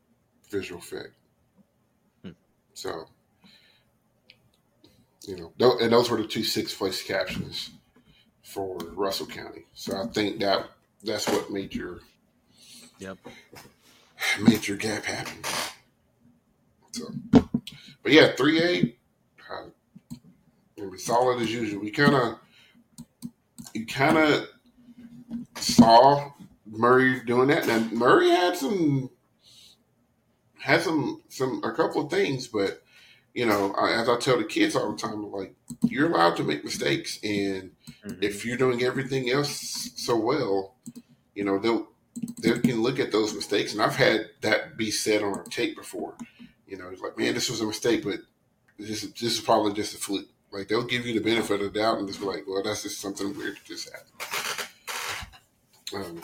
visual 0.48 0.78
effect. 0.80 1.14
Hmm. 2.22 2.30
So, 2.74 3.08
you 5.26 5.36
know, 5.36 5.52
tho- 5.58 5.78
and 5.78 5.92
those 5.92 6.08
were 6.08 6.22
the 6.22 6.28
two 6.28 6.44
sixth 6.44 6.78
place 6.78 7.02
captions 7.02 7.70
for 8.44 8.76
Russell 8.78 9.26
County. 9.26 9.66
So 9.74 10.00
I 10.00 10.06
think 10.06 10.38
that 10.40 10.70
that's 11.02 11.26
what 11.26 11.50
made 11.50 11.74
your 11.74 12.00
Yep. 13.00 13.18
made 14.40 14.68
your 14.68 14.76
gap 14.76 15.02
happen. 15.04 15.42
So, 16.92 17.12
but 18.04 18.12
yeah, 18.12 18.36
three 18.36 18.62
A, 18.62 18.96
uh, 19.52 20.96
solid 20.98 21.42
as 21.42 21.52
usual. 21.52 21.80
We 21.82 21.90
kind 21.90 22.14
of, 22.14 22.38
you 23.74 23.86
kind 23.86 24.18
of 24.18 24.46
saw 25.56 26.30
Murray 26.66 27.24
doing 27.24 27.48
that, 27.48 27.68
and 27.68 27.90
Murray 27.92 28.28
had 28.30 28.56
some, 28.56 29.10
had 30.60 30.82
some, 30.82 31.22
some 31.28 31.62
a 31.64 31.72
couple 31.72 32.04
of 32.04 32.10
things, 32.10 32.46
but 32.46 32.82
you 33.34 33.46
know, 33.46 33.72
I, 33.72 34.00
as 34.00 34.08
I 34.08 34.16
tell 34.18 34.38
the 34.38 34.44
kids 34.44 34.76
all 34.76 34.92
the 34.92 34.98
time, 34.98 35.32
like 35.32 35.54
you're 35.82 36.08
allowed 36.12 36.36
to 36.36 36.44
make 36.44 36.62
mistakes, 36.62 37.18
and 37.24 37.72
Mhm. 38.06 38.22
if 38.22 38.44
you're 38.44 38.56
doing 38.56 38.84
everything 38.84 39.28
else 39.30 39.90
so 39.96 40.16
well, 40.16 40.76
you 41.34 41.42
know 41.44 41.58
they'll 41.58 41.88
they 42.40 42.58
can 42.60 42.80
look 42.80 43.00
at 43.00 43.10
those 43.10 43.34
mistakes. 43.34 43.72
And 43.72 43.82
I've 43.82 43.96
had 43.96 44.30
that 44.42 44.76
be 44.76 44.92
said 44.92 45.22
on 45.24 45.34
our 45.34 45.42
tape 45.44 45.74
before. 45.76 46.16
You 46.66 46.78
know, 46.78 46.88
it's 46.88 47.02
like, 47.02 47.18
man, 47.18 47.34
this 47.34 47.50
was 47.50 47.60
a 47.60 47.66
mistake, 47.66 48.04
but 48.04 48.20
this 48.78 49.02
is 49.02 49.12
this 49.12 49.34
is 49.34 49.40
probably 49.40 49.72
just 49.72 49.94
a 49.94 49.98
fluke. 49.98 50.28
Like 50.52 50.68
they'll 50.68 50.84
give 50.84 51.06
you 51.06 51.14
the 51.14 51.20
benefit 51.20 51.60
of 51.60 51.72
the 51.72 51.80
doubt 51.80 51.98
and 51.98 52.08
just 52.08 52.20
be 52.20 52.26
like, 52.26 52.44
well, 52.46 52.62
that's 52.62 52.82
just 52.82 53.00
something 53.00 53.36
weird 53.36 53.56
that 53.56 53.64
just 53.64 53.90
happened. 53.90 54.68
Um, 55.94 56.22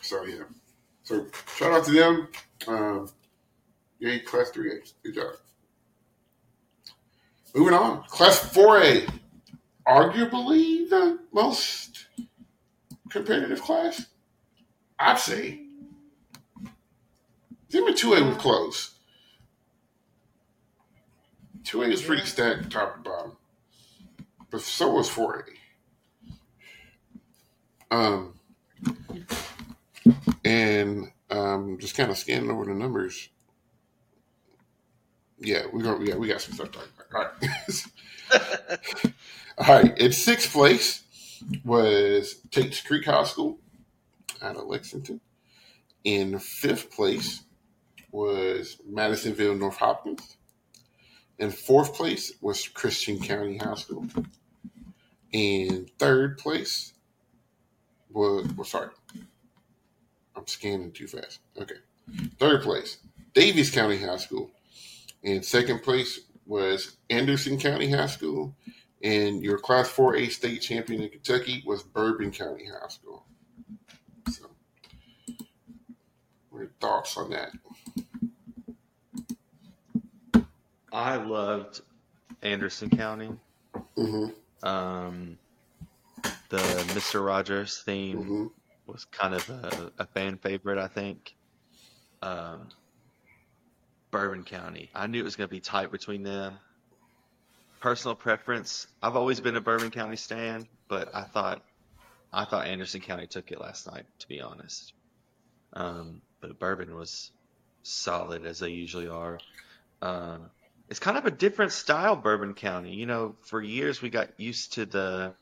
so 0.00 0.24
yeah, 0.24 0.44
so 1.02 1.26
shout 1.56 1.72
out 1.72 1.84
to 1.84 1.92
them. 1.92 2.28
Um, 2.66 3.10
yeah, 3.98 4.18
class 4.18 4.50
three 4.50 4.72
A, 4.72 4.78
good 5.02 5.14
job. 5.14 5.34
Moving 7.54 7.74
on, 7.74 8.02
class 8.04 8.38
four 8.38 8.80
A, 8.82 9.06
arguably 9.86 10.88
the 10.88 11.18
most 11.32 12.06
competitive 13.12 13.60
class? 13.60 14.06
I'd 14.98 15.18
say. 15.18 15.61
Even 17.72 17.94
2A 17.94 18.28
was 18.28 18.36
close. 18.36 18.94
2A 21.64 21.90
was 21.90 22.02
pretty 22.02 22.26
stacked 22.26 22.70
top 22.70 22.96
to 22.96 23.10
bottom. 23.10 23.36
But 24.50 24.60
so 24.60 24.92
was 24.92 25.08
4A. 25.08 25.44
Um, 27.90 28.34
and 30.44 31.10
um, 31.30 31.78
just 31.78 31.96
kind 31.96 32.10
of 32.10 32.18
scanning 32.18 32.50
over 32.50 32.64
the 32.64 32.74
numbers. 32.74 33.28
Yeah, 35.38 35.64
we 35.72 35.82
got 35.82 36.00
yeah 36.06 36.14
we 36.14 36.28
got 36.28 36.40
some 36.40 36.54
stuff 36.54 36.70
to 36.70 36.78
talk 36.78 36.88
about. 37.10 37.34
All 38.32 38.38
right, 38.38 39.14
all 39.58 39.82
right. 39.82 39.98
In 39.98 40.12
sixth 40.12 40.52
place 40.52 41.02
was 41.64 42.36
Tate's 42.50 42.80
Creek 42.80 43.06
High 43.06 43.24
School 43.24 43.58
out 44.40 44.56
of 44.56 44.66
Lexington. 44.66 45.20
In 46.04 46.38
fifth 46.38 46.92
place 46.92 47.42
was 48.12 48.76
Madisonville 48.88 49.56
North 49.56 49.78
Hopkins. 49.78 50.36
In 51.38 51.50
fourth 51.50 51.94
place 51.94 52.32
was 52.40 52.68
Christian 52.68 53.18
County 53.18 53.56
High 53.56 53.74
School. 53.74 54.06
In 55.32 55.88
third 55.98 56.38
place 56.38 56.92
was 58.10 58.46
well, 58.54 58.64
sorry, 58.64 58.90
I'm 60.36 60.46
scanning 60.46 60.92
too 60.92 61.08
fast. 61.08 61.40
Okay, 61.60 61.76
third 62.38 62.62
place 62.62 62.98
Daviess 63.34 63.72
County 63.72 63.96
High 63.96 64.18
School. 64.18 64.50
In 65.22 65.42
second 65.42 65.82
place 65.82 66.20
was 66.46 66.96
Anderson 67.08 67.58
County 67.58 67.90
High 67.90 68.06
School. 68.06 68.54
And 69.02 69.42
your 69.42 69.58
Class 69.58 69.90
4A 69.92 70.30
state 70.30 70.62
champion 70.62 71.02
in 71.02 71.08
Kentucky 71.08 71.62
was 71.66 71.82
Bourbon 71.82 72.30
County 72.30 72.66
High 72.66 72.88
School. 72.88 73.26
So, 74.30 74.44
what 76.50 76.58
are 76.58 76.62
your 76.62 76.72
thoughts 76.80 77.16
on 77.16 77.30
that? 77.30 77.50
I 80.92 81.16
loved 81.16 81.80
Anderson 82.42 82.90
County. 82.90 83.30
Mm-hmm. 83.96 84.66
Um, 84.66 85.38
the 86.50 86.58
Mr. 86.58 87.24
Rogers 87.24 87.78
theme 87.84 88.18
Mm-hmm. 88.18 88.46
was 88.86 89.04
kind 89.06 89.34
of 89.34 89.48
a, 89.48 89.92
a 89.98 90.06
fan 90.06 90.36
favorite, 90.38 90.78
I 90.78 90.88
think. 90.88 91.34
Um, 92.20 92.68
Bourbon 94.10 94.44
County. 94.44 94.90
I 94.94 95.06
knew 95.06 95.20
it 95.20 95.24
was 95.24 95.36
going 95.36 95.48
to 95.48 95.54
be 95.54 95.60
tight 95.60 95.90
between 95.90 96.22
them. 96.22 96.54
Personal 97.80 98.14
preference. 98.14 98.86
I've 99.02 99.16
always 99.16 99.40
been 99.40 99.56
a 99.56 99.60
Bourbon 99.60 99.90
County 99.90 100.16
stan, 100.16 100.68
but 100.88 101.14
I 101.14 101.22
thought 101.22 101.62
I 102.32 102.44
thought 102.44 102.66
Anderson 102.66 103.00
County 103.00 103.26
took 103.26 103.50
it 103.50 103.60
last 103.60 103.86
night, 103.90 104.04
to 104.20 104.28
be 104.28 104.40
honest. 104.40 104.92
Um, 105.72 106.22
but 106.40 106.58
Bourbon 106.58 106.94
was 106.94 107.30
solid 107.82 108.46
as 108.46 108.60
they 108.60 108.68
usually 108.70 109.08
are. 109.08 109.38
Uh, 110.00 110.38
it's 110.92 111.00
kind 111.00 111.16
of 111.16 111.24
a 111.24 111.30
different 111.30 111.72
style, 111.72 112.16
Bourbon 112.16 112.52
County. 112.54 112.94
You 112.94 113.06
know, 113.06 113.36
for 113.40 113.62
years 113.62 114.02
we 114.02 114.10
got 114.10 114.38
used 114.38 114.74
to 114.74 114.84
the, 114.84 115.34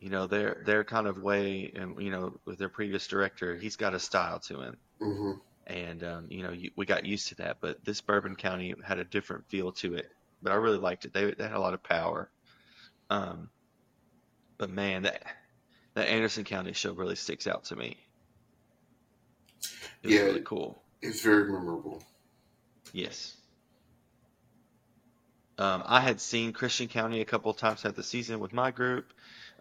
you 0.00 0.10
know, 0.10 0.28
their 0.28 0.62
their 0.64 0.84
kind 0.84 1.08
of 1.08 1.18
way, 1.18 1.72
and 1.74 2.00
you 2.00 2.12
know, 2.12 2.40
with 2.46 2.58
their 2.58 2.68
previous 2.68 3.08
director, 3.08 3.56
he's 3.56 3.76
got 3.76 3.94
a 3.94 4.00
style 4.00 4.38
to 4.42 4.60
him 4.60 4.76
Mm-hmm. 5.00 5.32
and 5.66 6.04
um, 6.04 6.26
you 6.30 6.44
know 6.44 6.52
you, 6.52 6.70
we 6.76 6.86
got 6.86 7.04
used 7.06 7.30
to 7.30 7.36
that. 7.36 7.58
But 7.60 7.84
this 7.84 8.00
Bourbon 8.00 8.36
County 8.36 8.74
had 8.84 8.98
a 9.00 9.04
different 9.04 9.48
feel 9.48 9.72
to 9.72 9.96
it. 9.96 10.08
But 10.42 10.52
I 10.52 10.56
really 10.56 10.78
liked 10.78 11.04
it. 11.04 11.12
They, 11.12 11.32
they 11.34 11.44
had 11.44 11.54
a 11.54 11.60
lot 11.60 11.74
of 11.74 11.82
power. 11.82 12.30
Um, 13.10 13.50
but 14.58 14.70
man, 14.70 15.02
that 15.02 15.24
that 15.94 16.08
Anderson 16.08 16.44
County 16.44 16.74
show 16.74 16.92
really 16.92 17.16
sticks 17.16 17.48
out 17.48 17.64
to 17.66 17.76
me. 17.76 17.98
It 20.02 20.10
Yeah. 20.10 20.20
really 20.22 20.42
cool. 20.44 20.84
It's 21.02 21.22
very 21.22 21.50
memorable. 21.50 22.04
Yes. 22.92 23.37
Um, 25.58 25.82
I 25.86 26.00
had 26.00 26.20
seen 26.20 26.52
Christian 26.52 26.88
County 26.88 27.20
a 27.20 27.24
couple 27.24 27.50
of 27.50 27.56
times 27.56 27.82
throughout 27.82 27.96
the 27.96 28.02
season 28.04 28.40
with 28.40 28.52
my 28.52 28.70
group, 28.70 29.12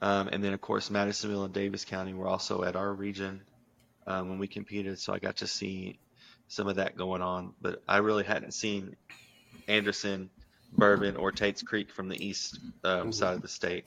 um, 0.01 0.27
and 0.29 0.43
then 0.43 0.53
of 0.53 0.61
course 0.61 0.91
Madisonville 0.91 1.45
and 1.45 1.53
Daviess 1.53 1.85
County 1.85 2.13
were 2.13 2.27
also 2.27 2.63
at 2.63 2.75
our 2.75 2.93
region 2.93 3.41
um, 4.05 4.29
when 4.29 4.39
we 4.39 4.47
competed, 4.47 4.99
so 4.99 5.13
I 5.13 5.19
got 5.19 5.37
to 5.37 5.47
see 5.47 5.99
some 6.47 6.67
of 6.67 6.75
that 6.77 6.97
going 6.97 7.21
on. 7.21 7.53
But 7.61 7.81
I 7.87 7.97
really 7.97 8.23
hadn't 8.23 8.53
seen 8.53 8.95
Anderson, 9.67 10.29
Bourbon, 10.71 11.17
or 11.17 11.31
Tate's 11.31 11.63
Creek 11.63 11.91
from 11.91 12.09
the 12.09 12.25
east 12.25 12.59
um, 12.83 13.09
Mhm. 13.09 13.13
side 13.13 13.35
of 13.35 13.41
the 13.41 13.47
state. 13.47 13.85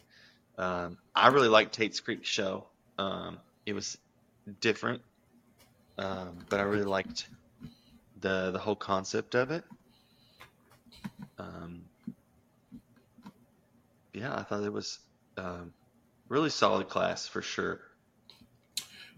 Um, 0.59 0.99
I 1.15 1.29
really 1.29 1.49
liked 1.49 1.75
Tate's 1.75 2.01
Creek 2.01 2.25
show. 2.25 2.67
Um, 2.99 3.39
it 3.67 3.73
was 3.73 3.97
different, 4.61 5.03
um, 5.99 6.47
but 6.49 6.61
I 6.61 6.65
really 6.65 6.85
liked 6.85 7.29
the 8.21 8.51
the 8.51 8.59
whole 8.59 8.77
concept 8.77 9.35
of 9.35 9.51
it. 9.53 9.65
Um, 11.39 11.90
yeah, 14.13 14.35
I 14.35 14.43
thought 14.43 14.65
it 14.65 14.73
was 14.73 14.99
um, 15.37 15.73
really 16.29 16.51
solid 16.51 16.89
class 16.89 17.27
for 17.27 17.43
sure. 17.43 17.81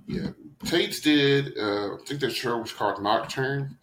Yeah. 0.06 0.30
Tate's 0.64 1.00
did, 1.00 1.56
uh, 1.58 1.94
I 1.94 1.96
think 2.06 2.20
that 2.20 2.32
show 2.32 2.58
was 2.58 2.72
called 2.72 3.02
Nocturne. 3.02 3.76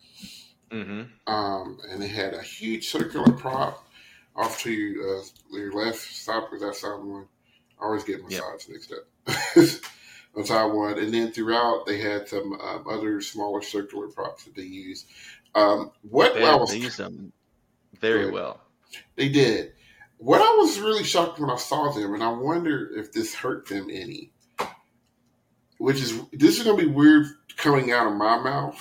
hmm 0.72 1.04
Um, 1.28 1.80
and 1.90 2.04
it 2.04 2.10
had 2.10 2.34
a 2.34 2.42
huge 2.42 2.90
circular 2.90 3.32
prop 3.32 3.86
off 4.36 4.60
to 4.62 4.72
your, 4.72 5.20
uh, 5.20 5.24
your 5.52 5.72
left 5.74 6.00
side, 6.00 6.44
because 6.50 6.62
that 6.62 6.76
side 6.76 7.04
one. 7.04 7.28
I 7.82 7.86
always 7.86 8.04
get 8.04 8.22
my 8.22 8.28
Yep. 8.30 8.42
sides 8.42 8.70
mixed 8.70 8.92
up. 8.94 9.08
on 10.36 10.46
side 10.46 10.66
one. 10.66 11.00
And 11.00 11.14
then 11.14 11.32
throughout, 11.32 11.86
they 11.86 12.00
had 12.00 12.28
some 12.28 12.54
um, 12.60 12.86
other 12.90 13.22
smaller 13.22 13.62
circular 13.62 14.08
props 14.08 14.44
that 14.44 14.56
they 14.56 14.64
used. 14.64 15.08
Um, 15.56 15.92
what 16.02 16.34
They, 16.34 16.46
I 16.46 16.56
was 16.56 16.72
they 16.72 16.78
used 16.78 16.98
them 16.98 17.32
very 18.00 18.30
well. 18.30 18.60
They 19.16 19.30
did. 19.30 19.74
What 20.20 20.42
I 20.42 20.56
was 20.58 20.80
really 20.80 21.04
shocked 21.04 21.40
when 21.40 21.50
I 21.50 21.56
saw 21.56 21.92
them, 21.92 22.14
and 22.14 22.24
I 22.24 22.30
wonder 22.30 22.90
if 22.96 23.12
this 23.12 23.34
hurt 23.34 23.68
them 23.68 23.90
any, 23.92 24.32
which 25.78 26.02
is 26.02 26.22
this 26.32 26.58
is 26.58 26.64
going 26.64 26.78
to 26.78 26.86
be 26.86 26.92
weird 26.92 27.26
coming 27.58 27.92
out 27.92 28.08
of 28.08 28.14
my 28.14 28.38
mouth, 28.38 28.80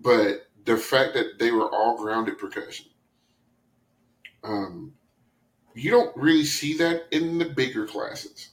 but 0.00 0.48
the 0.64 0.76
fact 0.76 1.14
that 1.14 1.38
they 1.38 1.52
were 1.52 1.72
all 1.72 1.96
grounded 1.96 2.38
percussion. 2.38 2.86
Um, 4.42 4.94
you 5.74 5.90
don't 5.90 6.16
really 6.16 6.44
see 6.44 6.76
that 6.78 7.04
in 7.10 7.38
the 7.38 7.44
bigger 7.44 7.86
classes 7.86 8.50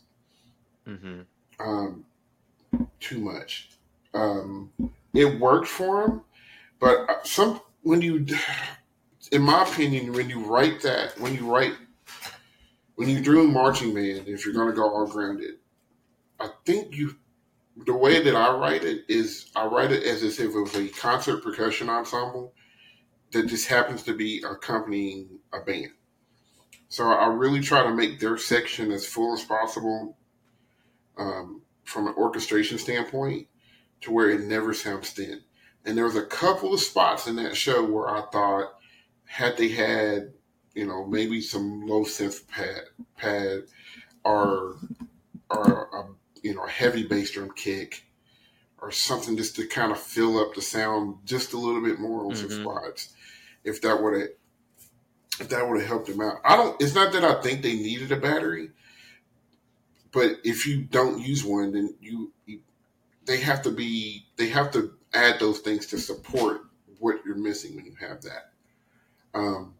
hmm 0.85 1.21
um, 1.59 2.05
too 2.99 3.19
much. 3.19 3.69
Um, 4.13 4.71
it 5.13 5.39
worked 5.39 5.67
for 5.67 6.03
him, 6.03 6.21
but 6.79 7.09
uh, 7.09 7.23
some 7.23 7.61
when 7.83 8.01
you, 8.01 8.25
in 9.31 9.41
my 9.41 9.63
opinion, 9.63 10.13
when 10.13 10.29
you 10.29 10.39
write 10.43 10.81
that, 10.81 11.19
when 11.19 11.35
you 11.35 11.51
write, 11.51 11.73
when 12.95 13.09
you 13.09 13.21
do 13.21 13.47
marching 13.47 13.93
band, 13.93 14.27
if 14.27 14.45
you're 14.45 14.53
going 14.53 14.69
to 14.69 14.75
go 14.75 14.83
all 14.83 15.07
grounded, 15.07 15.55
I 16.39 16.49
think 16.65 16.95
you, 16.95 17.15
the 17.85 17.95
way 17.95 18.21
that 18.21 18.35
I 18.35 18.55
write 18.55 18.83
it 18.83 19.05
is 19.07 19.51
I 19.55 19.65
write 19.65 19.91
it 19.91 20.03
as 20.03 20.23
if 20.23 20.39
it 20.39 20.47
was 20.47 20.75
a 20.75 20.87
concert 20.89 21.43
percussion 21.43 21.89
ensemble 21.89 22.53
that 23.31 23.47
just 23.47 23.67
happens 23.67 24.03
to 24.03 24.15
be 24.15 24.43
accompanying 24.47 25.39
a 25.53 25.61
band. 25.61 25.91
So 26.89 27.05
I 27.05 27.25
really 27.25 27.61
try 27.61 27.83
to 27.83 27.93
make 27.93 28.19
their 28.19 28.37
section 28.37 28.91
as 28.91 29.07
full 29.07 29.33
as 29.33 29.43
possible 29.43 30.15
um, 31.17 31.61
from 31.83 32.07
an 32.07 32.13
orchestration 32.15 32.77
standpoint 32.77 33.47
to 34.01 34.11
where 34.11 34.29
it 34.29 34.41
never 34.41 34.73
sounds 34.73 35.09
thin. 35.09 35.41
And 35.85 35.97
there 35.97 36.05
was 36.05 36.15
a 36.15 36.25
couple 36.25 36.73
of 36.73 36.79
spots 36.79 37.25
in 37.25 37.35
that 37.37 37.57
show 37.57 37.83
where 37.83 38.09
I 38.09 38.21
thought, 38.31 38.75
had 39.25 39.57
they 39.57 39.69
had, 39.69 40.33
you 40.73 40.85
know, 40.87 41.05
maybe 41.05 41.41
some 41.41 41.85
low 41.87 42.03
synth 42.03 42.47
pad, 42.47 42.83
pad 43.17 43.63
or 44.23 44.77
or 45.49 45.89
a, 45.93 46.05
you 46.41 46.55
know 46.55 46.65
a 46.65 46.69
heavy 46.69 47.03
bass 47.05 47.31
drum 47.31 47.51
kick 47.55 48.05
or 48.81 48.91
something 48.91 49.37
just 49.37 49.55
to 49.55 49.67
kind 49.67 49.91
of 49.91 49.99
fill 49.99 50.39
up 50.39 50.53
the 50.55 50.61
sound 50.61 51.17
just 51.25 51.53
a 51.53 51.57
little 51.57 51.81
bit 51.81 51.99
more 51.99 52.25
on 52.25 52.35
some 52.35 52.49
Mhm. 52.49 52.63
spots. 52.63 53.13
If 53.63 53.81
that 53.81 54.01
would 54.01 54.19
have 54.19 54.29
if 55.39 55.49
that 55.49 55.67
would 55.67 55.79
have 55.79 55.87
helped 55.87 56.07
them 56.07 56.21
out. 56.21 56.37
I 56.43 56.55
don't 56.55 56.81
it's 56.81 56.95
not 56.95 57.13
that 57.13 57.23
I 57.23 57.41
think 57.41 57.61
they 57.61 57.75
needed 57.75 58.11
a 58.11 58.17
battery, 58.17 58.71
but 60.11 60.39
if 60.43 60.65
you 60.67 60.83
don't 60.83 61.19
use 61.19 61.43
one 61.43 61.71
then 61.71 61.95
you, 62.01 62.31
you 62.45 62.61
they 63.25 63.37
have 63.37 63.61
to 63.63 63.71
be 63.71 64.25
they 64.37 64.49
have 64.49 64.71
to 64.71 64.93
add 65.13 65.39
those 65.39 65.59
things 65.59 65.85
to 65.87 65.97
support 65.99 66.61
what 66.99 67.23
you're 67.25 67.35
missing 67.35 67.75
when 67.75 67.85
you 67.85 67.95
have 67.95 68.21
that. 68.23 68.51
Um, 69.33 69.75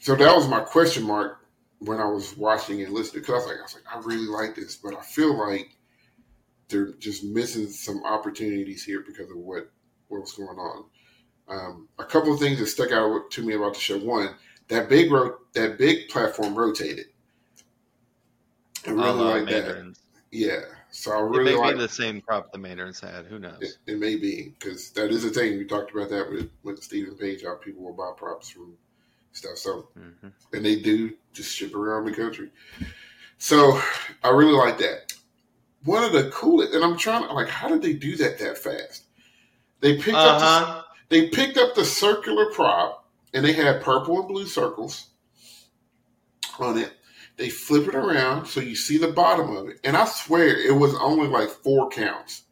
so 0.00 0.16
that 0.16 0.34
was 0.34 0.48
my 0.48 0.60
question 0.60 1.04
mark 1.04 1.46
when 1.78 1.98
I 2.00 2.04
was 2.06 2.36
watching 2.36 2.82
and 2.82 2.92
listening 2.92 3.22
because 3.22 3.34
I 3.34 3.36
was 3.36 3.46
like, 3.46 3.58
I 3.58 3.62
was 3.62 3.74
like, 3.74 3.94
I 3.94 3.98
really 4.00 4.26
like 4.26 4.54
this, 4.56 4.76
but 4.76 4.94
I 4.94 5.02
feel 5.02 5.36
like 5.36 5.76
they're 6.68 6.92
just 6.94 7.24
missing 7.24 7.68
some 7.68 8.02
opportunities 8.04 8.84
here 8.84 9.02
because 9.06 9.30
of 9.30 9.36
what 9.36 9.70
what's 10.08 10.32
going 10.36 10.58
on. 10.58 10.84
Um, 11.48 11.88
a 11.98 12.04
couple 12.04 12.32
of 12.32 12.38
things 12.38 12.58
that 12.58 12.66
stuck 12.66 12.92
out 12.92 13.30
to 13.30 13.42
me 13.42 13.54
about 13.54 13.74
the 13.74 13.80
show. 13.80 13.98
One, 13.98 14.34
that 14.68 14.88
big 14.88 15.10
ro- 15.10 15.38
that 15.54 15.78
big 15.78 16.08
platform 16.08 16.54
rotated. 16.54 17.06
I 18.86 18.90
really 18.90 19.10
love 19.12 19.40
like 19.42 19.48
that. 19.48 19.94
Yeah, 20.30 20.60
so 20.90 21.12
I 21.12 21.18
It 21.18 21.22
really 21.24 21.52
may 21.52 21.58
like. 21.58 21.74
be 21.74 21.80
the 21.80 21.88
same 21.88 22.20
prop 22.20 22.52
the 22.52 22.58
Mandarins 22.58 23.00
had. 23.00 23.26
Who 23.26 23.36
It, 23.36 23.40
knows? 23.40 23.78
it 23.86 23.98
may 23.98 24.16
be 24.16 24.54
because 24.58 24.90
that 24.92 25.10
is 25.10 25.24
a 25.24 25.30
thing. 25.30 25.58
We 25.58 25.64
talked 25.64 25.92
about 25.92 26.08
that 26.10 26.30
with 26.30 26.50
with 26.62 26.82
Stephen 26.82 27.16
Page. 27.16 27.42
How 27.42 27.56
people 27.56 27.82
will 27.82 27.92
buy 27.92 28.12
props 28.16 28.48
from 28.50 28.76
stuff. 29.32 29.56
So 29.58 29.88
hmm 29.94 30.28
and 30.52 30.64
they 30.64 30.76
do 30.80 31.14
just 31.32 31.54
ship 31.54 31.74
around 31.74 32.04
the 32.04 32.12
country. 32.12 32.50
So 33.38 33.80
I 34.22 34.30
really 34.30 34.52
like 34.56 34.78
that. 34.78 35.14
One 35.84 36.04
of 36.04 36.12
the 36.12 36.30
coolest, 36.30 36.74
and 36.74 36.84
I'm 36.84 36.98
trying 36.98 37.26
to 37.26 37.32
like, 37.32 37.48
how 37.48 37.68
did 37.68 37.82
they 37.82 37.94
do 37.94 38.16
that 38.16 38.38
that 38.38 38.58
fast? 38.58 39.04
They 39.80 39.96
picked 39.96 40.24
up 40.24 40.38
the, 40.40 40.46
Uh-huh. 40.46 40.82
they 41.08 41.28
picked 41.28 41.56
up 41.58 41.74
the 41.74 41.84
circular 41.84 42.46
prop, 42.52 43.06
and 43.32 43.44
they 43.44 43.52
had 43.52 43.82
purple 43.82 44.18
and 44.20 44.28
blue 44.28 44.46
circles 44.46 45.08
on 46.58 46.78
it. 46.78 46.92
They 47.36 47.48
flip 47.48 47.88
it 47.88 47.94
around 47.94 48.46
so 48.46 48.60
you 48.60 48.76
see 48.76 48.98
the 48.98 49.12
bottom 49.12 49.56
of 49.56 49.68
it, 49.68 49.78
and 49.84 49.96
I 49.96 50.04
swear 50.06 50.48
it 50.48 50.74
was 50.76 50.94
only 50.96 51.28
like 51.28 51.48
four 51.48 51.88
counts. 51.88 52.42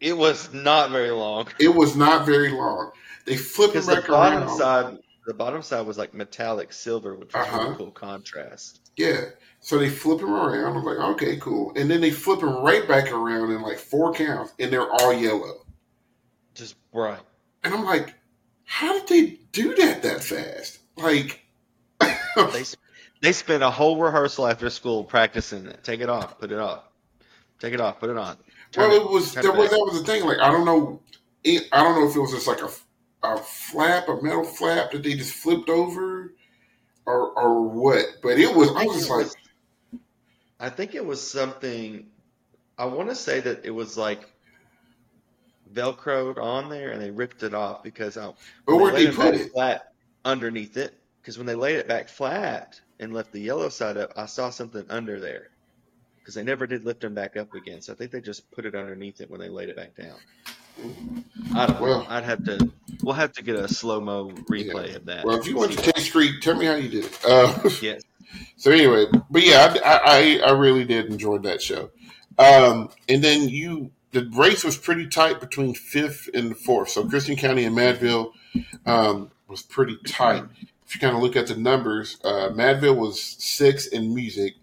It 0.00 0.16
was 0.16 0.52
not 0.52 0.90
very 0.90 1.10
long 1.10 1.48
It 1.58 1.74
was 1.74 1.96
not 1.96 2.26
very 2.26 2.50
long. 2.50 2.90
They 3.24 3.36
flip 3.36 3.70
it 3.70 3.74
because 3.74 3.86
the 3.86 4.02
bottom 4.10 4.42
around. 4.42 4.58
side, 4.58 4.98
the 5.28 5.34
bottom 5.34 5.60
side 5.60 5.86
was 5.86 5.98
like 5.98 6.14
metallic 6.14 6.72
silver, 6.72 7.14
which 7.14 7.34
was 7.34 7.46
Uh-huh. 7.46 7.58
really 7.64 7.76
cool 7.76 7.90
contrast. 7.90 8.80
Yeah. 8.96 9.26
So 9.60 9.76
they 9.78 9.90
flip 9.90 10.20
him 10.20 10.32
around. 10.32 10.74
I'm 10.74 10.84
like, 10.84 10.96
okay, 10.96 11.36
cool. 11.36 11.72
And 11.76 11.90
then 11.90 12.00
they 12.00 12.10
flip 12.10 12.40
him 12.40 12.62
right 12.64 12.88
back 12.88 13.12
around 13.12 13.50
in 13.52 13.60
like 13.60 13.78
four 13.78 14.14
counts, 14.14 14.54
and 14.58 14.72
they're 14.72 14.90
all 14.90 15.12
yellow. 15.12 15.66
Just 16.54 16.76
bright. 16.92 17.20
And 17.62 17.74
I'm 17.74 17.84
like, 17.84 18.14
how 18.64 18.98
did 18.98 19.06
they 19.08 19.38
do 19.52 19.74
that 19.76 20.02
that 20.02 20.24
fast? 20.24 20.78
Like, 20.96 21.44
They 22.00 22.64
they 23.20 23.32
spent 23.32 23.62
a 23.62 23.70
whole 23.70 24.00
rehearsal 24.00 24.46
after 24.46 24.70
school 24.70 25.04
practicing 25.04 25.66
it. 25.66 25.84
Take 25.84 26.00
it 26.00 26.08
off, 26.08 26.38
put 26.38 26.52
it 26.52 26.58
off. 26.58 26.84
Take 27.58 27.74
it 27.74 27.80
off, 27.80 28.00
put 28.00 28.08
it 28.08 28.16
on. 28.16 28.38
Turn 28.72 28.88
well, 28.90 29.00
it 29.00 29.10
was 29.10 29.34
that 29.34 29.44
was 29.56 29.70
that 29.70 29.78
was 29.78 30.00
the 30.00 30.06
thing. 30.06 30.24
Like, 30.24 30.38
I 30.38 30.50
don't 30.50 30.64
know, 30.64 31.02
I 31.44 31.82
don't 31.82 32.00
know 32.00 32.08
if 32.08 32.16
it 32.16 32.20
was 32.20 32.30
just 32.32 32.46
like 32.46 32.62
a 32.62 32.70
a 33.22 33.36
flap, 33.38 34.08
a 34.08 34.20
metal 34.22 34.44
flap 34.44 34.92
that 34.92 35.02
they 35.02 35.14
just 35.14 35.32
flipped 35.32 35.68
over, 35.68 36.34
or 37.06 37.30
or 37.38 37.62
what. 37.62 38.06
But 38.22 38.38
it 38.38 38.54
was. 38.54 38.70
I 38.70 38.74
I 38.74 38.78
think 38.78 38.92
was 38.92 38.96
just 38.98 39.10
like, 39.10 39.24
was. 39.24 39.36
I 40.60 40.70
think 40.70 40.94
it 40.94 41.04
was 41.04 41.30
something. 41.30 42.06
I 42.78 42.84
want 42.84 43.08
to 43.08 43.14
say 43.14 43.40
that 43.40 43.64
it 43.64 43.70
was 43.70 43.96
like 43.96 44.32
velcroed 45.72 46.38
on 46.38 46.68
there, 46.68 46.90
and 46.90 47.00
they 47.00 47.10
ripped 47.10 47.42
it 47.42 47.54
off 47.54 47.82
because 47.82 48.16
I, 48.16 48.32
but 48.66 48.76
where'd 48.76 48.94
they 48.94 49.06
they 49.06 49.12
put 49.12 49.34
it? 49.34 49.52
flat 49.52 49.92
underneath 50.24 50.76
it, 50.76 50.94
because 51.20 51.38
when 51.38 51.46
they 51.46 51.54
laid 51.54 51.76
it 51.76 51.88
back 51.88 52.08
flat 52.08 52.80
and 53.00 53.12
left 53.12 53.32
the 53.32 53.40
yellow 53.40 53.68
side 53.68 53.96
up, 53.96 54.12
I 54.16 54.26
saw 54.26 54.50
something 54.50 54.84
under 54.88 55.20
there. 55.20 55.50
Because 56.18 56.34
they 56.34 56.42
never 56.42 56.66
did 56.66 56.84
lift 56.84 57.00
them 57.00 57.14
back 57.14 57.36
up 57.38 57.54
again, 57.54 57.80
so 57.80 57.92
I 57.92 57.96
think 57.96 58.10
they 58.10 58.20
just 58.20 58.50
put 58.50 58.66
it 58.66 58.74
underneath 58.74 59.20
it 59.22 59.30
when 59.30 59.40
they 59.40 59.48
laid 59.48 59.70
it 59.70 59.76
back 59.76 59.96
down. 59.96 60.18
I 61.54 61.66
don't 61.66 61.76
know. 61.80 61.82
Well- 61.86 62.06
I'd 62.08 62.24
have 62.24 62.44
to. 62.44 62.70
We'll 63.02 63.14
have 63.14 63.32
to 63.34 63.44
get 63.44 63.54
a 63.56 63.68
slow 63.68 64.00
mo 64.00 64.30
replay 64.50 64.88
Yeah. 64.90 64.96
of 64.96 65.04
that. 65.06 65.24
Well, 65.24 65.38
if 65.38 65.46
you 65.46 65.56
went 65.56 65.72
to 65.72 65.92
K 65.92 66.00
Street, 66.00 66.42
tell 66.42 66.56
me 66.56 66.66
how 66.66 66.74
you 66.74 66.88
did 66.88 67.04
it. 67.04 67.18
Uh, 67.24 67.56
yes. 67.82 68.02
So 68.56 68.70
anyway, 68.72 69.06
but 69.30 69.42
yeah, 69.42 69.74
I, 69.84 70.40
I 70.44 70.48
I 70.48 70.52
really 70.52 70.84
did 70.84 71.06
enjoy 71.06 71.38
that 71.38 71.62
show. 71.62 71.90
Um, 72.38 72.90
and 73.08 73.22
then 73.22 73.48
you, 73.48 73.90
the 74.12 74.28
race 74.34 74.64
was 74.64 74.76
pretty 74.76 75.06
tight 75.06 75.40
between 75.40 75.74
fifth 75.74 76.28
and 76.34 76.56
fourth. 76.56 76.90
So 76.90 77.08
Christian 77.08 77.36
County 77.36 77.64
and 77.64 77.76
Madville 77.76 78.32
um, 78.84 79.30
was 79.48 79.62
pretty 79.62 79.96
tight. 80.06 80.44
If 80.86 80.94
you 80.94 81.00
kind 81.00 81.16
of 81.16 81.22
look 81.22 81.36
at 81.36 81.46
the 81.46 81.56
numbers, 81.56 82.18
uh, 82.24 82.50
Madville 82.50 82.96
was 82.96 83.20
sixth 83.22 83.92
in 83.92 84.14
music. 84.14 84.54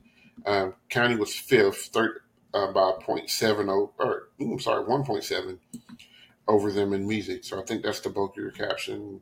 Uh, 0.45 0.69
County 0.89 1.15
was 1.15 1.33
fifth, 1.33 1.87
third 1.93 2.19
uh, 2.53 2.71
by 2.71 2.91
0.70, 3.05 3.89
or 3.97 4.29
I'm 4.39 4.59
sorry, 4.59 4.83
1.7 4.83 5.57
over 6.47 6.71
them 6.71 6.93
in 6.93 7.07
music. 7.07 7.43
So 7.43 7.59
I 7.59 7.63
think 7.63 7.83
that's 7.83 7.99
the 7.99 8.09
bulk 8.09 8.37
of 8.37 8.43
your 8.43 8.51
caption. 8.51 9.19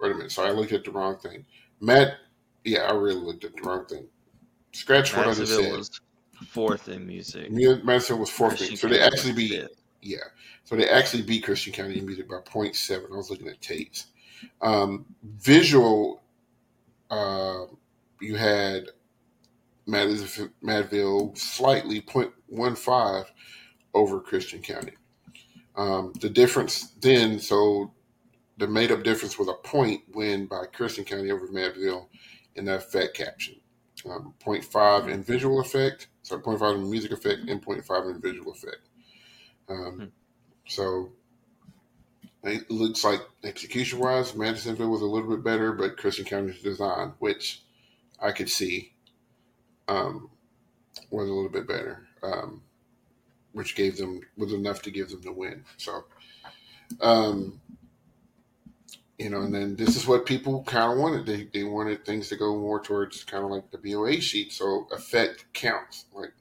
Wait 0.00 0.12
a 0.12 0.14
minute. 0.14 0.32
So 0.32 0.44
I 0.44 0.50
looked 0.50 0.72
at 0.72 0.84
the 0.84 0.90
wrong 0.90 1.18
thing. 1.18 1.44
Matt, 1.80 2.14
yeah, 2.64 2.80
I 2.80 2.92
really 2.92 3.20
looked 3.20 3.44
at 3.44 3.54
the 3.56 3.62
wrong 3.62 3.86
thing. 3.86 4.06
Scratch 4.72 5.16
what 5.16 5.28
I 5.28 5.34
just 5.34 5.54
said. 5.54 5.72
was 5.72 6.00
fourth 6.48 6.88
in 6.88 7.06
music. 7.06 7.50
Mu- 7.50 7.82
Madison 7.82 8.18
was 8.18 8.30
fourth. 8.30 8.58
So 8.78 8.88
they 8.88 9.00
actually 9.00 9.32
beat, 9.32 9.52
fifth. 9.52 9.82
yeah. 10.02 10.18
So 10.64 10.76
they 10.76 10.88
actually 10.88 11.22
beat 11.22 11.44
Christian 11.44 11.72
County 11.72 11.98
in 11.98 12.06
music 12.06 12.28
by 12.28 12.36
0.7. 12.36 13.12
I 13.12 13.16
was 13.16 13.30
looking 13.30 13.48
at 13.48 13.60
tapes. 13.60 14.06
Um, 14.60 15.06
visual, 15.22 16.22
uh, 17.10 17.66
you 18.20 18.34
had 18.34 18.86
Madison, 19.86 20.52
Madville 20.62 21.38
slightly 21.38 22.02
0.15 22.02 23.26
over 23.94 24.20
Christian 24.20 24.60
County. 24.60 24.92
Um, 25.76 26.12
the 26.20 26.30
difference 26.30 26.90
then, 27.00 27.38
so 27.38 27.92
the 28.56 28.66
made 28.66 28.90
up 28.90 29.02
difference 29.04 29.38
was 29.38 29.48
a 29.48 29.54
point 29.54 30.02
win 30.14 30.46
by 30.46 30.64
Christian 30.72 31.04
County 31.04 31.30
over 31.30 31.48
Madville 31.48 32.08
in 32.54 32.64
the 32.66 32.76
effect 32.76 33.14
caption. 33.14 33.56
Um, 34.08 34.34
0.5 34.44 35.08
in 35.08 35.22
visual 35.22 35.60
effect, 35.60 36.08
so 36.22 36.38
0.5 36.38 36.76
in 36.76 36.90
music 36.90 37.10
effect, 37.12 37.40
and 37.48 37.64
0.5 37.64 38.14
in 38.14 38.20
visual 38.20 38.52
effect. 38.52 38.88
Um, 39.68 39.92
Hmm. 39.98 40.04
So 40.68 41.12
it 42.42 42.70
looks 42.70 43.04
like 43.04 43.20
execution 43.44 43.98
wise, 43.98 44.34
Madisonville 44.34 44.90
was 44.90 45.02
a 45.02 45.06
little 45.06 45.30
bit 45.30 45.44
better, 45.44 45.72
but 45.72 45.96
Christian 45.96 46.24
County's 46.24 46.62
design, 46.62 47.14
which 47.18 47.62
I 48.20 48.32
could 48.32 48.48
see, 48.48 48.94
um, 49.88 50.30
was 51.10 51.28
a 51.28 51.32
little 51.32 51.50
bit 51.50 51.68
better, 51.68 52.06
um, 52.22 52.62
which 53.56 53.74
gave 53.74 53.96
them 53.96 54.20
was 54.36 54.52
enough 54.52 54.82
to 54.82 54.90
give 54.90 55.08
them 55.08 55.22
the 55.22 55.32
win. 55.32 55.64
So, 55.78 56.04
um, 57.00 57.58
you 59.18 59.30
know, 59.30 59.40
and 59.40 59.54
then 59.54 59.76
this 59.76 59.96
is 59.96 60.06
what 60.06 60.26
people 60.26 60.62
kind 60.64 60.92
of 60.92 60.98
wanted. 60.98 61.24
They 61.24 61.44
they 61.44 61.64
wanted 61.64 62.04
things 62.04 62.28
to 62.28 62.36
go 62.36 62.54
more 62.54 62.82
towards 62.82 63.24
kind 63.24 63.44
of 63.44 63.50
like 63.50 63.70
the 63.70 63.78
BOA 63.78 64.20
sheet. 64.20 64.52
So 64.52 64.86
effect 64.92 65.46
counts. 65.54 66.04
Like 66.12 66.34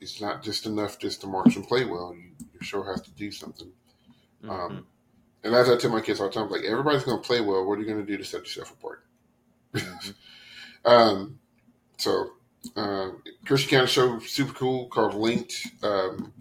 it's 0.00 0.20
not 0.20 0.42
just 0.42 0.66
enough 0.66 0.98
just 0.98 1.20
to 1.20 1.28
march 1.28 1.54
and 1.54 1.66
play 1.66 1.84
well. 1.84 2.12
You, 2.12 2.30
your 2.54 2.62
show 2.62 2.82
has 2.82 3.00
to 3.02 3.12
do 3.12 3.30
something. 3.30 3.70
Mhm. 4.42 4.50
Um, 4.50 4.86
and 5.44 5.54
as 5.54 5.70
I 5.70 5.76
tell 5.76 5.92
my 5.92 6.00
kids 6.00 6.20
all 6.20 6.26
the 6.26 6.34
time, 6.34 6.50
like 6.50 6.64
everybody's 6.64 7.04
going 7.04 7.22
to 7.22 7.26
play 7.26 7.40
well. 7.40 7.64
What 7.64 7.78
are 7.78 7.82
you 7.82 7.86
going 7.86 8.04
to 8.04 8.12
do 8.12 8.18
to 8.18 8.24
set 8.24 8.40
yourself 8.40 8.72
apart? 8.72 9.04
Mhm. 9.74 10.14
Um, 10.84 11.40
so, 11.98 12.30
uh, 12.76 13.10
Christian 13.44 13.70
County 13.70 13.86
show 13.88 14.18
super 14.20 14.52
cool 14.52 14.86
called 14.88 15.14
Linked. 15.14 15.54
Um, 15.82 16.32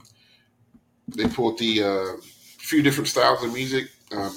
they 1.08 1.28
pulled 1.28 1.58
the 1.60 1.84
uh, 1.84 2.22
few 2.58 2.82
different 2.82 3.08
styles 3.08 3.44
of 3.44 3.54
music. 3.54 3.90
Um, 4.12 4.36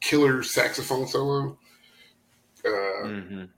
killer 0.00 0.42
saxophone 0.42 1.06
solo. 1.06 1.58
Uh, 2.64 2.68
Mhm. 3.06 3.48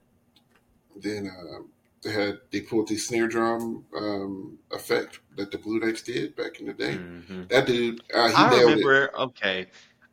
Then 0.95 1.27
uh, 1.27 1.63
they 2.03 2.11
had 2.11 2.39
they 2.51 2.61
pulled 2.61 2.87
the 2.87 2.97
snare 2.97 3.27
drum 3.27 3.83
um, 3.97 4.57
effect 4.71 5.19
that 5.37 5.51
the 5.51 5.57
Blue 5.57 5.79
Knights 5.79 6.03
did 6.03 6.35
back 6.35 6.59
in 6.59 6.67
the 6.67 6.73
day. 6.73 6.95
Mhm. 6.97 7.49
That 7.49 7.65
dude, 7.65 8.01
uh, 8.13 8.29
he 8.29 8.35
I 8.35 8.49
nailed 8.49 8.61
it. 8.61 8.75
remember. 8.75 9.17
Okay, 9.19 9.67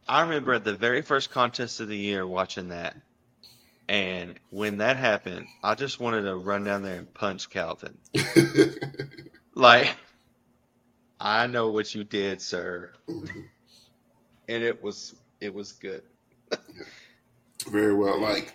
I 0.08 0.22
remember 0.22 0.54
at 0.54 0.64
the 0.64 0.74
very 0.74 1.02
first 1.02 1.30
contest 1.30 1.80
of 1.80 1.88
the 1.88 1.96
year 1.96 2.26
watching 2.26 2.68
that, 2.68 2.96
and 3.90 4.38
when 4.50 4.78
that 4.78 4.96
happened, 4.96 5.48
I 5.64 5.74
just 5.74 5.98
wanted 5.98 6.22
to 6.22 6.36
run 6.36 6.62
down 6.62 6.82
there 6.84 6.96
and 6.96 7.12
punch 7.12 7.50
Calvin. 7.50 7.98
Like, 9.52 9.94
I 11.18 11.48
know 11.48 11.70
what 11.70 11.92
you 11.94 12.04
did, 12.04 12.40
sir, 12.40 12.92
and 13.08 14.62
it 14.62 14.82
was 14.82 15.16
it 15.40 15.52
was 15.52 15.72
good. 15.72 16.02
very 17.70 17.92
well. 17.94 18.18
Like 18.20 18.54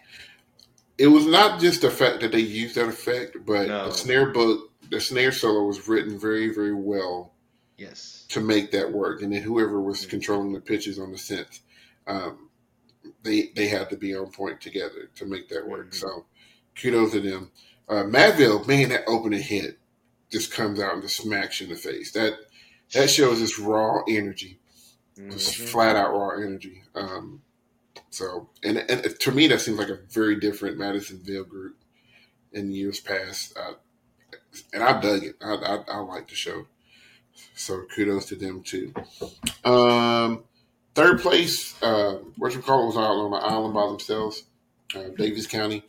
it 0.98 1.08
was 1.08 1.26
not 1.28 1.60
just 1.60 1.82
the 1.82 1.92
fact 1.92 2.22
that 2.22 2.32
they 2.32 2.40
used 2.40 2.76
that 2.76 2.88
effect, 2.88 3.36
but 3.46 3.68
No. 3.68 3.86
the 3.88 3.92
snare 3.94 4.28
book, 4.32 4.72
the 4.90 5.02
snare 5.02 5.34
solo 5.34 5.66
was 5.66 5.88
written 5.88 6.18
very, 6.18 6.52
very 6.54 6.74
well 6.74 7.34
Yes. 7.78 8.26
to 8.30 8.40
make 8.40 8.72
that 8.72 8.92
work. 8.92 9.22
And 9.22 9.34
then 9.34 9.44
whoever 9.44 9.82
was 9.82 10.06
Mhm. 10.06 10.10
controlling 10.10 10.54
the 10.54 10.62
pitches 10.62 10.98
on 10.98 11.12
the 11.12 11.18
synth, 11.18 11.60
um, 12.08 12.45
they 13.24 13.52
they 13.56 13.68
had 13.68 13.90
to 13.90 13.98
be 13.98 14.16
on 14.16 14.32
point 14.32 14.62
together 14.62 15.10
to 15.16 15.26
make 15.26 15.50
that 15.50 15.68
work. 15.68 15.92
Mhm. 15.92 15.96
So 15.96 16.26
kudos 16.80 17.12
to 17.12 17.22
them. 17.22 17.52
Uh, 17.88 18.04
Madville, 18.04 18.66
man, 18.68 18.90
that 18.90 19.04
opening 19.08 19.42
hit 19.42 19.78
just 20.32 20.52
comes 20.52 20.80
out 20.80 20.94
and 20.94 21.02
just 21.04 21.18
smacks 21.18 21.60
you 21.62 21.68
in 21.68 21.74
the 21.74 21.78
face. 21.80 22.12
That 22.14 22.34
that 22.94 23.10
shows 23.10 23.40
this 23.40 23.60
raw 23.60 24.04
energy 24.08 24.60
just 25.30 25.54
Mhm. 25.60 25.70
flat 25.70 25.96
out 25.96 26.12
raw 26.14 26.32
energy. 26.36 26.84
Um, 26.94 27.42
so, 28.10 28.50
and, 28.64 28.78
and 28.78 29.20
to 29.20 29.32
me, 29.32 29.48
that 29.48 29.62
seems 29.62 29.78
like 29.78 29.90
a 29.90 30.00
very 30.10 30.40
different 30.40 30.78
Madisonville 30.78 31.46
group 31.46 31.78
in 32.52 32.72
years 32.72 33.00
past. 33.00 33.58
Uh, 33.58 33.74
and 34.74 34.84
I 34.84 35.00
dug 35.00 35.24
it. 35.24 35.36
I, 35.42 35.54
I, 35.56 35.76
I 35.88 35.98
like 36.00 36.28
the 36.28 36.36
show. 36.36 36.68
So 37.56 37.84
kudos 37.94 38.26
to 38.28 38.36
them 38.36 38.64
too. 38.64 38.94
Um, 39.64 40.44
third 40.96 41.20
place, 41.20 41.82
uh, 41.84 42.20
what 42.38 42.54
you 42.56 42.62
call 42.62 42.84
it, 42.84 42.88
was 42.88 42.98
out 42.98 43.12
on 43.12 43.34
an 43.34 43.42
island 43.44 43.74
by 43.74 43.86
themselves, 43.86 44.44
uh, 44.96 45.10
Daviess 45.18 45.48
County. 45.48 45.84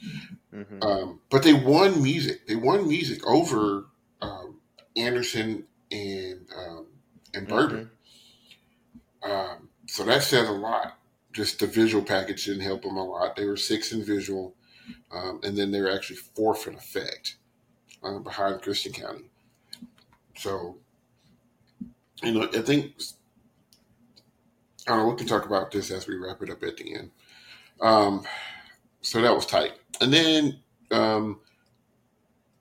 Mhm. 0.53 0.83
Um, 0.83 1.21
but 1.31 1.43
they 1.43 1.55
won 1.55 2.03
music. 2.03 2.47
They 2.47 2.57
won 2.57 2.89
music 2.89 3.27
over 3.27 3.87
um, 4.21 4.61
Anderson 4.97 5.65
and 5.91 6.47
um, 6.57 6.87
and 7.35 7.47
Bourbon. 7.47 7.91
Mm-hmm. 9.23 9.31
Um, 9.31 9.69
so 9.87 10.05
that 10.05 10.23
says 10.23 10.49
a 10.49 10.53
lot. 10.53 10.99
Just 11.33 11.59
the 11.59 11.67
visual 11.67 12.03
package 12.03 12.47
didn't 12.47 12.63
help 12.63 12.83
them 12.83 12.97
a 12.97 13.05
lot. 13.05 13.37
They 13.37 13.45
were 13.45 13.57
six 13.57 13.93
in 13.93 14.05
visual, 14.05 14.55
um, 15.13 15.41
and 15.43 15.57
then 15.57 15.71
they 15.71 15.81
were 15.81 15.91
actually 15.91 16.17
fourth 16.17 16.67
in 16.67 16.75
effect 16.75 17.37
uh, 18.03 18.19
behind 18.19 18.63
Christian 18.63 18.93
County. 18.93 19.29
So, 20.37 20.79
you 22.23 22.33
know, 22.33 22.49
I 22.55 22.63
think 22.63 22.95
I. 24.89 25.05
We 25.05 25.16
can 25.16 25.26
talk 25.26 25.47
about 25.47 25.70
this 25.70 25.91
as 25.91 26.07
we 26.07 26.16
wrap 26.16 26.43
it 26.43 26.51
up 26.51 26.62
at 26.62 26.76
the 26.76 26.95
end. 26.95 27.11
Um, 27.80 28.24
so 29.01 29.20
that 29.20 29.34
was 29.34 29.47
tight, 29.47 29.72
and 30.01 30.12
then 30.12 30.61
um, 30.91 31.41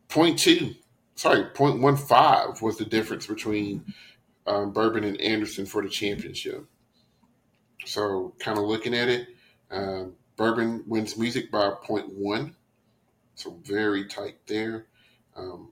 point 0.10 0.40
two, 0.40 0.76
sorry, 1.16 1.46
point 1.46 1.82
one 1.82 1.98
five 1.98 2.62
was 2.62 2.78
the 2.78 2.86
difference 2.86 3.28
between 3.28 3.94
um, 4.48 4.72
Bourbon 4.72 5.04
and 5.04 5.20
Anderson 5.22 5.66
for 5.66 5.82
the 5.82 5.90
championship. 5.90 6.66
So, 7.86 8.34
kind 8.40 8.58
of 8.58 8.66
looking 8.66 8.96
at 8.96 9.10
it, 9.10 9.28
uh, 9.72 10.06
Bourbon 10.38 10.84
wins 10.88 11.18
music 11.18 11.52
by 11.52 11.72
point 11.84 12.10
one, 12.10 12.56
so 13.36 13.58
very 13.64 14.06
tight 14.08 14.38
there. 14.48 14.88
Um, 15.36 15.72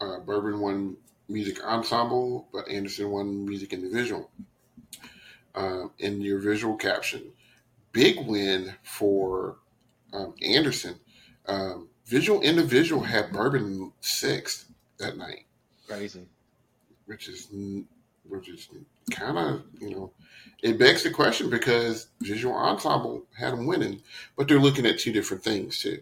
uh, 0.00 0.20
Bourbon 0.20 0.60
won 0.60 0.96
music 1.28 1.64
ensemble, 1.64 2.48
but 2.52 2.68
Anderson 2.68 3.10
won 3.10 3.44
music 3.44 3.72
individual. 3.72 4.30
Uh, 5.56 5.88
in 5.98 6.20
your 6.20 6.38
visual 6.38 6.76
caption, 6.76 7.22
big 7.92 8.20
win 8.26 8.74
for 8.82 9.56
um, 10.12 10.34
Anderson. 10.42 10.96
Um, 11.46 11.88
visual 12.04 12.42
individual 12.42 13.02
had 13.02 13.32
Bourbon 13.32 13.90
sixth 14.00 14.70
that 14.98 15.16
night. 15.16 15.46
Crazy. 15.88 16.26
Which 17.06 17.28
is 17.28 17.48
which 18.28 18.50
is 18.50 18.68
kind 19.10 19.38
of 19.38 19.62
you 19.80 19.90
know 19.90 20.12
it 20.62 20.78
begs 20.78 21.02
the 21.02 21.10
question 21.10 21.48
because 21.48 22.08
visual 22.20 22.54
ensemble 22.54 23.24
had 23.38 23.52
them 23.52 23.66
winning, 23.66 24.02
but 24.36 24.48
they're 24.48 24.58
looking 24.58 24.84
at 24.84 24.98
two 24.98 25.12
different 25.12 25.42
things 25.42 25.78
too. 25.78 26.00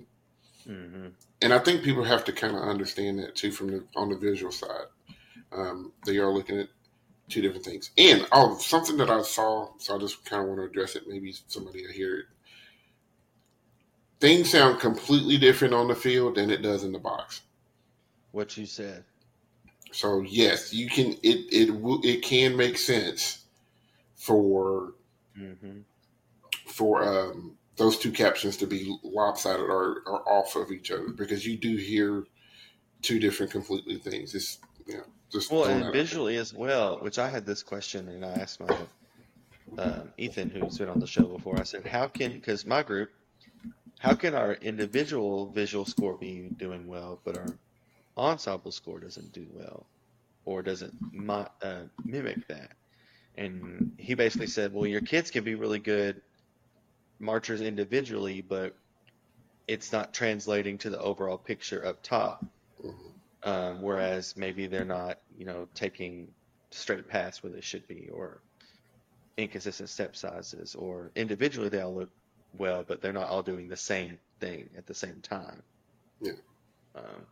Mm-hmm. 0.68 1.08
And 1.42 1.52
I 1.52 1.58
think 1.58 1.82
people 1.82 2.04
have 2.04 2.24
to 2.24 2.32
kind 2.32 2.56
of 2.56 2.62
understand 2.62 3.18
that 3.18 3.36
too 3.36 3.52
from 3.52 3.68
the 3.68 3.84
on 3.94 4.08
the 4.08 4.16
visual 4.16 4.50
side. 4.50 4.86
Um, 5.52 5.92
they 6.06 6.16
are 6.18 6.32
looking 6.32 6.58
at 6.58 6.68
two 7.28 7.42
different 7.42 7.64
things. 7.64 7.90
And 7.96 8.26
oh, 8.32 8.56
something 8.58 8.96
that 8.98 9.10
I 9.10 9.22
saw, 9.22 9.68
so 9.78 9.96
I 9.96 9.98
just 9.98 10.24
kind 10.24 10.42
of 10.42 10.48
want 10.48 10.60
to 10.60 10.66
address 10.66 10.96
it. 10.96 11.04
Maybe 11.08 11.34
somebody 11.48 11.82
will 11.82 11.92
hear 11.92 12.18
it. 12.18 12.24
Things 14.20 14.50
sound 14.50 14.80
completely 14.80 15.38
different 15.38 15.74
on 15.74 15.88
the 15.88 15.94
field 15.94 16.36
than 16.36 16.50
it 16.50 16.62
does 16.62 16.84
in 16.84 16.92
the 16.92 16.98
box. 16.98 17.42
What 18.32 18.56
you 18.56 18.66
said. 18.66 19.04
So 19.92 20.22
yes, 20.22 20.72
you 20.72 20.88
can. 20.88 21.12
It 21.22 21.46
it 21.52 21.70
it 22.04 22.22
can 22.22 22.56
make 22.56 22.78
sense 22.78 23.44
for 24.16 24.94
mm-hmm. 25.38 25.80
for 26.66 27.04
um, 27.04 27.56
those 27.76 27.98
two 27.98 28.10
captions 28.10 28.56
to 28.56 28.66
be 28.66 28.96
lopsided 29.02 29.60
or, 29.60 30.02
or 30.06 30.28
off 30.28 30.56
of 30.56 30.72
each 30.72 30.90
other 30.90 31.10
because 31.10 31.46
you 31.46 31.56
do 31.56 31.76
hear 31.76 32.24
two 33.02 33.18
different 33.18 33.52
completely 33.52 33.98
things. 33.98 34.34
It's 34.34 34.58
you 34.86 34.96
know 34.96 35.04
just 35.34 35.50
well, 35.50 35.64
and 35.64 35.92
visually 35.92 36.36
as 36.36 36.54
well. 36.54 36.98
Which 36.98 37.18
I 37.18 37.28
had 37.28 37.44
this 37.44 37.62
question 37.62 38.08
and 38.08 38.24
I 38.24 38.30
asked 38.30 38.60
my 38.60 38.76
uh, 39.76 40.00
Ethan, 40.16 40.50
who's 40.50 40.78
been 40.78 40.88
on 40.88 41.00
the 41.00 41.06
show 41.06 41.24
before. 41.24 41.58
I 41.58 41.64
said, 41.64 41.86
"How 41.86 42.06
can 42.06 42.32
because 42.32 42.64
my 42.64 42.82
group, 42.82 43.10
how 43.98 44.14
can 44.14 44.34
our 44.34 44.52
individual 44.54 45.46
visual 45.46 45.84
score 45.84 46.16
be 46.16 46.48
doing 46.56 46.86
well, 46.86 47.20
but 47.24 47.36
our 47.36 47.58
ensemble 48.16 48.70
score 48.70 49.00
doesn't 49.00 49.32
do 49.32 49.46
well, 49.52 49.86
or 50.44 50.62
doesn't 50.62 50.94
uh, 51.28 51.82
mimic 52.04 52.46
that?" 52.48 52.70
And 53.36 53.92
he 53.98 54.14
basically 54.14 54.46
said, 54.46 54.72
"Well, 54.72 54.86
your 54.86 55.00
kids 55.00 55.32
can 55.32 55.42
be 55.42 55.56
really 55.56 55.80
good 55.80 56.22
marchers 57.18 57.60
individually, 57.60 58.40
but 58.40 58.76
it's 59.66 59.92
not 59.92 60.12
translating 60.12 60.78
to 60.78 60.90
the 60.90 61.00
overall 61.00 61.38
picture 61.38 61.84
up 61.84 62.02
top. 62.02 62.44
Mm-hmm. 62.84 63.13
Um, 63.44 63.82
whereas 63.82 64.36
maybe 64.36 64.66
they're 64.66 64.86
not, 64.86 65.18
you 65.36 65.44
know, 65.44 65.68
taking 65.74 66.28
straight 66.70 67.06
paths 67.06 67.42
where 67.42 67.52
they 67.52 67.60
should 67.60 67.86
be, 67.86 68.08
or 68.10 68.40
inconsistent 69.36 69.90
step 69.90 70.16
sizes, 70.16 70.74
or 70.74 71.10
individually 71.14 71.68
they 71.68 71.80
all 71.80 71.94
look 71.94 72.10
well, 72.56 72.84
but 72.86 73.02
they're 73.02 73.12
not 73.12 73.28
all 73.28 73.42
doing 73.42 73.68
the 73.68 73.76
same 73.76 74.18
thing 74.40 74.70
at 74.78 74.86
the 74.86 74.94
same 74.94 75.20
time. 75.20 75.62
Yeah. 76.22 76.32
Um, 76.94 77.26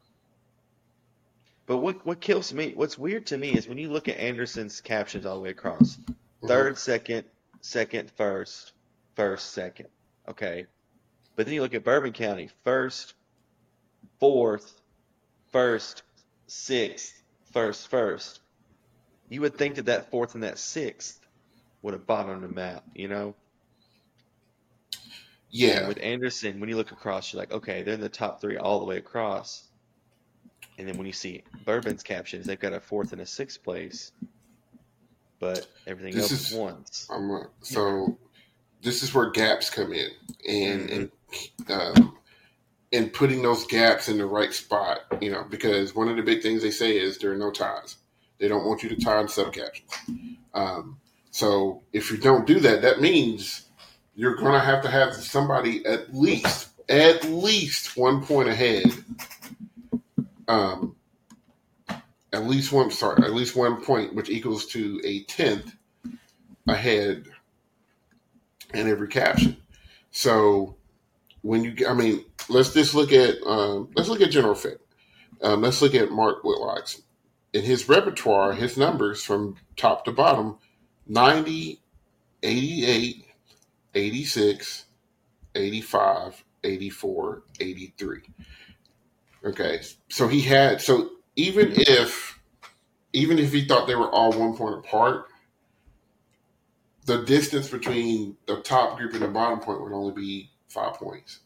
but 1.65 1.79
what 1.79 2.05
what 2.05 2.21
kills 2.21 2.53
me, 2.53 2.73
what's 2.75 2.99
weird 2.99 3.27
to 3.27 3.39
me, 3.39 3.53
is 3.53 3.67
when 3.67 3.79
you 3.79 3.91
look 3.91 4.09
at 4.09 4.19
Anderson's 4.19 4.83
captions 4.83 5.25
all 5.25 5.37
the 5.37 5.41
way 5.41 5.51
across, 5.51 5.97
mm-hmm. 5.97 6.47
third, 6.47 6.77
second, 6.77 7.25
second, 7.63 8.11
first, 8.11 8.73
first, 9.15 9.53
second. 9.53 9.89
Okay. 10.29 10.67
But 11.37 11.47
then 11.47 11.55
you 11.55 11.63
look 11.63 11.73
at 11.73 11.85
Bourbon 11.85 12.13
County, 12.13 12.51
first, 12.65 13.15
fourth, 14.21 14.82
first, 15.53 16.03
sixth, 16.47 17.23
first, 17.53 17.89
first. 17.89 18.41
You 19.29 19.41
would 19.43 19.57
think 19.57 19.77
that 19.77 19.87
that 19.87 20.11
fourth 20.11 20.35
and 20.35 20.43
that 20.43 20.59
sixth 20.59 21.21
would 21.83 21.95
have 21.95 22.07
bottomed 22.07 22.43
them 22.43 22.59
out, 22.59 22.83
you 22.95 23.09
know? 23.09 23.35
Yeah. 25.51 25.81
And 25.81 25.89
with 25.89 26.01
Anderson, 26.03 26.61
when 26.61 26.69
you 26.69 26.77
look 26.77 26.93
across, 26.93 27.33
you're 27.33 27.41
like, 27.41 27.53
okay, 27.53 27.83
they're 27.83 27.95
in 27.95 28.01
the 28.01 28.09
top 28.09 28.41
three 28.41 28.57
all 28.57 28.79
the 28.81 28.87
way 28.87 28.97
across. 28.97 29.69
And 30.79 30.89
then 30.89 30.97
when 30.97 31.07
you 31.07 31.13
see 31.13 31.45
Bourbon's 31.65 32.03
captions, 32.03 32.47
they've 32.47 32.59
got 32.59 32.73
a 32.73 32.81
fourth 32.81 33.13
and 33.13 33.21
a 33.21 33.27
sixth 33.27 33.63
place, 33.63 34.13
but 35.39 35.67
everything 35.87 36.15
this 36.15 36.33
else 36.33 36.53
is. 36.53 37.09
I'm, 37.11 37.47
so 37.61 38.17
this 38.83 39.03
is 39.03 39.15
where 39.15 39.31
gaps 39.31 39.69
come 39.69 39.93
in, 39.93 40.09
and 40.49 40.89
mm-hmm. 40.89 41.73
and 41.73 41.99
um, 41.99 42.17
and 42.93 43.13
putting 43.13 43.43
those 43.43 43.67
gaps 43.67 44.09
in 44.09 44.19
the 44.19 44.27
right 44.27 44.53
spot. 44.53 45.01
You 45.21 45.31
know, 45.31 45.45
because 45.49 45.95
one 45.95 46.09
of 46.09 46.17
the 46.17 46.23
big 46.23 46.43
things 46.43 46.63
they 46.63 46.71
say 46.71 46.99
is 46.99 47.19
there 47.19 47.33
are 47.33 47.37
no 47.37 47.51
ties. 47.51 47.97
They 48.39 48.49
don't 48.49 48.67
want 48.67 48.83
you 48.83 48.89
to 48.89 48.97
tie 48.97 49.21
in 49.21 49.27
subcaptions. 49.27 50.37
Um, 50.53 50.99
so 51.31 51.83
if 51.93 52.11
you 52.11 52.19
don't 52.19 52.47
do 52.47 52.61
that, 52.61 52.83
that 52.83 53.01
means 53.01 53.67
you're 54.15 54.37
going 54.37 54.53
to 54.53 54.61
have 54.61 54.83
to 54.83 54.91
have 54.91 55.15
somebody 55.15 55.85
at 55.87 56.15
least 56.15 56.69
at 56.89 57.25
least 57.25 57.97
one 57.97 58.25
point 58.25 58.49
ahead. 58.49 58.85
Um, 60.49 60.97
at 62.33 62.47
least 62.47 62.73
one 62.73 62.91
sorry, 62.91 63.23
at 63.25 63.33
least 63.33 63.57
one 63.57 63.83
point, 63.83 64.15
which 64.15 64.31
equals 64.31 64.67
to 64.67 65.01
a 65.05 65.23
tenth 65.25 65.75
ahead 66.67 67.27
in 68.75 68.89
every 68.89 69.09
caption. 69.09 69.57
So 70.11 70.77
when 71.43 71.65
you, 71.65 71.87
I 71.87 71.95
mean, 71.95 72.25
let's 72.49 72.73
just 72.73 72.95
look 72.95 73.13
at 73.13 73.37
um, 73.47 73.91
let's 73.95 74.09
look 74.09 74.21
at 74.21 74.31
General 74.31 74.53
Effect. 74.53 74.81
Um, 75.43 75.63
let's 75.63 75.83
look 75.83 75.95
at 75.95 76.11
Mark 76.11 76.43
Whitlock's 76.43 77.03
in 77.53 77.63
his 77.63 77.89
repertoire, 77.89 78.53
his 78.53 78.77
numbers 78.77 79.23
from 79.23 79.57
top 79.77 80.05
to 80.05 80.13
bottom 80.13 80.59
90, 81.07 81.81
88, 82.43 83.25
86, 83.95 84.85
85, 85.55 86.45
84, 86.65 87.43
83. 87.61 88.21
Okay. 89.45 89.81
So 90.09 90.29
he 90.29 90.41
had, 90.41 90.81
so 90.81 91.11
even 91.37 91.73
if, 91.77 92.39
even 93.13 93.39
if 93.39 93.53
he 93.53 93.65
thought 93.65 93.87
they 93.87 93.97
were 93.97 94.11
all 94.11 94.33
one 94.33 94.57
point 94.57 94.77
apart, 94.77 95.27
the 97.05 97.23
distance 97.25 97.69
between 97.69 98.37
the 98.47 98.61
top 98.61 98.97
group 98.97 99.13
and 99.13 99.23
the 99.23 99.29
bottom 99.29 99.59
point 99.59 99.83
would 99.83 99.93
only 99.93 100.13
be 100.13 100.52
five 100.73 100.95
points, 100.95 101.41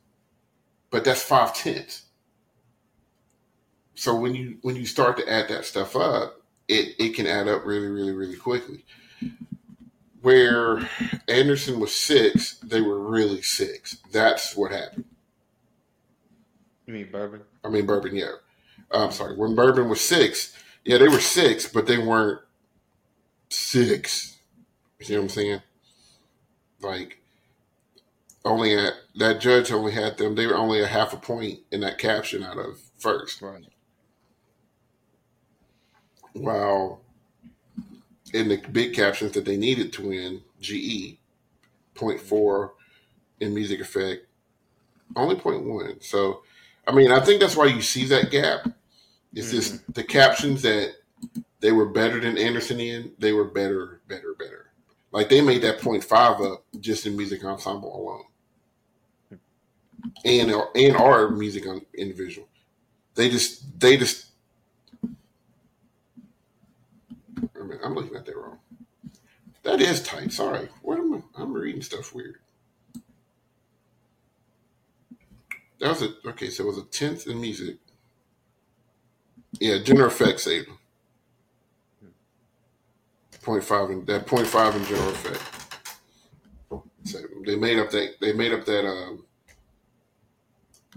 but 0.91 1.05
that's 1.05 1.23
five 1.23 1.55
tenths. 1.55 2.05
So 3.95 4.15
when 4.15 4.35
you 4.35 4.59
when 4.63 4.77
you 4.77 4.87
start 4.87 5.17
to 5.19 5.31
add 5.31 5.49
that 5.49 5.65
stuff 5.65 5.97
up, 5.97 6.43
it 6.69 6.95
it 6.99 7.15
can 7.15 7.27
add 7.27 7.49
up 7.49 7.65
really 7.65 7.89
really 7.89 8.13
really 8.13 8.37
quickly. 8.37 8.85
Where 10.23 10.89
Anderson 11.29 11.79
was 11.79 11.95
six, 11.95 12.59
they 12.59 12.81
were 12.81 12.99
really 12.99 13.43
six. 13.43 13.99
That's 14.13 14.57
what 14.57 14.73
happened. 14.73 15.05
You 16.87 16.95
mean 16.95 17.09
Bourbon? 17.11 17.43
I 17.65 17.69
mean 17.69 17.87
Bourbon, 17.87 18.17
yeah. 18.17 18.33
Uh, 18.93 19.07
I'm 19.07 19.13
sorry. 19.13 19.37
When 19.37 19.55
Bourbon 19.55 19.89
was 19.89 20.01
six, 20.01 20.57
yeah, 20.85 20.99
they 20.99 21.09
were 21.09 21.21
six, 21.21 21.69
but 21.69 21.87
they 21.87 21.99
weren't 21.99 22.41
six 23.51 24.37
you 25.01 25.15
know 25.15 25.21
what 25.21 25.25
I'm 25.25 25.29
saying? 25.31 25.63
Like, 26.81 27.19
only 28.47 28.75
at 28.75 28.95
that 29.17 29.41
judge 29.41 29.73
only 29.73 29.93
had 29.93 30.17
them. 30.17 30.35
They 30.35 30.47
were 30.47 30.57
only 30.57 30.81
a 30.81 30.87
half 30.87 31.13
a 31.13 31.17
point 31.17 31.61
in 31.71 31.81
that 31.81 31.99
caption 31.99 32.43
out 32.43 32.59
of 32.59 32.79
first. 32.99 33.43
Right. 33.43 33.65
While 36.33 37.01
in 38.33 38.49
the 38.49 38.59
big 38.73 38.95
captions 38.95 39.33
that 39.33 39.45
they 39.45 39.57
needed 39.57 39.93
to 39.95 40.09
win, 40.09 40.43
GE, 40.61 41.19
0.4 41.95 42.71
in 43.41 43.55
music 43.55 43.81
effect, 43.81 44.27
only 45.15 45.37
0.1. 45.37 46.03
So, 46.03 46.43
I 46.87 46.93
mean, 46.93 47.11
I 47.11 47.21
think 47.21 47.41
that's 47.41 47.57
why 47.57 47.67
you 47.67 47.81
see 47.81 48.05
that 48.07 48.31
gap 48.31 48.69
It's 49.33 49.49
mm-hmm. 49.49 49.57
just 49.57 49.95
the 49.95 50.05
captions 50.05 50.63
that 50.63 50.95
they 51.61 51.73
were 51.73 51.87
better 51.87 52.21
than 52.21 52.39
Anderson 52.39 52.81
in. 52.81 53.13
They 53.19 53.33
were 53.33 53.45
better, 53.45 54.01
better, 54.09 54.35
better. 54.39 54.67
Like 55.11 55.29
they 55.29 55.41
made 55.41 55.63
that 55.63 55.81
point 55.81 56.05
five 56.05 56.41
up 56.41 56.65
just 56.81 57.07
in 57.07 57.17
music 57.17 57.45
ensemble 57.45 57.97
alone, 57.97 58.25
and 60.25 60.53
and 60.75 60.97
our 60.97 61.31
music 61.31 61.67
on 61.67 61.83
individual. 61.95 62.49
They 63.15 63.31
just 63.31 63.81
they 63.81 63.97
just. 63.97 64.27
I 65.05 65.09
mean, 67.65 67.79
I'm 67.83 67.95
looking 67.95 68.17
at 68.17 68.27
that 68.27 68.37
wrong. 68.37 68.59
That 69.63 69.81
is 69.81 70.03
tight. 70.03 70.33
Sorry, 70.33 70.69
what 70.83 70.99
am 70.99 71.15
I? 71.15 71.43
I'm 71.43 71.53
reading 71.53 71.83
stuff 71.83 72.15
weird. 72.15 72.37
That 75.81 75.89
was 75.89 76.03
a 76.03 76.11
okay. 76.29 76.51
So 76.51 76.65
it 76.65 76.69
was 76.69 76.79
a 76.79 76.85
tenth 76.85 77.27
in 77.27 77.41
music. 77.41 77.77
Yeah, 79.61 79.79
general 79.83 80.09
effects 80.09 80.45
saved. 80.45 80.69
Point 83.43 83.65
five 83.65 83.91
in 83.91 84.05
that 84.07 84.27
point 84.27 84.47
five 84.47 84.75
in 84.75 84.85
general 84.85 85.11
effect. 85.11 85.43
So 87.05 87.19
they 87.47 87.57
made 87.57 87.79
up 87.79 87.91
that 87.91 88.15
they 88.21 88.33
made 88.33 88.53
up 88.53 88.65
that 88.65 88.87
um 88.87 89.25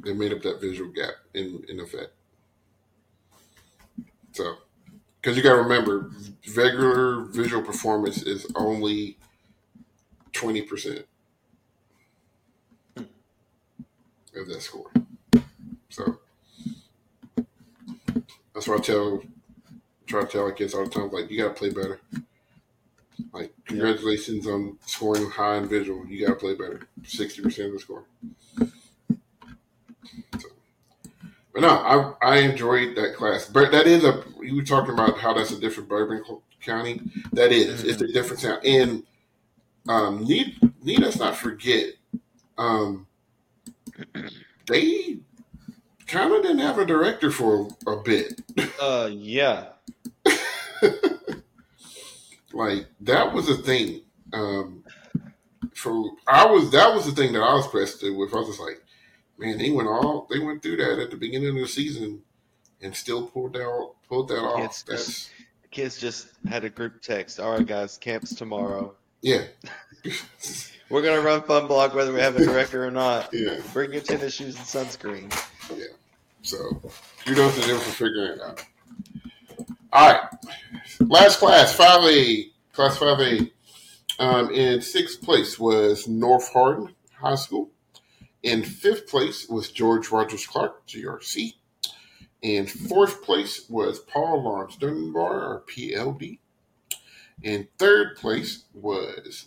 they 0.04 0.14
made 0.14 0.34
up 0.34 0.42
that 0.44 0.62
visual 0.62 0.92
gap 0.92 1.14
in 1.34 1.64
in 1.70 1.80
effect. 1.80 2.12
So 4.32 4.56
because 5.22 5.36
you 5.36 5.44
got 5.44 5.56
to 5.56 5.62
remember, 5.62 6.12
regular 6.56 7.26
visual 7.26 7.62
performance 7.62 8.24
is 8.24 8.48
only 8.56 9.18
twenty 10.32 10.62
percent 10.62 11.06
of 12.98 14.48
that 14.48 14.62
score. 14.62 14.92
So 15.90 16.20
that's 18.54 18.68
why 18.68 18.76
I 18.76 18.80
tell 18.80 19.24
try 20.06 20.22
to 20.22 20.28
tell 20.28 20.44
our 20.44 20.52
kids 20.52 20.74
all 20.74 20.84
the 20.84 20.90
time, 20.90 21.12
like 21.12 21.30
you 21.30 21.38
gotta 21.38 21.54
play 21.54 21.70
better. 21.70 22.00
Like 23.34 23.54
congratulations 23.66 24.46
yeah. 24.46 24.54
on 24.54 24.78
scoring 24.86 25.30
high 25.30 25.58
in 25.58 25.68
visual. 25.68 26.06
You 26.06 26.26
gotta 26.26 26.40
play 26.40 26.56
better. 26.56 26.88
Sixty 27.04 27.42
percent 27.42 27.68
of 27.68 27.74
the 27.74 27.80
score. 27.80 28.04
But 31.54 31.62
no, 31.62 31.70
I 31.70 32.14
I 32.22 32.38
enjoyed 32.40 32.96
that 32.96 33.16
class. 33.16 33.48
But 33.48 33.72
that 33.72 33.88
is 33.88 34.04
a 34.04 34.24
you 34.42 34.56
were 34.56 34.64
talking 34.64 34.94
about 34.94 35.18
how 35.18 35.34
that's 35.34 35.52
a 35.52 35.60
different 35.60 35.90
Bourbon 35.90 36.24
County. 36.62 37.02
That 37.34 37.52
is, 37.52 37.82
mm-hmm. 37.82 37.90
it's 37.90 38.02
a 38.02 38.08
different 38.08 38.42
town. 38.42 38.60
And 38.64 39.04
um, 39.88 40.24
need 40.24 40.58
need 40.84 41.04
us 41.04 41.18
not 41.18 41.36
forget, 41.36 41.94
um, 42.58 43.08
they 44.68 45.18
kind 46.08 46.34
of 46.34 46.42
didn't 46.42 46.60
have 46.60 46.78
a 46.78 46.86
director 46.86 47.32
for 47.32 47.70
a 47.88 47.98
bit. 47.98 48.42
Uh, 48.82 49.10
yeah. 49.12 49.70
like 52.54 52.88
that 53.02 53.34
was 53.34 53.50
a 53.50 53.56
thing. 53.58 54.02
Um, 54.34 54.84
for 55.74 56.12
I 56.28 56.46
was 56.46 56.72
that 56.72 56.94
was 56.94 57.06
the 57.06 57.12
thing 57.12 57.34
that 57.34 57.42
I 57.42 57.54
was 57.54 57.68
pressed 57.68 58.04
with. 58.04 58.34
I 58.34 58.38
was 58.38 58.48
just 58.48 58.60
like, 58.60 58.84
man, 59.40 59.58
they 59.58 59.72
went 59.72 59.88
all 59.88 60.28
they 60.30 60.40
went 60.40 60.62
through 60.62 60.78
that 60.78 61.00
at 61.00 61.12
the 61.12 61.18
beginning 61.18 61.50
of 61.50 61.56
the 61.56 61.68
season 61.68 62.22
and 62.82 62.96
still 62.96 63.28
pulled 63.28 63.58
out 63.58 63.96
pulled 64.08 64.28
that 64.28 64.40
off. 64.40 64.62
Kids 64.62 64.84
That's 64.88 65.06
just, 65.06 65.30
kids 65.72 65.98
just 65.98 66.28
had 66.48 66.64
a 66.66 66.70
group 66.70 67.02
text. 67.02 67.40
All 67.40 67.54
right, 67.54 67.66
guys, 67.66 67.98
camp's 67.98 68.36
tomorrow. 68.36 68.94
Yeah. 69.22 69.44
We're 70.90 71.04
gonna 71.04 71.22
run 71.22 71.44
Fun 71.44 71.68
block 71.68 71.94
whether 71.94 72.12
we 72.12 72.20
have 72.20 72.36
a 72.36 72.44
director 72.44 72.86
or 72.86 72.92
not. 72.92 73.30
Yeah. 73.32 73.60
Bring 73.74 73.94
your 73.94 74.02
tennis 74.02 74.34
shoes 74.34 74.56
and 74.56 74.66
sunscreen. 74.66 75.32
Yeah. 75.76 75.86
So 76.42 76.82
kudos 77.26 77.62
to 77.62 77.68
them 77.68 77.80
for 77.80 77.92
figuring 77.92 78.32
it 78.34 78.42
out. 78.42 78.66
All 79.92 80.14
right. 80.14 80.30
Last 81.00 81.40
class, 81.40 81.76
5A, 81.76 82.52
class 82.74 82.98
5A. 82.98 83.52
Um, 84.20 84.52
in 84.52 84.82
sixth 84.82 85.22
place 85.22 85.58
was 85.58 86.08
North 86.08 86.52
Hardin 86.52 86.94
High 87.14 87.36
School. 87.36 87.70
In 88.42 88.64
fifth 88.64 89.08
place 89.08 89.48
was 89.50 89.72
George 89.72 90.12
Rogers 90.12 90.48
Clark, 90.48 90.88
GRC. 90.88 91.56
In 92.42 92.68
fourth 92.68 93.22
place 93.24 93.66
was 93.70 94.00
Paul 94.00 94.44
Lawrence 94.44 94.78
Dunbar, 94.78 95.34
or 95.34 95.64
PLD. 95.68 96.40
In 97.44 97.68
third 97.78 98.16
place 98.16 98.64
was 98.74 99.46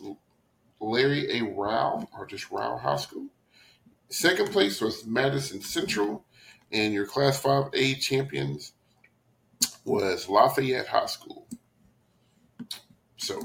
Larry 0.78 1.38
A. 1.38 1.44
Ryle, 1.44 2.08
or 2.16 2.26
just 2.26 2.50
Ryle 2.50 2.76
High 2.76 2.96
School. 2.96 3.28
Second 4.10 4.50
place 4.50 4.80
was 4.82 5.06
Madison 5.06 5.62
Central, 5.62 6.26
and 6.70 6.92
your 6.92 7.06
Class 7.06 7.40
5A 7.40 7.98
champions 7.98 8.74
was 9.86 10.28
Lafayette 10.28 10.88
High 10.88 11.06
School. 11.06 11.46
So, 13.16 13.40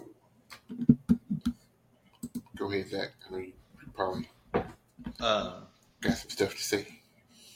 go 2.57 2.69
ahead, 2.69 2.89
Zach. 2.89 3.11
I 3.27 3.31
know 3.31 3.37
you 3.37 3.53
probably 3.93 4.27
uh, 5.19 5.53
got 6.01 6.17
some 6.17 6.29
stuff 6.29 6.55
to 6.55 6.63
say. 6.63 6.87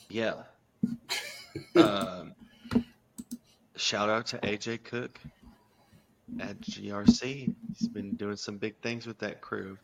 Yeah. 0.09 0.43
um, 1.75 2.33
shout 3.75 4.09
out 4.09 4.27
to 4.27 4.37
AJ 4.37 4.83
Cook 4.83 5.19
at 6.39 6.59
GRC. 6.61 7.53
He's 7.77 7.87
been 7.87 8.15
doing 8.15 8.37
some 8.37 8.57
big 8.57 8.77
things 8.81 9.05
with 9.05 9.19
that 9.19 9.41
crew. 9.41 9.77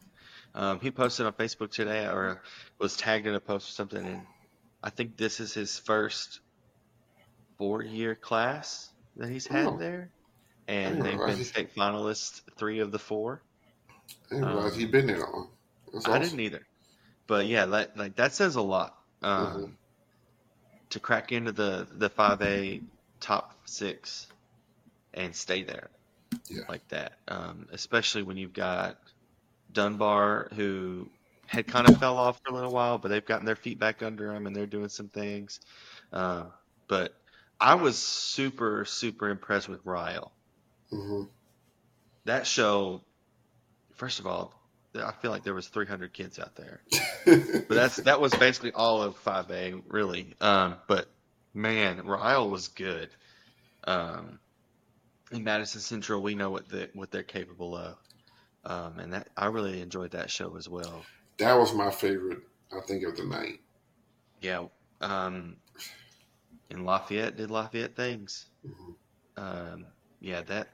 Um, 0.55 0.79
he 0.79 0.91
posted 0.91 1.25
on 1.25 1.33
Facebook 1.33 1.71
today, 1.71 2.05
or 2.05 2.41
was 2.79 2.97
tagged 2.97 3.27
in 3.27 3.35
a 3.35 3.39
post 3.39 3.69
or 3.69 3.73
something, 3.73 4.05
and 4.05 4.21
I 4.81 4.89
think 4.89 5.17
this 5.17 5.39
is 5.39 5.53
his 5.53 5.77
first 5.77 6.39
four-year 7.57 8.15
class 8.15 8.89
that 9.17 9.29
he's 9.29 9.45
had 9.45 9.67
oh. 9.67 9.77
there, 9.77 10.09
and 10.67 11.01
they've 11.01 11.17
been 11.17 11.43
state 11.43 11.75
finalists 11.75 12.41
three 12.57 12.79
of 12.79 12.91
the 12.91 12.99
four. 12.99 13.41
I 14.31 14.35
didn't 14.35 14.45
realize 14.45 14.73
um, 14.73 14.79
he'd 14.79 14.91
been 14.91 15.07
there 15.07 15.19
long. 15.19 15.49
Awesome. 15.93 16.13
I 16.13 16.19
didn't 16.19 16.39
either, 16.39 16.65
but 17.27 17.45
yeah, 17.45 17.65
like, 17.65 17.95
like 17.97 18.15
that 18.15 18.33
says 18.33 18.55
a 18.55 18.61
lot. 18.61 18.97
Um, 19.21 19.45
mm-hmm. 19.45 19.65
To 20.91 20.99
crack 20.99 21.31
into 21.31 21.51
the 21.51 21.85
the 21.91 22.09
five 22.09 22.41
A 22.41 22.81
top 23.19 23.53
six 23.65 24.27
and 25.13 25.35
stay 25.35 25.63
there 25.63 25.89
yeah. 26.49 26.61
like 26.69 26.87
that. 26.89 27.13
Um, 27.27 27.67
especially 27.71 28.23
when 28.23 28.37
you've 28.37 28.53
got 28.53 28.97
Dunbar, 29.73 30.49
who 30.55 31.09
had 31.45 31.67
kind 31.67 31.89
of 31.89 31.97
fell 31.97 32.17
off 32.17 32.39
for 32.43 32.51
a 32.51 32.55
little 32.55 32.71
while, 32.71 32.97
but 32.97 33.09
they've 33.09 33.25
gotten 33.25 33.45
their 33.45 33.55
feet 33.55 33.79
back 33.79 34.03
under 34.03 34.33
them 34.33 34.47
and 34.47 34.55
they're 34.55 34.65
doing 34.65 34.89
some 34.89 35.07
things. 35.07 35.59
Uh, 36.11 36.43
but 36.87 37.13
I 37.59 37.75
was 37.75 37.97
super, 37.97 38.85
super 38.85 39.29
impressed 39.29 39.69
with 39.69 39.85
Ryle. 39.85 40.31
Mm-hmm. 40.91 41.23
That 42.25 42.45
show, 42.45 43.01
first 43.95 44.19
of 44.19 44.27
all, 44.27 44.53
I 44.99 45.11
feel 45.11 45.31
like 45.31 45.43
there 45.43 45.53
was 45.53 45.67
300 45.67 46.13
kids 46.13 46.39
out 46.39 46.55
there, 46.55 46.81
but 47.25 47.69
that's 47.69 47.97
that 47.97 48.21
was 48.21 48.33
basically 48.33 48.71
all 48.71 49.01
of 49.01 49.21
5A, 49.23 49.83
really. 49.87 50.35
Um, 50.41 50.75
but 50.87 51.07
man, 51.53 52.05
Ryle 52.05 52.49
was 52.49 52.67
good. 52.69 53.09
Um, 53.83 54.39
in 55.31 55.43
Madison 55.43 55.81
Central, 55.81 56.21
we 56.21 56.35
know 56.35 56.49
what 56.49 56.69
the 56.69 56.89
what 56.93 57.11
they're 57.11 57.23
capable 57.23 57.75
of, 57.75 57.97
um, 58.65 58.99
and 58.99 59.13
that 59.13 59.29
I 59.35 59.47
really 59.47 59.81
enjoyed 59.81 60.11
that 60.11 60.29
show 60.29 60.55
as 60.57 60.69
well. 60.69 61.03
That 61.37 61.53
was 61.53 61.73
my 61.73 61.91
favorite, 61.91 62.39
I 62.71 62.79
think, 62.81 63.03
of 63.03 63.15
the 63.17 63.25
night. 63.25 63.59
Yeah, 64.41 64.65
um, 65.01 65.57
and 66.69 66.85
Lafayette 66.85 67.37
did 67.37 67.51
Lafayette 67.51 67.95
things. 67.95 68.45
Mm-hmm. 68.65 68.91
Um, 69.37 69.85
yeah, 70.19 70.41
that. 70.41 70.69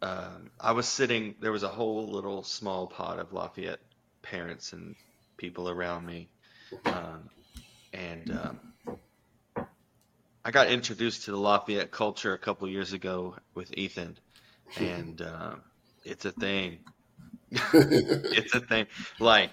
Um, 0.00 0.50
I 0.60 0.72
was 0.72 0.86
sitting. 0.86 1.34
There 1.40 1.52
was 1.52 1.62
a 1.62 1.68
whole 1.68 2.08
little 2.08 2.42
small 2.42 2.86
pod 2.86 3.18
of 3.18 3.32
Lafayette 3.32 3.80
parents 4.22 4.72
and 4.72 4.94
people 5.36 5.68
around 5.68 6.06
me, 6.06 6.28
um, 6.84 7.28
and 7.92 8.30
um, 8.30 9.66
I 10.44 10.50
got 10.50 10.68
introduced 10.68 11.24
to 11.24 11.32
the 11.32 11.36
Lafayette 11.36 11.90
culture 11.90 12.32
a 12.32 12.38
couple 12.38 12.68
years 12.68 12.92
ago 12.92 13.36
with 13.54 13.76
Ethan, 13.76 14.16
and 14.78 15.20
uh, 15.20 15.56
it's 16.04 16.24
a 16.24 16.32
thing. 16.32 16.78
it's 17.50 18.54
a 18.54 18.60
thing. 18.60 18.86
Like, 19.18 19.50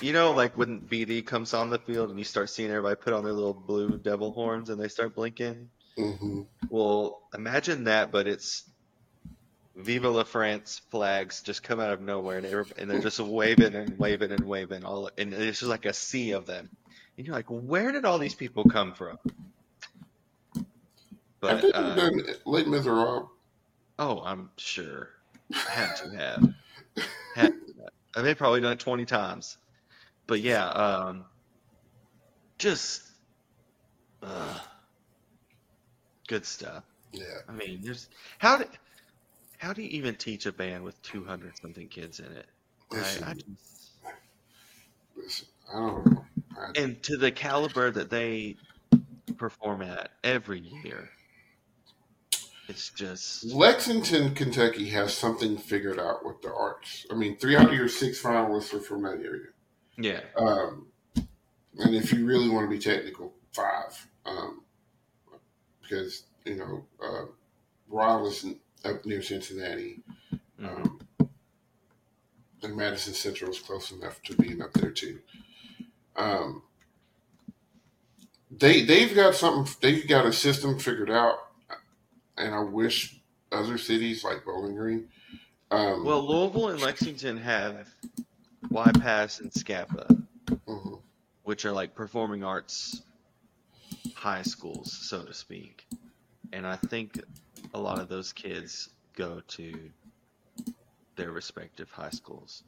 you 0.00 0.12
know, 0.12 0.32
like 0.32 0.58
when 0.58 0.80
BD 0.80 1.24
comes 1.24 1.54
on 1.54 1.70
the 1.70 1.78
field 1.78 2.10
and 2.10 2.18
you 2.18 2.24
start 2.24 2.50
seeing 2.50 2.70
everybody 2.70 2.96
put 2.96 3.12
on 3.12 3.24
their 3.24 3.32
little 3.32 3.54
blue 3.54 3.98
devil 3.98 4.32
horns 4.32 4.68
and 4.68 4.80
they 4.80 4.88
start 4.88 5.14
blinking. 5.14 5.70
Mm-hmm. 5.98 6.42
Well, 6.68 7.22
imagine 7.34 7.84
that, 7.84 8.10
but 8.12 8.26
it's 8.26 8.68
Viva 9.76 10.08
la 10.08 10.24
France 10.24 10.80
flags 10.90 11.42
just 11.42 11.62
come 11.62 11.80
out 11.80 11.92
of 11.92 12.00
nowhere 12.00 12.38
and, 12.38 12.46
they're, 12.46 12.66
and 12.78 12.90
they're 12.90 13.00
just 13.00 13.20
waving 13.20 13.74
and 13.74 13.98
waving 13.98 14.32
and 14.32 14.44
waving 14.44 14.84
all, 14.84 15.10
and 15.18 15.34
it's 15.34 15.60
just 15.60 15.70
like 15.70 15.84
a 15.84 15.92
sea 15.92 16.32
of 16.32 16.46
them. 16.46 16.70
And 17.16 17.26
you're 17.26 17.36
like, 17.36 17.46
where 17.48 17.92
did 17.92 18.04
all 18.04 18.18
these 18.18 18.34
people 18.34 18.64
come 18.64 18.94
from? 18.94 19.18
But 21.40 21.62
have 21.62 21.74
uh, 21.74 21.94
done 21.94 22.22
Les 22.44 22.64
Miserables? 22.64 23.28
Oh, 23.98 24.22
I'm 24.24 24.50
sure. 24.56 25.10
Had 25.52 25.94
to 25.96 26.16
have. 26.16 26.54
Had 27.34 27.52
to 27.52 27.74
have. 28.14 28.24
They've 28.24 28.36
probably 28.36 28.60
done 28.62 28.72
it 28.72 28.80
20 28.80 29.04
times. 29.04 29.58
But 30.26 30.40
yeah, 30.40 30.66
um, 30.66 31.24
just 32.58 33.02
uh, 34.22 34.58
Good 36.26 36.44
stuff. 36.44 36.82
Yeah. 37.12 37.24
I 37.48 37.52
mean, 37.52 37.80
there's 37.82 38.08
how 38.38 38.58
do 38.58 38.64
how 39.58 39.72
do 39.72 39.82
you 39.82 39.88
even 39.88 40.14
teach 40.14 40.46
a 40.46 40.52
band 40.52 40.84
with 40.84 41.00
200 41.02 41.56
something 41.58 41.88
kids 41.88 42.20
in 42.20 42.26
it? 42.26 42.46
Listen, 42.90 43.24
I 43.24 43.34
just, 43.34 43.90
listen, 45.16 45.46
I 45.72 45.78
don't 45.78 46.06
know. 46.06 46.24
I, 46.58 46.80
and 46.80 47.02
to 47.02 47.16
the 47.16 47.30
caliber 47.30 47.90
that 47.90 48.10
they 48.10 48.56
perform 49.36 49.82
at 49.82 50.12
every 50.24 50.60
year, 50.60 51.10
it's 52.68 52.90
just 52.90 53.44
Lexington, 53.46 54.34
Kentucky 54.34 54.88
has 54.90 55.16
something 55.16 55.56
figured 55.56 56.00
out 56.00 56.24
with 56.24 56.42
the 56.42 56.52
arts. 56.52 57.06
I 57.10 57.14
mean, 57.14 57.36
three 57.36 57.56
out 57.56 57.68
of 57.68 57.74
your 57.74 57.88
six 57.88 58.20
finalists 58.20 58.74
are 58.74 58.80
from 58.80 59.02
that 59.02 59.20
area. 59.20 59.48
yeah. 59.96 60.20
Um, 60.36 60.86
and 61.78 61.94
if 61.94 62.12
you 62.12 62.26
really 62.26 62.48
want 62.48 62.68
to 62.68 62.74
be 62.74 62.82
technical, 62.82 63.34
five. 63.52 64.08
Um, 64.24 64.62
because, 65.80 66.24
you 66.44 66.56
know, 66.56 66.84
uh, 67.00 67.26
in- 68.44 68.60
up 68.90 69.04
near 69.06 69.22
Cincinnati. 69.22 70.02
Mhm. 70.60 70.68
Um, 70.68 71.00
and 72.62 72.76
Madison 72.76 73.14
Central 73.14 73.50
is 73.50 73.58
close 73.60 73.92
enough 73.92 74.22
to 74.22 74.36
being 74.36 74.62
up 74.62 74.72
there 74.72 74.90
too. 74.90 75.20
Um, 76.16 76.62
they 78.50 78.82
they've 78.82 79.14
got 79.14 79.34
something. 79.34 79.74
They've 79.80 80.06
got 80.06 80.26
a 80.26 80.32
system 80.32 80.78
figured 80.78 81.10
out, 81.10 81.38
and 82.36 82.54
I 82.54 82.60
wish 82.60 83.20
other 83.52 83.78
cities 83.78 84.24
like 84.24 84.44
Bowling 84.44 84.74
Green. 84.74 85.08
Um, 85.70 86.04
Well, 86.04 86.26
Louisville 86.26 86.68
and 86.68 86.80
Lexington 86.80 87.36
have 87.38 87.88
Y 88.70 88.90
Pass 89.00 89.40
and 89.40 89.50
SCAPA, 89.50 90.26
mhm. 90.66 91.02
which 91.44 91.64
are 91.64 91.72
like 91.72 91.94
performing 91.94 92.44
arts 92.44 93.02
high 94.14 94.42
schools, 94.42 94.92
so 94.92 95.24
to 95.24 95.34
speak. 95.34 95.86
And 96.52 96.66
I 96.66 96.76
think 96.76 97.20
a 97.76 97.78
lot 97.78 97.98
of 97.98 98.08
those 98.08 98.32
kids 98.32 98.88
go 99.14 99.40
to 99.48 99.90
their 101.16 101.30
respective 101.30 101.90
high 101.90 102.10
schools. 102.10 102.62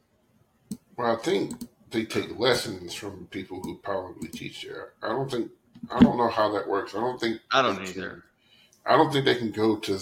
well, 0.97 1.13
I 1.13 1.17
think 1.23 1.55
they 1.91 2.05
take 2.05 2.39
lessons 2.39 2.93
from 2.95 3.27
people 3.31 3.61
who 3.63 3.79
probably 3.79 4.29
teach 4.29 4.63
there. 4.63 4.93
I 5.03 5.09
don't 5.09 5.31
think. 5.31 5.51
I 5.91 6.01
don't 6.01 6.17
know 6.19 6.29
how 6.29 6.53
that 6.53 6.69
works. 6.69 6.95
I 6.95 7.01
don't 7.01 7.19
think. 7.21 7.41
I 7.51 7.63
don't 7.63 7.79
they 7.85 7.93
can- 7.93 8.03
either. 8.03 8.25
I 8.85 8.97
don't 8.97 9.13
think 9.13 9.25
they 9.25 9.35
can 9.37 9.51
go 9.51 9.77
to 9.77 9.99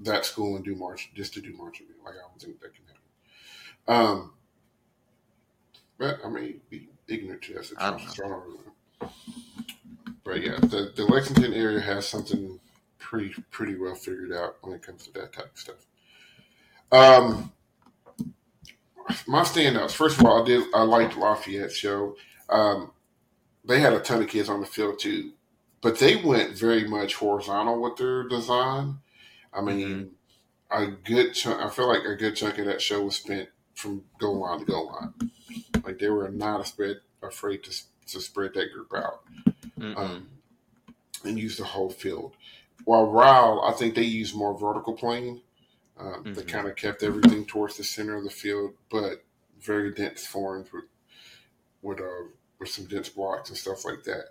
that 0.00 0.24
school 0.24 0.56
and 0.56 0.64
do 0.64 0.74
march 0.74 1.10
just 1.14 1.32
to 1.34 1.40
do 1.40 1.52
marching. 1.56 1.86
Like 2.04 2.14
I 2.14 2.28
don't 2.28 2.40
think 2.40 2.60
that 2.60 2.72
can 2.74 2.84
happen. 2.86 4.06
Um, 4.18 4.32
but 5.98 6.18
I 6.24 6.28
may 6.28 6.56
be 6.70 6.88
ignorant 7.08 7.42
to 7.42 7.54
that 7.54 7.64
situation. 7.66 7.78
I 7.78 7.90
don't 7.90 8.04
know. 8.06 8.12
so 8.12 8.24
I 8.24 8.28
don't 8.28 8.42
really 8.44 8.58
know. 9.00 9.10
But 10.24 10.42
yeah, 10.42 10.56
the, 10.60 10.92
the 10.96 11.04
Lexington 11.04 11.54
area 11.54 11.80
has 11.80 12.06
something 12.08 12.58
pretty 13.06 13.32
pretty 13.52 13.76
well 13.76 13.94
figured 13.94 14.32
out 14.32 14.56
when 14.62 14.74
it 14.74 14.82
comes 14.82 15.04
to 15.06 15.12
that 15.12 15.32
type 15.32 15.52
of 15.52 15.58
stuff. 15.58 15.86
Um, 16.90 17.52
my 19.28 19.42
standouts. 19.42 19.92
First 19.92 20.18
of 20.18 20.26
all, 20.26 20.42
I 20.42 20.44
did 20.44 20.64
I 20.74 20.82
liked 20.82 21.16
Lafayette's 21.16 21.76
show. 21.76 22.16
Um, 22.48 22.90
they 23.64 23.78
had 23.78 23.92
a 23.92 24.00
ton 24.00 24.22
of 24.22 24.28
kids 24.28 24.48
on 24.48 24.60
the 24.60 24.66
field 24.66 24.98
too, 24.98 25.32
but 25.82 26.00
they 26.00 26.16
went 26.16 26.58
very 26.58 26.88
much 26.88 27.14
horizontal 27.14 27.80
with 27.80 27.96
their 27.96 28.24
design. 28.28 28.98
I 29.54 29.60
mean, 29.60 30.10
a 30.70 30.86
good 30.88 31.32
chunk. 31.32 31.60
I 31.62 31.70
feel 31.70 31.86
like 31.86 32.04
a 32.04 32.16
good 32.16 32.34
chunk 32.34 32.58
of 32.58 32.66
that 32.66 32.82
show 32.82 33.04
was 33.04 33.16
spent 33.16 33.48
from 33.74 34.02
goal 34.18 34.40
line 34.40 34.58
to 34.58 34.64
goal 34.64 34.86
line. 34.86 35.30
Like 35.84 36.00
they 36.00 36.08
were 36.08 36.28
not 36.28 36.66
spread, 36.66 36.96
afraid 37.22 37.62
to 37.64 37.70
to 38.08 38.20
spread 38.20 38.54
that 38.54 38.72
group 38.72 38.92
out 38.96 39.20
Mm-mm. 39.78 39.96
um, 39.96 40.28
and 41.24 41.38
use 41.38 41.56
the 41.56 41.64
whole 41.64 41.90
field. 41.90 42.34
While 42.84 43.06
Ryle, 43.10 43.62
I 43.64 43.72
think 43.72 43.94
they 43.94 44.02
used 44.02 44.34
more 44.34 44.56
vertical 44.56 44.94
plane. 44.94 45.42
Um, 45.98 46.22
They 46.34 46.42
Mhm. 46.42 46.48
kind 46.48 46.68
of 46.68 46.76
kept 46.76 47.02
everything 47.02 47.46
towards 47.46 47.76
the 47.76 47.84
center 47.84 48.16
of 48.16 48.24
the 48.24 48.30
field, 48.30 48.74
but 48.90 49.24
very 49.60 49.92
dense 49.92 50.26
forms 50.26 50.72
with 50.72 50.84
with 51.82 52.00
uh, 52.00 52.28
with 52.58 52.68
some 52.68 52.84
dense 52.86 53.08
blocks 53.08 53.48
and 53.48 53.56
stuff 53.58 53.84
like 53.84 54.02
that. 54.04 54.26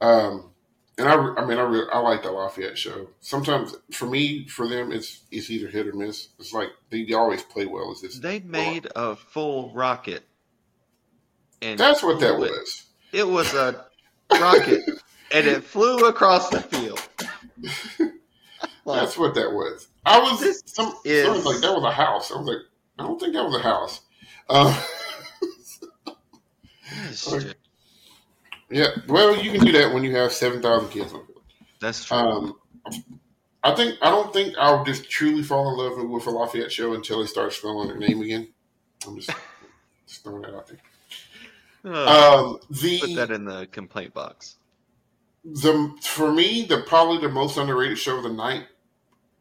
Um, 0.00 0.52
and 0.96 1.08
I, 1.08 1.14
I 1.14 1.44
mean, 1.46 1.58
I 1.58 1.62
re- 1.62 1.88
I 1.92 1.98
like 2.00 2.22
the 2.22 2.30
Lafayette 2.32 2.76
show. 2.76 3.08
Sometimes 3.20 3.74
for 3.92 4.06
me, 4.06 4.46
for 4.48 4.68
them, 4.68 4.90
it's 4.92 5.20
it's 5.30 5.48
either 5.50 5.68
hit 5.68 5.86
or 5.86 5.92
miss. 5.94 6.28
It's 6.38 6.52
like 6.52 6.70
they 6.90 7.12
always 7.12 7.42
play 7.42 7.66
well. 7.66 7.90
As 7.92 8.00
this, 8.00 8.18
They 8.18 8.40
made 8.40 8.88
a 8.96 9.16
full 9.16 9.72
rocket. 9.72 10.24
And 11.62 11.78
that's 11.78 12.02
what 12.02 12.20
that 12.20 12.34
it. 12.34 12.38
was. 12.38 12.84
It 13.12 13.26
was 13.26 13.52
a 13.54 13.86
rocket, 14.32 14.82
and 15.32 15.46
it 15.46 15.64
flew 15.74 16.06
across 16.06 16.50
the 16.50 16.60
field. 16.60 17.00
Like, 18.84 19.00
That's 19.02 19.18
what 19.18 19.34
that 19.34 19.52
was. 19.52 19.86
I 20.06 20.18
was 20.18 20.40
This 20.40 20.62
some, 20.64 20.94
is- 21.04 21.22
someone 21.22 21.44
was 21.44 21.46
like 21.46 21.60
that 21.60 21.74
was 21.74 21.84
a 21.84 21.90
house. 21.90 22.32
I 22.32 22.38
was 22.38 22.46
like, 22.46 22.56
I 22.98 23.02
don't 23.02 23.20
think 23.20 23.34
that 23.34 23.44
was 23.44 23.54
a 23.56 23.62
house. 23.62 24.00
Uh, 24.48 24.82
just- 27.10 27.54
yeah, 28.70 28.86
well, 29.06 29.36
you 29.36 29.52
can 29.52 29.64
do 29.64 29.72
that 29.72 29.92
when 29.92 30.04
you 30.04 30.16
have 30.16 30.32
seven 30.32 30.62
thousand 30.62 30.88
kids 30.88 31.12
on 31.12 31.22
that's 31.80 32.04
true. 32.04 32.16
Um, 32.16 32.54
I 33.62 33.74
think 33.74 33.96
I 34.02 34.10
don't 34.10 34.32
think 34.32 34.54
I'll 34.58 34.84
just 34.84 35.08
truly 35.10 35.42
fall 35.42 35.70
in 35.70 35.76
love 35.76 36.08
with 36.10 36.26
a 36.26 36.30
Lafayette 36.30 36.72
show 36.72 36.94
until 36.94 37.20
they 37.20 37.26
start 37.26 37.52
spelling 37.52 37.88
their 37.88 37.98
name 37.98 38.20
again. 38.22 38.48
I'm 39.06 39.16
just, 39.16 39.30
just 40.06 40.22
throwing 40.24 40.42
that 40.42 40.54
out 40.54 40.66
there. 40.66 40.78
Oh, 41.84 42.54
Um, 42.54 42.58
the 42.70 42.98
put 43.00 43.14
that 43.16 43.30
in 43.30 43.44
the 43.44 43.66
complaint 43.70 44.14
box. 44.14 44.56
The 45.54 45.96
for 46.02 46.32
me 46.32 46.64
the 46.66 46.82
probably 46.82 47.18
the 47.20 47.32
most 47.32 47.56
underrated 47.56 47.98
show 47.98 48.18
of 48.18 48.24
the 48.24 48.28
night 48.32 48.66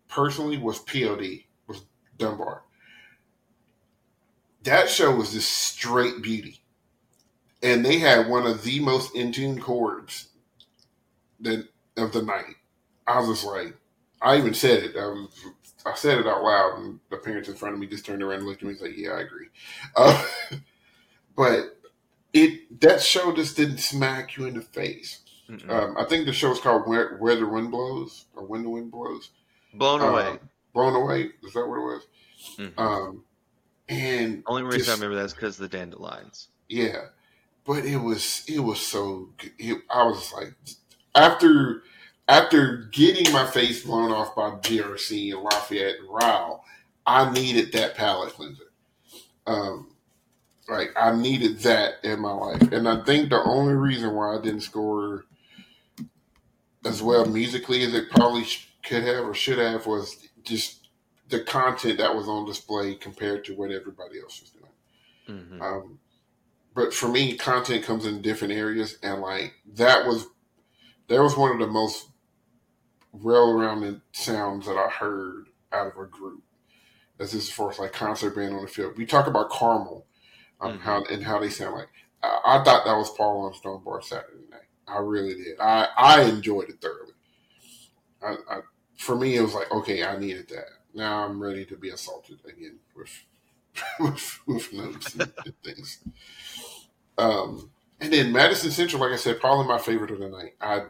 personally 0.09 0.57
was 0.57 0.79
PLD 0.79 1.45
was 1.67 1.81
Dunbar. 2.17 2.63
That 4.63 4.89
show 4.89 5.15
was 5.15 5.33
just 5.33 5.51
straight 5.51 6.21
beauty, 6.21 6.61
and 7.63 7.85
they 7.85 7.99
had 7.99 8.29
one 8.29 8.47
of 8.47 8.63
the 8.63 8.79
most 8.79 9.15
in 9.15 9.31
tune 9.31 9.61
chords 9.61 10.29
that 11.41 11.67
of 11.97 12.13
the 12.13 12.21
night. 12.21 12.55
I 13.07 13.19
was 13.19 13.29
just 13.41 13.45
like, 13.45 13.75
I 14.21 14.37
even 14.37 14.53
said 14.53 14.83
it. 14.83 14.95
I 14.97 15.07
was, 15.07 15.29
I 15.85 15.95
said 15.95 16.19
it 16.19 16.27
out 16.27 16.43
loud, 16.43 16.79
and 16.79 16.99
the 17.09 17.17
parents 17.17 17.49
in 17.49 17.55
front 17.55 17.75
of 17.75 17.79
me 17.79 17.87
just 17.87 18.05
turned 18.05 18.23
around 18.23 18.39
and 18.39 18.47
looked 18.47 18.61
at 18.63 18.67
me 18.67 18.73
and 18.73 18.81
like, 18.81 18.97
"Yeah, 18.97 19.11
I 19.11 19.21
agree." 19.21 19.47
Uh, 19.95 20.25
but 21.35 21.79
it 22.33 22.81
that 22.81 23.01
show 23.01 23.33
just 23.35 23.57
didn't 23.57 23.79
smack 23.79 24.37
you 24.37 24.45
in 24.45 24.55
the 24.55 24.61
face. 24.61 25.21
Mm-mm. 25.49 25.69
Um, 25.69 25.95
I 25.97 26.03
think 26.05 26.25
the 26.25 26.33
show 26.33 26.51
is 26.51 26.59
called 26.59 26.87
Where, 26.87 27.17
Where 27.17 27.35
the 27.35 27.47
Wind 27.47 27.71
Blows 27.71 28.25
or 28.35 28.45
When 28.45 28.63
the 28.63 28.69
Wind 28.69 28.91
Blows. 28.91 29.29
Blown 29.73 30.01
uh, 30.01 30.05
away. 30.05 30.39
Blown 30.73 30.93
Away. 30.95 31.29
Is 31.43 31.53
that 31.53 31.65
what 31.67 31.77
it 31.77 31.85
was? 31.85 32.07
Mhm. 32.57 32.77
Um, 32.79 33.23
and 33.89 34.43
Only 34.45 34.63
reason 34.63 34.79
just- 34.79 34.89
I 34.89 34.93
remember 34.95 35.15
that 35.17 35.25
is 35.25 35.33
because 35.33 35.59
of 35.59 35.69
the 35.69 35.77
dandelions. 35.77 36.49
yeah, 36.67 37.05
but 37.65 37.85
it 37.85 37.97
was 37.97 38.43
it 38.47 38.59
was 38.59 38.79
so. 38.79 39.29
good. 39.37 39.51
It, 39.57 39.77
I 39.89 40.03
was 40.03 40.31
like 40.33 40.53
after 41.15 41.83
after 42.27 42.89
getting 42.91 43.31
my 43.33 43.45
face 43.45 43.83
blown 43.85 44.11
off 44.11 44.35
by 44.35 44.49
GRC 44.51 45.31
and 45.33 45.41
Lafayette 45.43 45.99
and 45.99 46.09
Ryle, 46.09 46.63
I 47.05 47.31
needed 47.31 47.71
that 47.71 47.95
palate 47.95 48.33
cleanser. 48.33 48.63
Um, 49.47 49.91
like 50.69 50.89
I 50.97 51.15
needed 51.15 51.59
that 51.59 51.95
in 52.03 52.19
my 52.19 52.33
life, 52.33 52.61
and 52.73 52.87
I 52.87 53.03
think 53.05 53.29
the 53.29 53.41
only 53.41 53.73
reason 53.73 54.13
why 54.13 54.35
I 54.37 54.41
didn't 54.41 54.61
score 54.61 55.25
as 56.87 57.01
well 57.03 57.25
musically 57.25 57.83
as 57.83 57.93
it 57.93 58.09
probably 58.11 58.43
sh- 58.45 58.69
could 58.83 59.03
have 59.03 59.25
or 59.25 59.33
should 59.33 59.59
have 59.59 59.85
was 59.87 60.27
just 60.43 60.89
the 61.29 61.41
content 61.41 61.97
that 61.99 62.15
was 62.15 62.27
on 62.29 62.45
display 62.45 62.95
compared 62.95 63.45
to 63.45 63.55
what 63.55 63.71
everybody 63.71 64.19
else 64.21 64.41
was 64.41 64.51
doing. 64.51 64.85
hmm 65.49 65.61
Um, 65.61 65.99
but 66.75 66.93
for 66.93 67.07
me, 67.09 67.37
content 67.37 67.83
comes 67.85 68.05
in 68.05 68.21
different 68.21 68.53
areas, 68.53 68.97
and 69.03 69.21
like 69.21 69.53
that 69.75 70.05
was 70.07 70.27
that 71.09 71.21
was 71.21 71.37
one 71.37 71.51
of 71.51 71.59
the 71.59 71.67
most 71.67 72.07
well-rounded 73.13 74.01
sounds 74.11 74.65
that 74.67 74.77
I 74.77 74.89
heard 74.89 75.47
out 75.71 75.87
of 75.87 75.97
a 75.97 76.05
group. 76.05 76.43
As 77.19 77.31
this 77.31 77.49
as 77.49 77.51
far 77.51 77.71
as 77.71 77.79
like 77.79 77.93
concert 77.93 78.35
band 78.35 78.55
on 78.55 78.61
the 78.61 78.67
field, 78.67 78.97
we 78.97 79.05
talk 79.05 79.27
about 79.27 79.49
Carmel, 79.49 80.05
um, 80.61 80.77
Mhm. 80.77 80.81
how 80.81 81.03
and 81.05 81.23
how 81.23 81.39
they 81.39 81.49
sound 81.49 81.75
like. 81.75 81.89
I, 82.23 82.41
I 82.45 82.63
thought 82.63 82.85
that 82.85 82.95
was 82.97 83.09
Paul 83.11 83.39
Laurence 83.39 83.59
Dunbar 83.61 84.01
Saturday 84.03 84.45
night. 84.51 84.61
I 84.87 84.99
really 84.99 85.35
did. 85.35 85.59
I 85.59 85.87
I 85.97 86.21
enjoyed 86.23 86.69
it 86.69 86.81
thoroughly. 86.81 87.13
I, 88.21 88.35
I 88.49 88.59
for 88.97 89.15
me, 89.15 89.35
it 89.35 89.41
was 89.41 89.53
like 89.53 89.71
okay, 89.71 90.03
I 90.03 90.17
needed 90.17 90.49
that. 90.49 90.69
Now 90.93 91.25
I'm 91.25 91.41
ready 91.41 91.65
to 91.65 91.75
be 91.75 91.89
assaulted 91.89 92.39
again 92.45 92.79
with 92.95 93.23
with, 93.99 94.39
with 94.47 94.73
notes 94.73 95.13
and, 95.13 95.31
and 95.45 95.53
things. 95.63 95.99
Um, 97.17 97.71
and 97.99 98.13
then 98.13 98.31
Madison 98.31 98.71
Central, 98.71 99.01
like 99.01 99.11
I 99.11 99.17
said, 99.17 99.39
probably 99.39 99.67
my 99.67 99.79
favorite 99.79 100.11
of 100.11 100.19
the 100.19 100.29
night. 100.29 100.53
I, 100.61 100.83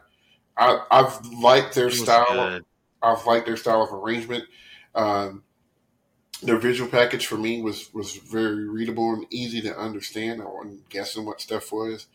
I 0.56 0.84
I've 0.90 1.24
liked 1.26 1.74
their 1.74 1.90
style. 1.90 2.50
good. 2.50 2.64
I've 3.02 3.24
liked 3.26 3.46
their 3.46 3.56
style 3.56 3.82
of 3.82 3.92
arrangement. 3.92 4.44
Um, 4.94 5.42
their 6.42 6.58
visual 6.58 6.90
package 6.90 7.26
for 7.26 7.36
me 7.36 7.62
was 7.62 7.92
was 7.92 8.16
very 8.16 8.68
readable 8.68 9.12
and 9.12 9.26
easy 9.30 9.60
to 9.62 9.76
understand. 9.76 10.42
I 10.42 10.46
wasn't 10.46 10.88
guessing 10.88 11.24
what 11.24 11.40
stuff 11.40 11.72
was. 11.72 12.06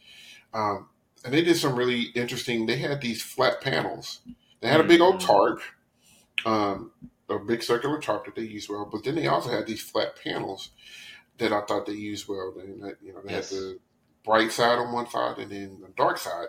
Um, 0.54 0.90
and 1.24 1.34
they 1.34 1.42
did 1.42 1.58
some 1.58 1.76
really 1.76 2.02
interesting. 2.16 2.66
They 2.66 2.78
had 2.78 3.02
these 3.02 3.22
flat 3.22 3.62
panels 3.62 4.22
They 4.62 4.70
had 4.70 4.80
a 4.80 4.84
big 4.86 5.02
old 5.02 5.16
Mhm. 5.16 5.26
tarp, 5.26 5.62
um, 6.46 6.92
a 7.30 7.38
big 7.38 7.62
circular 7.64 8.00
tarp 8.00 8.24
that 8.26 8.36
they 8.36 8.44
used 8.44 8.70
well, 8.70 8.86
but 8.90 9.04
then 9.04 9.16
they 9.16 9.28
also 9.28 9.50
had 9.50 9.66
these 9.68 9.82
flat 9.82 10.16
panels 10.24 10.70
that 11.38 11.52
I 11.52 11.62
thought 11.62 11.86
they 11.86 11.92
used 11.94 12.28
well. 12.30 12.54
They, 12.56 12.64
you 13.06 13.14
know, 13.14 13.22
they 13.26 13.34
Yes. 13.34 13.50
had 13.50 13.60
the 13.60 13.80
bright 14.24 14.52
side 14.54 14.80
on 14.80 14.94
one 14.94 15.10
side 15.10 15.38
and 15.40 15.52
then 15.52 15.82
the 15.82 15.90
dark 15.98 16.18
side. 16.18 16.48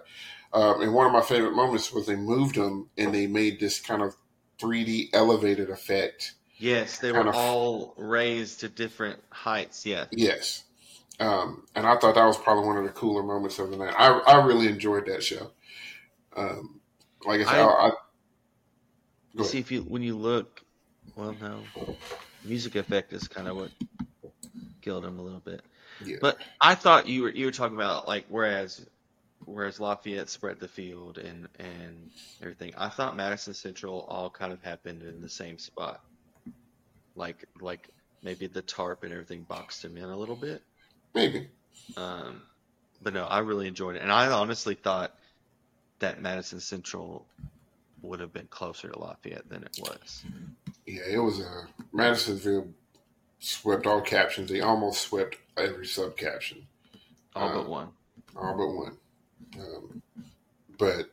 Um, 0.53 0.81
and 0.83 0.95
one 0.95 1.07
of 1.07 1.13
my 1.13 1.23
favorite 1.23 1.55
moments 1.57 1.91
was 1.93 2.07
they 2.07 2.15
moved 2.15 2.55
them 2.55 2.89
and 2.97 3.13
they 3.13 3.27
made 3.27 3.59
this 3.59 3.81
kind 3.81 4.01
of 4.03 4.17
3D 4.61 5.11
elevated 5.13 5.71
effect. 5.71 6.35
Yes, 6.59 6.99
they 7.01 7.11
were 7.11 7.27
of- 7.29 7.35
all 7.35 7.95
raised 7.97 8.61
to 8.61 8.69
different 8.69 9.21
heights. 9.31 9.85
Yeah. 9.85 10.07
Yes. 10.13 10.64
Um, 11.21 11.67
and 11.75 11.87
I 11.87 11.97
thought 11.99 12.17
that 12.17 12.25
was 12.25 12.37
probably 12.37 12.67
one 12.67 12.77
of 12.79 12.85
the 12.85 12.91
cooler 12.91 13.23
moments 13.23 13.59
of 13.59 13.71
the 13.71 13.77
night. 13.77 13.95
I, 13.97 14.09
I 14.27 14.45
really 14.45 14.67
enjoyed 14.69 15.07
that 15.07 15.23
show. 15.23 15.53
Um, 16.37 16.81
like 17.25 17.41
I 17.41 17.45
said, 17.45 17.55
I- 17.55 17.65
I, 17.65 17.67
I, 17.67 17.87
You 17.87 17.93
Go 19.39 19.41
ahead. 19.43 19.51
see, 19.53 19.59
if 19.59 19.71
you 19.71 19.83
when 19.83 20.03
you 20.03 20.17
look, 20.17 20.63
well, 21.17 21.35
no, 21.41 21.63
music 22.45 22.75
effect 22.75 23.13
is 23.13 23.29
kind 23.29 23.47
of 23.49 23.57
what 23.57 23.71
killed 24.83 25.05
him 25.05 25.19
a 25.19 25.23
little 25.23 25.41
bit. 25.41 25.63
Yeah. 26.05 26.17
But 26.21 26.39
I 26.61 26.75
thought 26.75 27.09
you 27.09 27.23
were 27.23 27.31
you 27.31 27.47
were 27.47 27.53
talking 27.53 27.77
about 27.77 28.09
like 28.09 28.27
whereas 28.29 28.85
whereas 29.45 29.79
Lafayette 29.79 30.29
spread 30.29 30.59
the 30.59 30.67
field 30.69 31.19
and 31.19 31.49
and 31.61 32.11
everything. 32.43 32.73
I 32.77 32.89
thought 32.89 33.17
Madison 33.17 33.55
Central 33.55 34.01
all 34.09 34.29
kind 34.31 34.53
of 34.53 34.61
happened 34.63 35.03
in 35.03 35.21
the 35.21 35.29
same 35.29 35.59
spot. 35.59 36.01
Like 37.15 37.45
like 37.61 37.89
maybe 38.23 38.49
the 38.49 38.63
tarp 38.63 39.05
and 39.05 39.13
everything 39.13 39.43
boxed 39.43 39.85
him 39.85 39.97
in 39.97 40.05
a 40.05 40.17
little 40.17 40.35
bit. 40.37 40.63
Maybe. 41.15 41.49
Um, 41.97 42.43
but 43.03 43.13
no, 43.15 43.25
I 43.25 43.39
really 43.41 43.69
enjoyed 43.69 43.97
it, 43.97 44.03
and 44.03 44.11
I 44.13 44.27
honestly 44.31 44.75
thought 44.75 45.15
that 45.99 46.21
Madison 46.21 46.61
Central 46.61 47.27
would 48.03 48.21
have 48.21 48.33
been 48.33 48.47
closer 48.49 48.89
to 48.89 48.99
Lafayette 48.99 49.49
than 49.49 49.63
it 49.63 49.79
was. 49.81 50.25
Yeah, 50.87 51.03
it 51.11 51.19
was 51.19 51.41
a 51.41 51.67
Madisonville 51.93 52.69
swept 53.39 53.87
all 53.87 54.01
captions. 54.01 54.51
They 54.51 54.61
almost 54.61 55.03
swept 55.03 55.37
every 55.57 55.87
sub 55.87 56.17
caption, 56.17 56.67
All 57.35 57.49
Uh, 57.49 57.55
but 57.55 57.69
one. 57.69 57.89
all 58.37 58.57
but 58.57 58.69
one. 58.69 58.99
Um, 59.59 60.03
but 60.79 61.11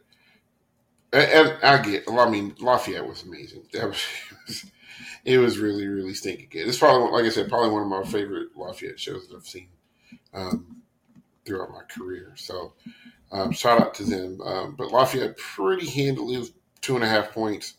and, 1.13 1.57
I 1.63 1.81
get. 1.81 2.03
I 2.09 2.29
mean, 2.29 2.55
Lafayette 2.59 3.05
was 3.07 3.23
amazing. 3.23 3.63
That 3.73 3.83
it 3.83 3.87
was 3.87 4.65
it 5.25 5.37
was 5.37 5.57
really 5.59 5.87
really 5.87 6.13
stinking 6.13 6.47
good. 6.51 6.67
It's 6.67 6.77
probably 6.77 7.11
like 7.11 7.25
I 7.25 7.29
said, 7.29 7.49
probably 7.49 7.69
one 7.71 7.83
of 7.83 7.89
my 7.89 8.03
favorite 8.09 8.49
Lafayette 8.55 8.99
shows 8.99 9.27
that 9.27 9.35
I've 9.35 9.45
seen 9.45 9.67
um, 10.33 10.81
throughout 11.45 11.71
my 11.71 11.83
career. 11.89 12.33
So 12.35 12.73
um, 13.31 13.51
shout 13.51 13.81
out 13.81 13.93
to 13.95 14.03
them. 14.03 14.41
Um, 14.41 14.75
but 14.77 14.91
Lafayette 14.91 15.37
pretty 15.37 15.89
handily 15.89 16.37
was 16.37 16.51
two 16.81 16.95
and 16.95 17.03
a 17.03 17.07
half 17.07 17.31
points 17.31 17.75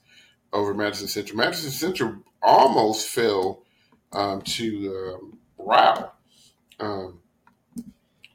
over 0.52 0.74
Madison 0.74 1.08
Central. 1.08 1.38
Madison 1.38 1.70
Central 1.70 2.16
almost 2.42 3.08
fell 3.08 3.62
um, 4.12 4.42
to 4.42 5.14
um. 5.14 5.38
Um, 6.80 7.20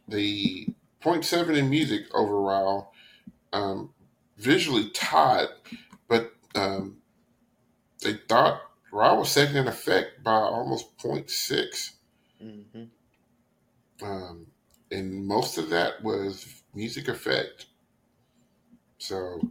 the 0.08 0.68
0.7 1.04 1.58
in 1.58 1.70
music 1.70 2.04
over 2.14 2.40
Ryle, 2.40 2.94
um, 3.52 3.90
visually 4.38 4.90
tied, 4.92 5.48
but 6.08 6.34
they 8.02 8.14
thought 8.30 8.62
Ryle 8.92 9.18
was 9.18 9.30
second 9.30 9.58
in 9.58 9.68
effect 9.68 10.24
by 10.24 10.32
almost 10.32 10.98
0.6. 10.98 11.92
hmm 12.40 12.84
Um, 14.02 14.48
and 14.92 15.26
most 15.28 15.58
of 15.58 15.70
that 15.70 16.04
was 16.04 16.64
music 16.74 17.08
effect. 17.08 17.68
So, 19.00 19.42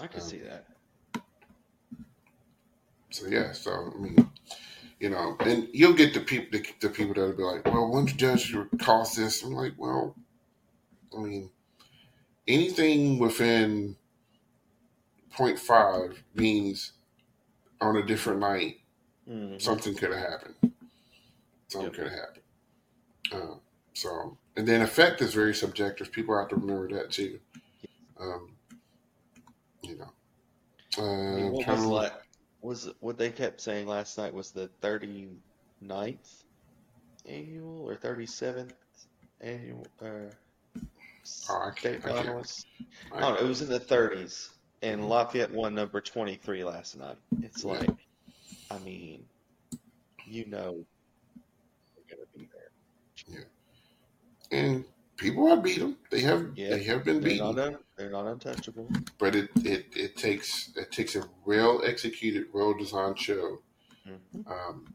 I 0.00 0.06
can 0.06 0.20
Um, 0.20 0.28
see 0.30 0.38
that. 0.40 0.66
so 3.10 3.26
yeah. 3.26 3.52
So 3.52 3.92
I 3.94 3.98
mean, 4.00 4.30
you 5.00 5.10
know, 5.10 5.36
and 5.40 5.68
you'll 5.72 5.94
get 5.94 6.14
the 6.14 6.20
people, 6.20 6.48
the, 6.58 6.66
the 6.80 6.88
people 6.90 7.14
that'll 7.14 7.36
be 7.36 7.42
like, 7.42 7.64
"Well, 7.66 7.90
one 7.90 8.06
judge 8.06 8.54
caused 8.78 9.16
this." 9.18 9.42
I'm 9.42 9.52
like, 9.52 9.74
well, 9.78 10.16
I 11.16 11.20
mean, 11.22 11.50
anything 12.48 13.18
within 13.18 13.96
0.5 15.36 16.16
means 16.34 16.92
on 17.80 17.96
a 17.96 18.06
different 18.06 18.40
night 18.40 18.80
Mhm. 19.28 19.60
something 19.60 19.94
could 19.94 20.12
have 20.12 20.20
happened. 20.30 20.54
Something 21.68 21.92
Yep. 21.92 21.94
could 21.94 22.04
have 22.10 22.20
happened. 22.20 22.44
Uh, 23.32 23.56
so, 23.96 24.36
and 24.56 24.68
then 24.68 24.82
effect 24.82 25.22
is 25.22 25.32
very 25.32 25.54
subjective. 25.54 26.12
People 26.12 26.36
have 26.38 26.48
to 26.48 26.56
remember 26.56 26.88
that 26.94 27.10
too. 27.10 27.38
Um, 28.20 28.50
you 29.82 29.96
know, 29.96 30.12
I 30.98 31.34
mean, 31.36 31.46
uh, 31.46 31.50
what 31.50 31.66
was 31.66 31.80
to- 31.82 31.88
like? 31.88 32.12
Was 32.60 32.90
what 33.00 33.16
they 33.16 33.30
kept 33.30 33.60
saying 33.60 33.86
last 33.86 34.18
night 34.18 34.34
was 34.34 34.50
the 34.50 34.68
39th 34.82 36.42
annual 37.24 37.88
or 37.88 37.94
37th 37.96 38.72
annual 39.40 39.86
uh, 40.02 40.06
Oh, 41.48 41.54
I 41.54 41.70
state 41.78 42.02
can't- 42.02 42.04
I 42.04 42.22
can't- 42.22 42.28
finalists? 42.28 42.64
I 43.12 43.20
don't 43.20 43.34
know. 43.34 43.40
It 43.46 43.48
was 43.48 43.62
in 43.62 43.68
the 43.68 43.80
30s, 43.80 44.50
and 44.82 45.08
Lafayette 45.08 45.50
won 45.52 45.74
number 45.74 46.00
23 46.00 46.64
last 46.64 46.96
night. 46.96 47.16
It's 47.42 47.64
Yeah. 47.64 47.72
like, 47.72 47.90
I 48.70 48.78
mean, 48.80 49.26
you 50.26 50.46
know, 50.46 50.84
they're 51.94 52.16
gonna 52.16 52.26
be 52.36 52.48
there. 52.52 53.46
And 54.52 54.84
people 55.16 55.46
have 55.48 55.62
beat 55.62 55.78
them. 55.80 55.96
They 56.10 56.20
have 56.20 56.50
Yeah. 56.56 56.70
they 56.70 56.82
have 56.84 57.04
been 57.04 57.20
They're 57.20 57.30
beaten, 57.30 57.46
not 57.54 57.58
un, 57.58 57.78
they're 57.96 58.10
not 58.10 58.26
untouchable. 58.26 58.88
but 59.18 59.34
it, 59.34 59.50
it 59.64 59.86
it 59.96 60.16
takes 60.16 60.70
it 60.76 60.92
takes 60.92 61.16
a 61.16 61.22
well 61.44 61.82
executed, 61.84 62.46
well 62.52 62.74
designed 62.74 63.18
show 63.18 63.60
Mhm. 64.06 64.46
um, 64.50 64.94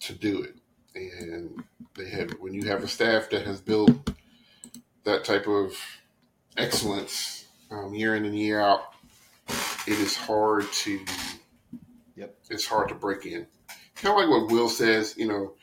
to 0.00 0.12
do 0.14 0.42
it. 0.42 0.56
And 0.94 1.62
they 1.94 2.08
have 2.10 2.30
when 2.40 2.52
you 2.54 2.64
have 2.68 2.82
a 2.82 2.88
staff 2.88 3.30
that 3.30 3.46
has 3.46 3.60
built 3.60 4.10
that 5.04 5.24
type 5.24 5.46
of 5.46 5.74
excellence 6.56 7.46
um, 7.70 7.94
year 7.94 8.16
in 8.16 8.24
and 8.24 8.36
year 8.36 8.60
out, 8.60 8.92
it 9.86 9.98
is 9.98 10.16
hard 10.16 10.70
to. 10.72 11.04
Yep. 12.16 12.36
It's 12.50 12.66
hard 12.66 12.88
to 12.88 12.94
break 12.94 13.24
in. 13.24 13.46
Kind 13.94 14.12
of 14.14 14.20
like 14.20 14.28
what 14.28 14.50
Will 14.50 14.68
says, 14.68 15.14
you 15.16 15.26
know, 15.28 15.54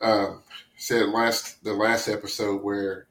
um, 0.00 0.42
said 0.84 1.08
last 1.08 1.64
the 1.64 1.72
last 1.72 2.08
episode 2.08 2.62
where, 2.62 3.06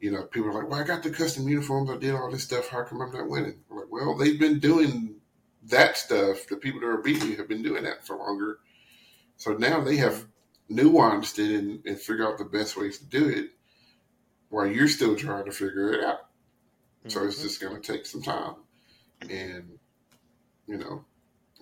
you 0.00 0.10
know, 0.10 0.22
people 0.22 0.48
are 0.48 0.54
like, 0.54 0.70
"Well, 0.70 0.80
I 0.80 0.84
got 0.84 1.02
the 1.02 1.10
custom 1.10 1.46
uniforms, 1.46 1.90
I 1.90 1.98
did 1.98 2.14
all 2.14 2.30
this 2.30 2.44
stuff. 2.44 2.68
How 2.68 2.84
come 2.84 3.02
I'm 3.02 3.12
not 3.12 3.28
winning?" 3.28 3.62
I'm 3.70 3.76
like, 3.76 3.90
well, 3.92 4.16
they've 4.16 4.40
been 4.40 4.60
doing 4.60 5.16
that 5.64 5.98
stuff. 5.98 6.46
The 6.46 6.56
people 6.56 6.80
that 6.80 6.86
are 6.86 7.02
beating 7.02 7.28
you 7.30 7.36
have 7.36 7.48
been 7.48 7.62
doing 7.62 7.84
that 7.84 8.06
for 8.06 8.16
longer. 8.16 8.60
So 9.36 9.52
now 9.52 9.82
they 9.82 9.96
have 9.96 10.24
nuanced 10.70 11.38
it 11.38 11.54
and, 11.58 11.84
and 11.84 11.98
figure 11.98 12.26
out 12.26 12.38
the 12.38 12.44
best 12.46 12.78
ways 12.78 12.96
to 12.98 13.04
do 13.04 13.28
it, 13.28 13.50
while 14.48 14.66
you're 14.66 14.88
still 14.88 15.14
trying 15.14 15.44
to 15.44 15.52
figure 15.52 15.92
it 15.92 16.02
out. 16.02 16.30
So 17.08 17.26
it's 17.26 17.38
Mhm. 17.38 17.42
just 17.42 17.60
going 17.60 17.80
to 17.80 17.92
take 17.92 18.06
some 18.06 18.22
time. 18.22 18.54
And, 19.28 19.78
you 20.66 20.78
know, 20.78 21.04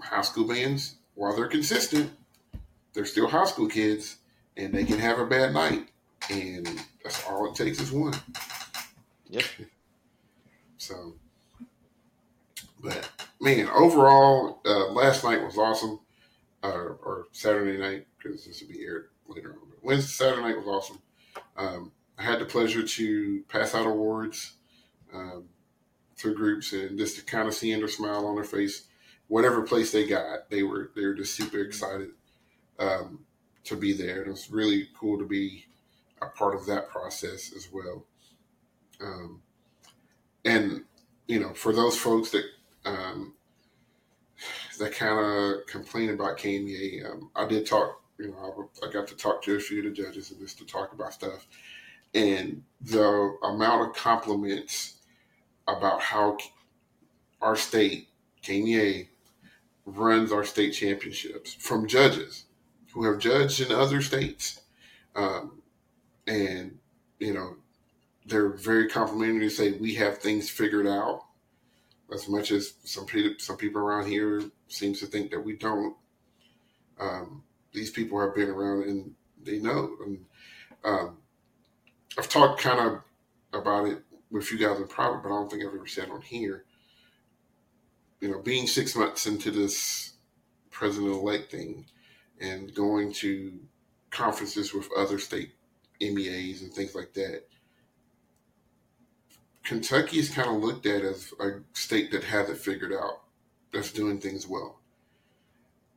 high 0.01 0.23
school 0.23 0.47
bands, 0.47 0.97
while 1.15 1.35
they're 1.35 1.49
consistent, 1.49 2.13
they're 2.93 3.05
still 3.05 3.29
high 3.29 3.47
school 3.47 3.69
kids 3.69 4.19
and 4.57 4.73
they 4.73 4.85
can 4.85 4.99
have 4.99 5.19
a 5.19 5.27
bad 5.27 5.53
night. 5.53 5.89
And 6.31 6.67
that's 7.03 7.25
all 7.27 7.51
it 7.51 7.55
takes 7.55 7.81
is 7.81 7.93
one. 7.93 8.15
Yep. 9.29 9.45
So, 10.79 11.15
but 12.81 13.11
man, 13.41 13.67
overall, 13.69 14.61
uh, 14.65 14.93
last 14.93 15.25
night 15.25 15.43
was 15.43 15.57
awesome. 15.57 15.99
Uh, 16.63 16.69
or 17.03 17.27
Saturday 17.33 17.79
night, 17.79 18.07
because 18.17 18.45
this 18.45 18.61
will 18.61 18.69
be 18.69 18.85
aired 18.85 19.09
later 19.27 19.53
on. 19.53 19.69
But 19.71 19.83
Wednesday, 19.83 20.25
Saturday 20.25 20.43
night 20.43 20.59
was 20.59 20.67
awesome. 20.67 21.03
Um, 21.57 21.93
I 22.19 22.23
had 22.23 22.39
the 22.39 22.45
pleasure 22.45 22.87
to 22.87 23.43
pass 23.49 23.75
out 23.75 23.87
awards 23.87 24.53
um, 25.13 25.49
to 26.19 26.35
groups 26.35 26.73
and 26.73 26.99
just 26.99 27.17
to 27.17 27.25
kind 27.25 27.49
of 27.49 27.55
seeing 27.55 27.79
their 27.79 27.89
smile 27.89 28.27
on 28.27 28.35
their 28.37 28.45
face, 28.45 28.85
whatever 29.29 29.63
place 29.63 29.93
they 29.93 30.07
got, 30.07 30.51
they 30.51 30.63
were 30.63 30.91
they 30.95 31.05
were 31.05 31.15
just 31.15 31.35
super 31.35 31.59
excited 31.59 32.11
um, 32.79 33.26
to 33.67 33.77
be 33.77 33.93
there. 33.93 34.19
And 34.19 34.29
it 34.29 34.31
was 34.31 34.51
really 34.51 34.89
cool 34.99 35.19
to 35.19 35.27
be 35.27 35.67
a 36.23 36.27
part 36.27 36.55
of 36.55 36.67
that 36.67 36.89
process 36.89 37.53
as 37.55 37.69
well. 37.73 38.05
Um, 39.01 39.43
and 40.45 40.85
you 41.27 41.41
know, 41.41 41.53
for 41.55 41.73
those 41.73 41.99
folks 41.99 42.31
that 42.31 42.45
um, 42.85 43.35
that 44.79 44.93
kind 44.93 45.19
of 45.19 45.67
complain 45.67 46.11
about 46.11 46.39
KMEA, 46.39 47.11
um, 47.11 47.31
I 47.35 47.47
did 47.47 47.67
talk. 47.67 48.01
You 48.19 48.29
know, 48.29 48.71
I, 48.83 48.87
I 48.87 48.91
got 48.91 49.07
to 49.09 49.17
talk 49.17 49.43
to 49.43 49.57
a 49.57 49.61
few 49.61 49.79
of 49.79 49.85
the 49.85 49.91
judges 49.91 50.31
and 50.31 50.41
just 50.41 50.59
to 50.59 50.65
talk 50.65 50.93
about 50.93 51.13
stuff, 51.13 51.47
and 52.15 52.63
the 52.81 53.37
amount 53.43 53.89
of 53.89 53.95
compliments 53.95 55.01
about 55.69 56.01
how 56.01 56.39
our 57.43 57.57
state 57.57 58.09
KMEA 58.43 59.09
runs 59.85 60.33
our 60.33 60.45
state 60.45 60.71
championships 60.71 61.55
from 61.55 61.87
judges 61.87 62.46
who 62.97 63.05
have 63.05 63.19
judged 63.19 63.61
in 63.61 63.71
other 63.71 64.01
states, 64.01 64.63
um, 65.15 65.61
and 66.27 66.79
you 67.19 67.35
know 67.35 67.55
they're 68.25 68.49
very 68.49 68.89
complimentary 68.89 69.51
to 69.51 69.51
say 69.51 69.73
we 69.73 69.95
have 69.95 70.17
things 70.17 70.49
figured 70.49 70.87
out 70.87 71.21
as 72.11 72.27
much 72.27 72.51
as 72.53 72.73
some 72.85 73.05
people, 73.05 73.35
some 73.39 73.59
people 73.59 73.83
around 73.83 74.07
here 74.07 74.43
seems 74.69 74.99
to 75.01 75.07
think 75.07 75.31
that 75.31 75.45
we 75.45 75.57
don't, 75.57 75.95
um, 76.99 77.43
these 77.75 77.91
people 77.91 78.19
have 78.19 78.35
been 78.35 78.49
around 78.49 78.85
and 78.85 79.15
they 79.45 79.59
know. 79.59 79.91
And 80.05 80.25
um, 80.83 81.19
I've 82.19 82.31
talked 82.31 82.63
kind 82.63 82.81
of 82.81 83.03
about 83.61 83.89
it 83.89 84.03
with 84.31 84.51
you 84.51 84.59
guys 84.59 84.81
in 84.81 84.89
private, 84.89 85.23
but 85.23 85.29
I 85.29 85.33
don't 85.33 85.51
think 85.51 85.63
I've 85.63 85.75
ever 85.75 85.87
said 85.87 86.09
on 86.09 86.23
here. 86.23 86.65
You 88.21 88.31
know, 88.31 88.41
being 88.41 88.67
six 88.67 88.97
months 88.97 89.27
into 89.27 89.51
this 89.51 90.15
president 90.71 91.13
elect 91.13 91.51
thing 91.51 91.85
and 92.41 92.75
going 92.75 93.13
to 93.13 93.53
conferences 94.11 94.73
with 94.73 94.89
other 94.97 95.19
state 95.19 95.53
MEAs 96.01 96.63
and 96.63 96.73
things 96.73 96.95
like 96.95 97.13
that. 97.15 97.45
Kentucky 99.65 100.19
is 100.19 100.31
kind 100.31 100.49
of 100.49 100.63
looked 100.63 100.87
at 100.87 101.03
as 101.03 101.33
a 101.41 101.61
state 101.73 102.13
that 102.13 102.23
has 102.25 102.49
it 102.49 102.59
figured 102.59 102.93
out, 102.93 103.23
that's 103.73 103.93
doing 103.93 104.21
things 104.21 104.47
well. 104.47 104.79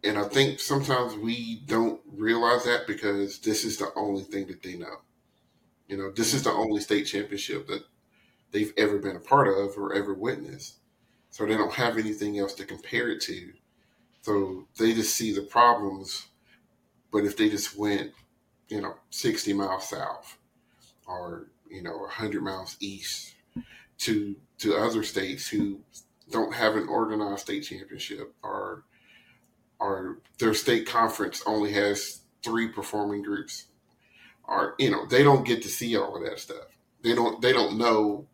And 0.03 0.17
I 0.17 0.23
think 0.23 0.59
sometimes 0.59 1.15
we 1.15 1.61
don't 1.65 2.01
realize 2.11 2.63
that 2.63 2.87
because 2.87 3.39
this 3.39 3.65
is 3.65 3.77
the 3.77 3.91
only 3.95 4.23
thing 4.23 4.47
that 4.47 4.63
they 4.63 4.75
know. 4.75 5.01
You 5.87 5.97
know, 5.97 6.11
this 6.11 6.33
is 6.33 6.43
the 6.43 6.51
only 6.51 6.81
state 6.81 7.03
championship 7.03 7.67
that 7.67 7.83
they've 8.51 8.73
ever 8.77 8.97
been 8.97 9.15
a 9.15 9.19
part 9.19 9.47
of 9.47 9.77
or 9.77 9.93
ever 9.93 10.13
witnessed. 10.13 10.77
So 11.31 11.45
they 11.45 11.57
don't 11.57 11.73
have 11.73 11.97
anything 11.97 12.39
else 12.39 12.53
to 12.55 12.65
compare 12.65 13.09
it 13.09 13.21
to. 13.21 13.51
So 14.21 14.67
they 14.77 14.93
just 14.93 15.15
see 15.15 15.33
the 15.33 15.41
problems. 15.41 16.27
But 17.11 17.25
if 17.25 17.37
they 17.37 17.49
just 17.49 17.77
went, 17.77 18.11
you 18.67 18.81
know, 18.81 18.95
60 19.09 19.53
miles 19.53 19.89
south 19.89 20.37
or, 21.07 21.47
you 21.69 21.81
know, 21.81 21.97
100 21.97 22.41
miles 22.41 22.77
east 22.79 23.35
to 23.99 24.35
to 24.59 24.75
other 24.75 25.03
states 25.03 25.47
who 25.47 25.79
don't 26.31 26.53
have 26.53 26.75
an 26.75 26.87
organized 26.87 27.41
state 27.41 27.61
championship 27.61 28.33
or 28.43 28.83
or 29.79 30.19
their 30.39 30.53
state 30.53 30.85
conference 30.87 31.41
only 31.45 31.71
has 31.71 32.21
three 32.43 32.67
performing 32.67 33.21
groups 33.21 33.65
or 34.43 34.75
you 34.79 34.89
know 34.89 35.05
they 35.05 35.23
don't 35.23 35.45
get 35.45 35.61
to 35.61 35.69
see 35.69 35.95
all 35.97 36.15
of 36.15 36.23
that 36.23 36.39
stuff. 36.39 36.77
They 37.03 37.15
don't 37.15 37.41
they 37.41 37.53
don't 37.53 37.77
know 37.77 38.27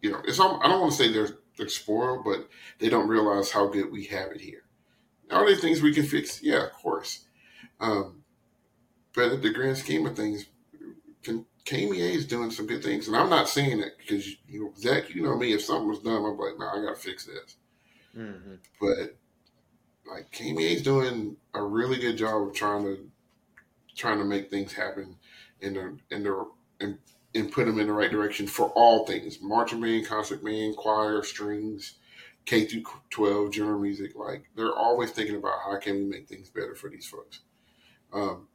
you 0.00 0.10
know 0.10 0.20
it's 0.24 0.40
i 0.40 0.44
don't 0.44 0.80
want 0.80 0.92
to 0.92 0.98
say 0.98 1.12
they're 1.12 1.36
they're 1.56 1.68
spoiled 1.68 2.24
but 2.24 2.48
they 2.78 2.88
don't 2.88 3.08
realize 3.08 3.50
how 3.50 3.66
good 3.66 3.90
we 3.90 4.04
have 4.04 4.30
it 4.32 4.40
here. 4.40 4.62
Are 5.30 5.46
there 5.46 5.56
things 5.56 5.82
we 5.82 5.94
can 5.94 6.04
fix 6.04 6.42
yeah 6.42 6.64
of 6.64 6.72
course 6.72 7.24
um, 7.80 8.22
but 9.14 9.32
at 9.32 9.42
the 9.42 9.50
grand 9.50 9.78
scheme 9.78 10.06
of 10.06 10.16
things 10.16 10.46
can 11.22 11.44
KMEA 11.66 12.14
is 12.14 12.26
doing 12.26 12.50
some 12.50 12.66
good 12.66 12.82
things, 12.82 13.06
and 13.06 13.16
I'm 13.16 13.30
not 13.30 13.48
saying 13.48 13.80
it 13.80 13.96
because 13.98 14.26
you 14.48 14.64
know 14.64 14.72
Zach, 14.76 15.14
you 15.14 15.22
know 15.22 15.36
me. 15.36 15.52
If 15.52 15.62
something 15.62 15.88
was 15.88 16.00
done, 16.00 16.24
I'm 16.24 16.38
like, 16.38 16.58
nah, 16.58 16.78
I 16.78 16.84
gotta 16.84 16.96
fix 16.96 17.26
this. 17.26 17.56
Mm-hmm. 18.16 18.54
But 18.80 19.16
like 20.10 20.30
KMEA 20.32 20.76
is 20.76 20.82
doing 20.82 21.36
a 21.54 21.62
really 21.62 21.98
good 21.98 22.16
job 22.16 22.48
of 22.48 22.54
trying 22.54 22.84
to 22.84 23.10
trying 23.96 24.18
to 24.18 24.24
make 24.24 24.50
things 24.50 24.72
happen 24.72 25.16
in 25.60 25.74
the 25.74 25.98
in 26.10 26.24
the 26.24 26.46
and, 26.80 26.98
and 27.34 27.52
put 27.52 27.66
them 27.66 27.78
in 27.78 27.86
the 27.86 27.92
right 27.92 28.10
direction 28.10 28.46
for 28.46 28.70
all 28.70 29.06
things: 29.06 29.38
marching 29.40 29.80
band, 29.80 30.06
concert 30.06 30.42
band, 30.42 30.76
choir, 30.76 31.22
strings, 31.22 31.94
K 32.46 32.64
through 32.64 32.84
twelve, 33.10 33.52
general 33.52 33.78
music. 33.78 34.16
Like 34.16 34.44
they're 34.56 34.74
always 34.74 35.10
thinking 35.10 35.36
about 35.36 35.60
how 35.64 35.78
can 35.78 35.94
we 35.94 36.04
make 36.04 36.28
things 36.28 36.48
better 36.50 36.74
for 36.74 36.88
these 36.88 37.06
folks. 37.06 37.40
Um, 38.12 38.48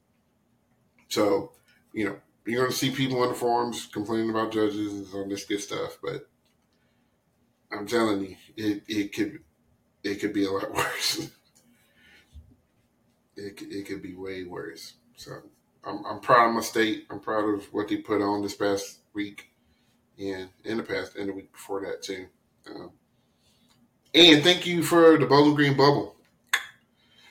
so 1.09 1.51
you 1.93 2.05
know, 2.05 2.17
you're 2.45 2.61
going 2.61 2.71
to 2.71 2.77
see 2.77 2.91
people 2.91 3.21
on 3.21 3.29
the 3.29 3.35
forums 3.35 3.87
complaining 3.91 4.29
about 4.29 4.51
judges 4.51 4.93
and 4.93 5.07
all 5.13 5.27
this 5.27 5.45
good 5.45 5.61
stuff, 5.61 5.97
but 6.03 6.27
I'm 7.71 7.87
telling 7.87 8.21
you, 8.21 8.35
it, 8.55 8.83
it 8.87 9.13
could 9.13 9.39
it 10.03 10.15
could 10.19 10.33
be 10.33 10.45
a 10.45 10.51
lot 10.51 10.73
worse. 10.75 11.29
it 13.35 13.61
it 13.61 13.87
could 13.87 14.01
be 14.01 14.15
way 14.15 14.43
worse. 14.43 14.93
So 15.15 15.31
I'm 15.83 16.05
I'm 16.05 16.19
proud 16.19 16.49
of 16.49 16.55
my 16.55 16.61
state. 16.61 17.07
I'm 17.09 17.19
proud 17.19 17.49
of 17.49 17.65
what 17.73 17.87
they 17.87 17.97
put 17.97 18.21
on 18.21 18.41
this 18.41 18.55
past 18.55 18.99
week, 19.13 19.49
and 20.19 20.49
in 20.63 20.77
the 20.77 20.83
past 20.83 21.15
and 21.15 21.29
the 21.29 21.33
week 21.33 21.51
before 21.51 21.81
that 21.81 22.03
too. 22.03 22.27
Um, 22.67 22.91
and 24.13 24.43
thank 24.43 24.65
you 24.65 24.81
for 24.81 25.17
the 25.17 25.25
Bowling 25.25 25.55
Green 25.55 25.75
bubble. 25.75 26.15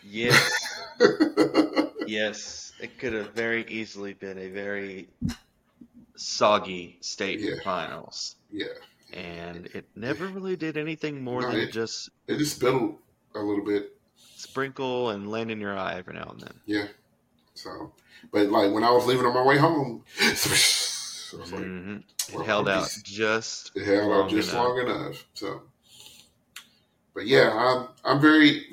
Yes. 0.03 0.51
yes 2.07 2.73
it 2.81 2.99
could 2.99 3.13
have 3.13 3.33
very 3.33 3.65
easily 3.69 4.13
been 4.13 4.39
a 4.39 4.49
very 4.49 5.09
soggy 6.17 6.99
state 7.01 7.41
yeah. 7.41 7.55
finals. 7.63 8.37
Yeah. 8.51 8.67
And 9.13 9.67
it 9.67 9.85
never 9.95 10.27
really 10.27 10.57
did 10.57 10.77
anything 10.77 11.23
more 11.23 11.43
no, 11.43 11.51
than 11.51 11.61
it, 11.61 11.73
just 11.73 12.11
it 12.27 12.39
just 12.39 12.57
spilled 12.57 12.97
a 13.35 13.41
little 13.41 13.65
bit. 13.65 13.97
Sprinkle 14.37 15.11
and 15.11 15.31
land 15.31 15.51
in 15.51 15.61
your 15.61 15.77
eye 15.77 15.95
every 15.95 16.15
now 16.15 16.29
and 16.31 16.41
then. 16.41 16.55
Yeah. 16.67 16.87
So 17.55 17.93
but 18.33 18.49
like 18.49 18.73
when 18.73 18.83
I 18.83 18.91
was 18.91 19.07
leaving 19.07 19.27
on 19.27 19.35
my 19.35 19.43
way 19.45 19.59
home 19.59 20.03
so 20.35 21.37
like, 21.37 21.49
mm-hmm. 21.49 21.97
it 21.97 22.35
well, 22.35 22.45
held 22.45 22.69
out 22.69 22.91
just 23.05 23.73
it 23.75 23.85
held 23.85 24.13
out 24.13 24.31
just 24.31 24.51
enough. 24.53 24.65
long 24.65 24.79
enough. 24.79 25.25
So 25.35 25.63
but 27.15 27.27
yeah, 27.27 27.53
I'm 27.53 27.89
I'm 28.05 28.21
very 28.21 28.67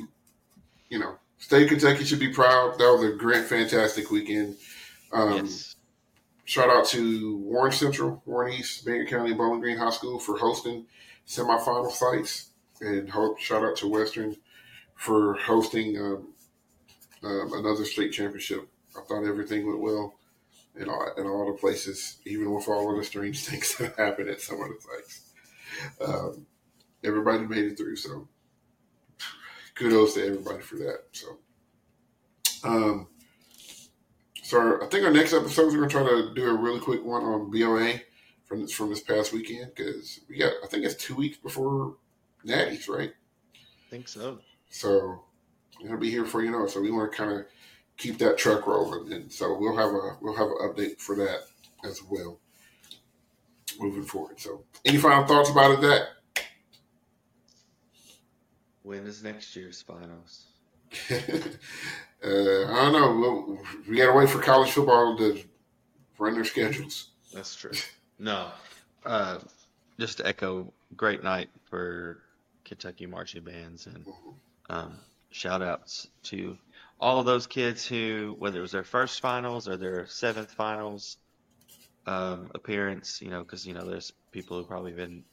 you 0.90 1.00
know, 1.00 1.16
State 1.42 1.64
of 1.64 1.70
Kentucky 1.70 2.06
should 2.06 2.20
be 2.20 2.32
proud. 2.32 2.78
That 2.78 2.94
was 2.94 3.04
a 3.04 3.16
great, 3.18 3.46
fantastic 3.46 4.12
weekend. 4.12 4.58
Um, 5.12 5.38
yes. 5.38 5.76
Shout 6.46 6.70
out 6.70 6.86
to 6.90 7.38
Warren 7.38 7.72
Central, 7.72 8.22
Warren 8.26 8.54
East, 8.54 8.86
Barren 8.86 9.08
County, 9.08 9.34
Bowling 9.34 9.60
Green 9.60 9.78
High 9.78 9.90
School 9.90 10.20
for 10.20 10.38
hosting 10.38 10.86
semifinal 11.28 11.92
sites, 11.92 12.52
and 12.80 13.10
ho- 13.10 13.36
shout 13.40 13.64
out 13.64 13.76
to 13.78 13.88
Western 13.88 14.36
for 14.96 15.34
hosting 15.34 15.98
um, 15.98 16.28
um, 17.24 17.54
another 17.54 17.86
state 17.86 18.12
championship. 18.12 18.68
I 18.96 19.02
thought 19.02 19.26
everything 19.26 19.66
went 19.66 19.82
well 19.82 20.14
in 20.76 20.90
all, 20.90 21.12
in 21.18 21.26
all 21.26 21.52
the 21.52 21.58
places, 21.58 22.18
even 22.26 22.54
with 22.54 22.68
all 22.68 22.92
of 22.92 22.98
the 22.98 23.04
strange 23.04 23.44
things 23.46 23.76
that 23.78 23.98
happened 23.98 24.30
at 24.30 24.42
some 24.42 24.62
of 24.62 24.68
the 24.70 24.78
sites. 24.80 25.22
Um, 26.06 26.46
everybody 27.04 27.48
made 27.48 27.66
it 27.66 27.78
through, 27.78 27.96
so 27.96 28.28
kudos 29.82 30.14
to 30.14 30.26
everybody 30.26 30.62
for 30.62 30.76
that. 30.76 31.00
So, 31.12 31.38
um, 32.64 33.08
so 34.44 34.80
I 34.82 34.86
think 34.86 35.04
our 35.06 35.12
next 35.12 35.34
episode 35.34 35.74
we're 35.74 35.88
gonna 35.88 35.90
try 35.90 36.04
to 36.04 36.34
do 36.36 36.50
a 36.50 36.54
really 36.54 36.80
quick 36.80 37.04
one 37.04 37.24
on 37.24 37.50
BOA 37.50 38.00
from 38.46 38.62
this, 38.62 38.72
from 38.72 38.90
this 38.90 39.02
past 39.02 39.34
weekend 39.34 39.72
because 39.76 40.20
we 40.30 40.38
got 40.38 40.54
I 40.64 40.68
think 40.68 40.86
it's 40.86 41.04
two 41.04 41.16
weeks 41.16 41.38
before 41.38 41.96
Natty's, 42.44 42.88
right? 42.88 43.12
I 43.56 43.90
think 43.90 44.08
so. 44.08 44.38
So 44.70 45.24
it'll 45.84 45.98
be 45.98 46.12
here 46.12 46.26
for 46.26 46.44
you 46.44 46.52
know. 46.52 46.68
So 46.68 46.80
we 46.80 46.92
want 46.92 47.12
to 47.12 47.18
kind 47.18 47.32
of 47.32 47.46
keep 47.98 48.20
that 48.20 48.38
truck 48.38 48.68
rolling, 48.68 49.12
and 49.12 49.32
so 49.32 49.58
we'll 49.58 49.78
have 49.78 49.90
a 49.90 50.18
we'll 50.22 50.36
have 50.36 50.48
an 50.48 50.58
update 50.62 51.00
for 51.00 51.16
that 51.16 51.40
as 51.84 52.02
well 52.04 52.40
moving 53.80 54.04
forward. 54.04 54.40
So, 54.40 54.64
any 54.86 54.98
final 54.98 55.26
thoughts 55.26 55.50
about 55.50 55.72
it? 55.72 55.82
That 55.82 56.08
when 58.84 59.06
is 59.06 59.24
next 59.24 59.56
year's 59.56 59.82
finals? 59.82 60.46
uh, 61.12 61.16
I 62.24 62.92
don't 62.92 63.22
know. 63.22 63.60
We 63.88 63.98
got 63.98 64.08
to 64.08 64.18
wait 64.18 64.30
for 64.30 64.40
college 64.40 64.72
football 64.72 65.18
to 65.18 65.42
run 66.18 66.34
their 66.34 66.46
schedules. 66.46 67.10
That's 67.34 67.56
true. 67.56 67.72
No, 68.20 68.50
uh, 69.06 69.40
just 70.00 70.18
to 70.18 70.28
echo, 70.28 70.72
great 70.96 71.24
night 71.24 71.50
for 71.70 72.20
Kentucky 72.66 73.06
marching 73.06 73.44
bands, 73.44 73.88
and 73.88 74.06
um, 74.70 75.00
shout 75.32 75.62
outs 75.62 76.08
to 76.24 76.58
all 77.00 77.20
of 77.20 77.26
those 77.26 77.48
kids 77.48 77.86
who, 77.86 78.36
whether 78.38 78.60
it 78.60 78.62
was 78.62 78.72
their 78.72 78.84
first 78.84 79.22
finals 79.22 79.68
or 79.68 79.78
their 79.78 80.06
seventh 80.06 80.52
finals 80.52 81.18
um, 82.06 82.52
appearance, 82.54 83.22
you 83.22 83.30
know, 83.30 83.44
because 83.44 83.66
you 83.66 83.74
know 83.74 83.86
there's 83.86 84.14
people 84.32 84.58
who 84.58 84.66
probably 84.66 84.92
been 84.92 85.24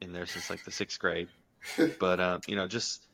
in 0.00 0.12
there 0.12 0.26
since 0.26 0.50
like 0.50 0.64
the 0.64 0.70
sixth 0.70 0.98
grade. 0.98 1.28
But 1.98 2.20
um, 2.20 2.40
you 2.46 2.56
know, 2.56 2.66
just 2.66 3.04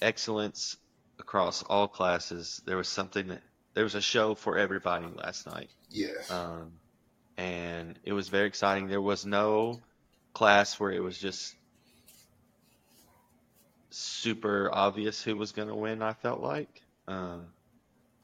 excellence 0.00 0.76
across 1.18 1.62
all 1.62 1.88
classes. 1.88 2.60
There 2.66 2.76
was 2.76 2.88
something 2.88 3.28
that 3.28 3.42
there 3.74 3.84
was 3.84 3.94
a 3.94 4.00
show 4.00 4.34
for 4.34 4.58
everybody 4.58 5.06
last 5.14 5.46
night. 5.46 5.70
Yes. 5.90 6.30
Um, 6.30 6.72
and 7.36 7.98
it 8.04 8.12
was 8.12 8.28
very 8.28 8.46
exciting. 8.46 8.88
There 8.88 9.00
was 9.00 9.26
no 9.26 9.80
class 10.32 10.78
where 10.80 10.92
it 10.92 11.02
was 11.02 11.18
just 11.18 11.54
super 13.90 14.70
obvious 14.72 15.22
who 15.22 15.36
was 15.36 15.52
going 15.52 15.68
to 15.68 15.74
win. 15.74 16.02
I 16.02 16.12
felt 16.12 16.40
like, 16.40 16.82
um, 17.06 17.46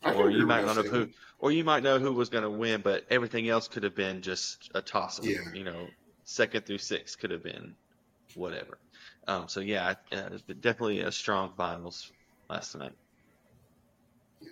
or 0.04 0.30
you 0.30 0.46
might 0.46 0.64
not 0.64 0.76
know 0.76 0.82
who, 0.82 1.08
or 1.38 1.52
you 1.52 1.64
might 1.64 1.82
know 1.82 1.98
who 1.98 2.12
was 2.12 2.28
going 2.28 2.44
to 2.44 2.50
win, 2.50 2.80
but 2.80 3.04
everything 3.10 3.48
else 3.48 3.68
could 3.68 3.82
have 3.82 3.94
been 3.94 4.22
just 4.22 4.70
a 4.74 4.82
toss 4.82 5.18
up. 5.18 5.24
Yeah. 5.24 5.52
You 5.54 5.64
know, 5.64 5.86
second 6.24 6.66
through 6.66 6.78
six 6.78 7.16
could 7.16 7.30
have 7.30 7.42
been 7.42 7.74
whatever. 8.34 8.78
Um, 9.28 9.48
so 9.48 9.60
yeah, 9.60 9.94
uh, 10.12 10.28
definitely 10.60 11.00
a 11.00 11.12
strong 11.12 11.52
finals 11.56 12.10
last 12.50 12.76
night. 12.76 12.92
Yeah. 14.40 14.48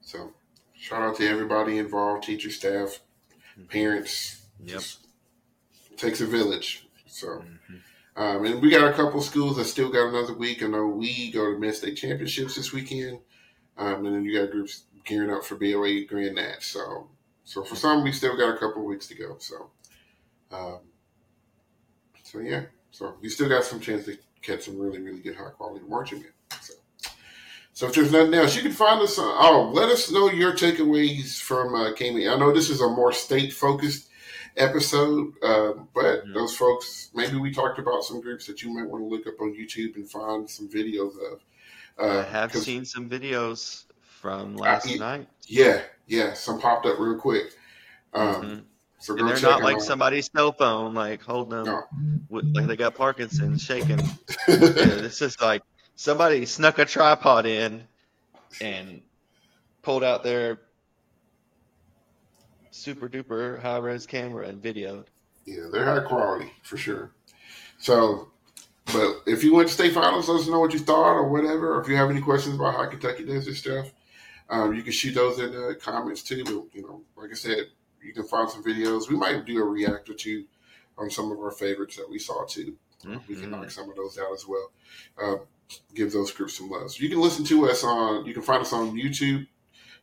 So 0.00 0.32
shout 0.74 1.02
out 1.02 1.16
to 1.16 1.28
everybody 1.28 1.78
involved, 1.78 2.24
teacher, 2.24 2.50
staff, 2.50 3.00
mm-hmm. 3.58 3.64
parents. 3.64 4.42
Yep. 4.62 4.82
takes 5.96 6.20
a 6.20 6.26
village. 6.26 6.86
So, 7.06 7.26
mm-hmm. 7.26 7.76
Um, 8.16 8.44
and 8.44 8.60
we 8.60 8.70
got 8.70 8.90
a 8.90 8.92
couple 8.92 9.20
schools 9.22 9.56
that 9.56 9.64
still 9.64 9.90
got 9.90 10.08
another 10.08 10.34
week. 10.34 10.62
I 10.62 10.66
know 10.66 10.86
we 10.86 11.30
go 11.30 11.52
to 11.52 11.58
Mid 11.58 11.74
State 11.74 11.96
Championships 11.96 12.56
this 12.56 12.72
weekend, 12.72 13.20
um, 13.78 14.04
and 14.04 14.14
then 14.14 14.24
you 14.24 14.38
got 14.38 14.50
groups 14.50 14.82
gearing 15.04 15.30
up 15.30 15.44
for 15.44 15.54
BOA 15.54 16.04
Grand 16.04 16.34
Nats. 16.34 16.66
So, 16.66 17.08
so 17.44 17.64
for 17.64 17.76
some, 17.76 18.02
we 18.02 18.12
still 18.12 18.36
got 18.36 18.54
a 18.54 18.58
couple 18.58 18.84
weeks 18.84 19.06
to 19.08 19.14
go. 19.14 19.36
So, 19.38 19.70
um, 20.52 20.80
so 22.24 22.40
yeah, 22.40 22.64
so 22.90 23.14
we 23.20 23.28
still 23.28 23.48
got 23.48 23.64
some 23.64 23.80
chance 23.80 24.04
to 24.06 24.16
catch 24.42 24.64
some 24.64 24.78
really, 24.78 25.00
really 25.00 25.20
good 25.20 25.36
high 25.36 25.50
quality 25.50 25.84
marching 25.88 26.20
men. 26.20 26.32
So, 26.60 26.74
so 27.72 27.86
if 27.86 27.94
there's 27.94 28.12
nothing 28.12 28.34
else, 28.34 28.56
you 28.56 28.62
can 28.62 28.72
find 28.72 29.00
us. 29.00 29.18
On, 29.18 29.24
oh, 29.26 29.70
let 29.72 29.88
us 29.88 30.10
know 30.10 30.30
your 30.30 30.52
takeaways 30.52 31.40
from 31.40 31.74
uh, 31.74 31.92
KME. 31.92 32.32
I 32.32 32.38
know 32.38 32.52
this 32.52 32.70
is 32.70 32.80
a 32.80 32.88
more 32.88 33.12
state 33.12 33.52
focused 33.52 34.08
episode, 34.56 35.32
uh, 35.42 35.72
but 35.94 36.22
those 36.34 36.56
folks, 36.56 37.10
maybe 37.14 37.36
we 37.36 37.52
talked 37.52 37.78
about 37.78 38.04
some 38.04 38.20
groups 38.20 38.46
that 38.46 38.62
you 38.62 38.70
might 38.74 38.88
want 38.88 39.02
to 39.02 39.06
look 39.06 39.26
up 39.26 39.40
on 39.40 39.54
YouTube 39.54 39.96
and 39.96 40.10
find 40.10 40.48
some 40.48 40.68
videos 40.68 41.14
of. 41.32 41.40
Uh, 41.98 42.20
I 42.20 42.22
have 42.30 42.54
seen 42.54 42.84
some 42.84 43.08
videos 43.08 43.84
from 44.20 44.56
last 44.56 44.88
yeah. 44.88 44.96
night. 44.96 45.28
Yeah, 45.46 45.82
yeah, 46.06 46.34
some 46.34 46.60
popped 46.60 46.86
up 46.86 46.98
real 46.98 47.18
quick. 47.18 47.52
Um, 48.12 48.42
Mhm. 48.42 48.62
So 49.00 49.16
And 49.16 49.26
they're 49.28 49.40
not 49.40 49.62
like 49.62 49.76
out. 49.76 49.82
somebody's 49.82 50.30
cell 50.30 50.52
phone, 50.52 50.92
like 50.94 51.22
holding 51.22 51.64
them, 51.64 51.64
No. 51.66 51.82
with, 52.28 52.44
like 52.54 52.66
they 52.66 52.76
got 52.76 52.94
Parkinson's, 52.94 53.62
shaking. 53.62 53.98
Yeah, 54.46 54.56
this 54.56 55.22
is 55.22 55.40
like 55.40 55.62
somebody 55.96 56.44
snuck 56.44 56.78
a 56.78 56.84
tripod 56.84 57.46
in 57.46 57.82
and 58.60 59.00
pulled 59.82 60.04
out 60.04 60.22
their 60.22 60.60
super 62.70 63.08
duper 63.08 63.60
high 63.60 63.78
res 63.78 64.06
camera 64.06 64.46
and 64.48 64.62
videoed. 64.62 65.06
Yeah, 65.46 65.68
they're 65.72 65.84
high 65.84 66.00
quality 66.06 66.52
for 66.62 66.76
sure. 66.76 67.12
So, 67.78 68.28
but 68.86 69.22
if 69.26 69.42
you 69.42 69.54
went 69.54 69.68
to 69.68 69.74
state 69.74 69.94
finals, 69.94 70.28
let 70.28 70.40
us 70.40 70.46
know 70.48 70.60
what 70.60 70.72
you 70.74 70.78
thought 70.78 71.14
or 71.14 71.28
whatever. 71.28 71.74
Or 71.76 71.80
if 71.80 71.88
you 71.88 71.96
have 71.96 72.10
any 72.10 72.20
questions 72.20 72.54
about 72.56 72.74
how 72.74 72.86
Kentucky 72.86 73.24
does 73.24 73.46
this 73.46 73.58
stuff, 73.58 73.90
um, 74.50 74.74
you 74.74 74.82
can 74.82 74.92
shoot 74.92 75.14
those 75.14 75.38
in 75.38 75.52
the 75.52 75.74
comments 75.80 76.22
too. 76.22 76.44
But 76.44 76.76
you 76.76 76.82
know, 76.82 77.02
like 77.16 77.30
I 77.30 77.34
said, 77.34 77.66
you 78.02 78.12
can 78.12 78.24
find 78.24 78.48
some 78.50 78.62
videos. 78.64 79.08
We 79.08 79.16
might 79.16 79.44
do 79.44 79.58
a 79.60 79.64
react 79.64 80.08
or 80.08 80.14
two 80.14 80.44
on 80.98 81.10
some 81.10 81.30
of 81.32 81.38
our 81.38 81.50
favorites 81.50 81.96
that 81.96 82.08
we 82.10 82.18
saw 82.18 82.44
too. 82.46 82.76
We 83.28 83.36
can 83.36 83.50
knock 83.50 83.70
some 83.70 83.88
of 83.88 83.96
those 83.96 84.18
out 84.18 84.32
as 84.34 84.46
well. 84.46 84.70
Uh, 85.22 85.36
give 85.94 86.12
those 86.12 86.30
groups 86.32 86.58
some 86.58 86.68
love. 86.68 86.90
So 86.92 87.02
you 87.02 87.08
can 87.08 87.20
listen 87.20 87.44
to 87.46 87.68
us 87.70 87.82
on. 87.82 88.26
You 88.26 88.34
can 88.34 88.42
find 88.42 88.60
us 88.62 88.72
on 88.72 88.94
YouTube. 88.94 89.46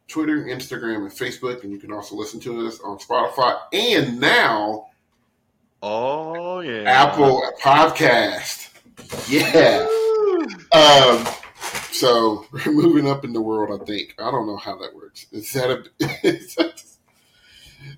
Twitter, 0.08 0.46
Instagram, 0.46 1.02
and 1.02 1.12
Facebook, 1.12 1.64
and 1.64 1.72
you 1.72 1.78
can 1.80 1.92
also 1.92 2.16
listen 2.16 2.40
to 2.40 2.66
us 2.66 2.80
on 2.80 2.98
Spotify 2.98 3.60
and 3.74 4.20
now 4.22 4.88
Oh 5.82 6.62
yeah. 6.62 6.84
Apple 6.84 7.44
Podcast. 7.62 8.70
Yeah. 9.30 9.86
Um, 10.72 11.28
so 11.92 12.46
we're 12.52 12.72
moving 12.72 13.08
up 13.08 13.26
in 13.26 13.34
the 13.34 13.42
world. 13.42 13.80
I 13.82 13.86
think 13.86 14.16
I 14.18 14.32
don't 14.32 14.48
know 14.48 14.58
how 14.58 14.78
that 14.78 14.96
works. 14.96 15.28
Is 15.32 15.52
that 15.54 15.70
a? 15.70 15.84
is 16.28 16.56
that- 16.56 16.84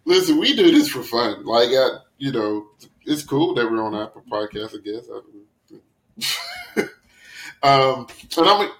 listen, 0.05 0.39
we 0.39 0.55
do 0.55 0.71
this 0.71 0.89
for 0.89 1.03
fun. 1.03 1.45
Like, 1.45 1.69
uh, 1.69 1.99
you 2.17 2.31
know, 2.31 2.67
it's 3.05 3.23
cool 3.23 3.53
that 3.55 3.69
we're 3.69 3.83
on 3.83 3.95
Apple 3.95 4.23
Podcast. 4.29 4.75
I 4.75 4.81
guess. 4.83 5.07
I 5.11 5.19
um, 7.63 8.07
and 8.37 8.47
I'm 8.47 8.71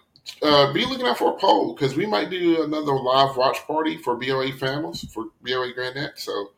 uh, 0.42 0.74
be 0.74 0.86
looking 0.86 1.06
out 1.06 1.18
for 1.18 1.34
a 1.34 1.40
poll 1.40 1.74
because 1.74 1.96
we 1.96 2.06
might 2.06 2.30
do 2.30 2.64
another 2.64 2.94
live 2.94 3.36
watch 3.36 3.58
party 3.66 3.98
for 3.98 4.16
BOA 4.16 4.54
families 4.54 5.06
for 5.12 5.26
BOA 5.42 5.74
Grand 5.74 5.96
Net. 5.96 6.14
So. 6.18 6.52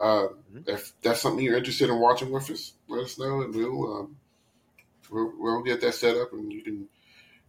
Uh, 0.00 0.26
if 0.66 0.92
that's 1.00 1.22
something 1.22 1.44
you're 1.44 1.56
interested 1.56 1.88
in 1.88 1.98
watching 1.98 2.30
with 2.30 2.50
us, 2.50 2.72
let 2.88 3.04
us 3.04 3.18
know, 3.18 3.42
and 3.42 3.54
we'll 3.54 3.96
um, 3.96 4.16
we'll, 5.10 5.32
we'll 5.38 5.62
get 5.62 5.80
that 5.80 5.94
set 5.94 6.16
up, 6.16 6.32
and 6.32 6.52
you 6.52 6.62
can 6.62 6.88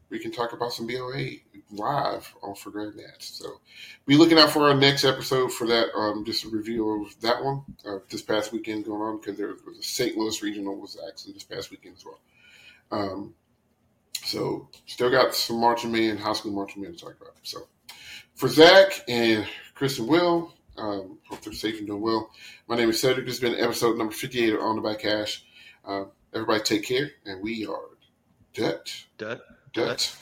we 0.10 0.20
can 0.20 0.32
talk 0.32 0.54
about 0.54 0.74
some 0.74 0.88
BOA 0.88 1.38
live 1.72 2.34
on 2.42 2.56
for 2.56 2.72
Nats. 2.72 3.28
So 3.28 3.60
be 4.06 4.16
looking 4.16 4.40
out 4.40 4.52
for 4.52 4.70
our 4.70 4.74
next 4.74 5.04
episode 5.04 5.52
for 5.52 5.68
that. 5.68 5.94
Um, 5.96 6.24
just 6.26 6.46
a 6.46 6.50
review 6.50 7.04
of 7.04 7.20
that 7.22 7.44
one 7.44 7.64
uh, 7.86 8.00
this 8.10 8.22
past 8.22 8.54
weekend 8.54 8.86
going 8.86 9.02
on 9.02 9.18
because 9.20 9.38
there 9.38 9.54
was 9.66 9.78
a 9.78 9.84
St. 9.84 10.18
Louis 10.18 10.42
regional 10.42 10.76
was 10.76 10.98
actually 11.08 11.34
this 11.34 11.44
past 11.44 11.72
weekend 11.72 11.96
as 11.98 12.06
well. 12.06 12.20
Um, 12.92 13.34
so 14.24 14.70
still 14.86 15.12
got 15.12 15.34
some 15.36 15.60
marching 15.60 15.92
men, 15.92 16.18
high 16.18 16.34
school 16.34 16.54
marching 16.54 16.84
men 16.84 16.94
to 16.94 16.98
talk 16.98 17.16
about. 17.20 17.36
So 17.44 17.68
for 18.36 18.48
Zach 18.48 19.04
and 19.08 19.46
Chris 19.74 20.00
and 20.00 20.08
Will. 20.08 20.54
Um, 20.78 21.18
hope 21.28 21.42
they're 21.42 21.54
safe 21.54 21.80
and 21.80 21.88
doing 21.88 22.02
well. 22.02 22.30
My 22.68 22.76
name 22.76 22.92
is 22.92 23.02
Cedric. 23.02 23.26
This 23.26 23.40
has 23.40 23.50
been 23.50 23.60
episode 23.60 23.98
number 23.98 24.14
58 24.14 24.54
of 24.54 24.60
On 24.60 24.76
the 24.76 24.82
Back 24.84 25.02
Hash. 25.02 25.44
Uh, 25.84 26.06
everybody 26.36 26.62
take 26.62 26.84
care, 26.84 27.10
and 27.26 27.42
we 27.42 27.66
are 27.66 27.82
Dut, 28.54 28.94
Dut. 29.18 29.42
Dut, 29.73 30.15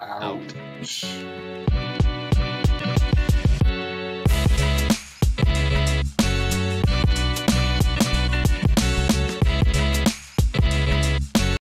Out. 0.00 0.54
out. 0.82 2.03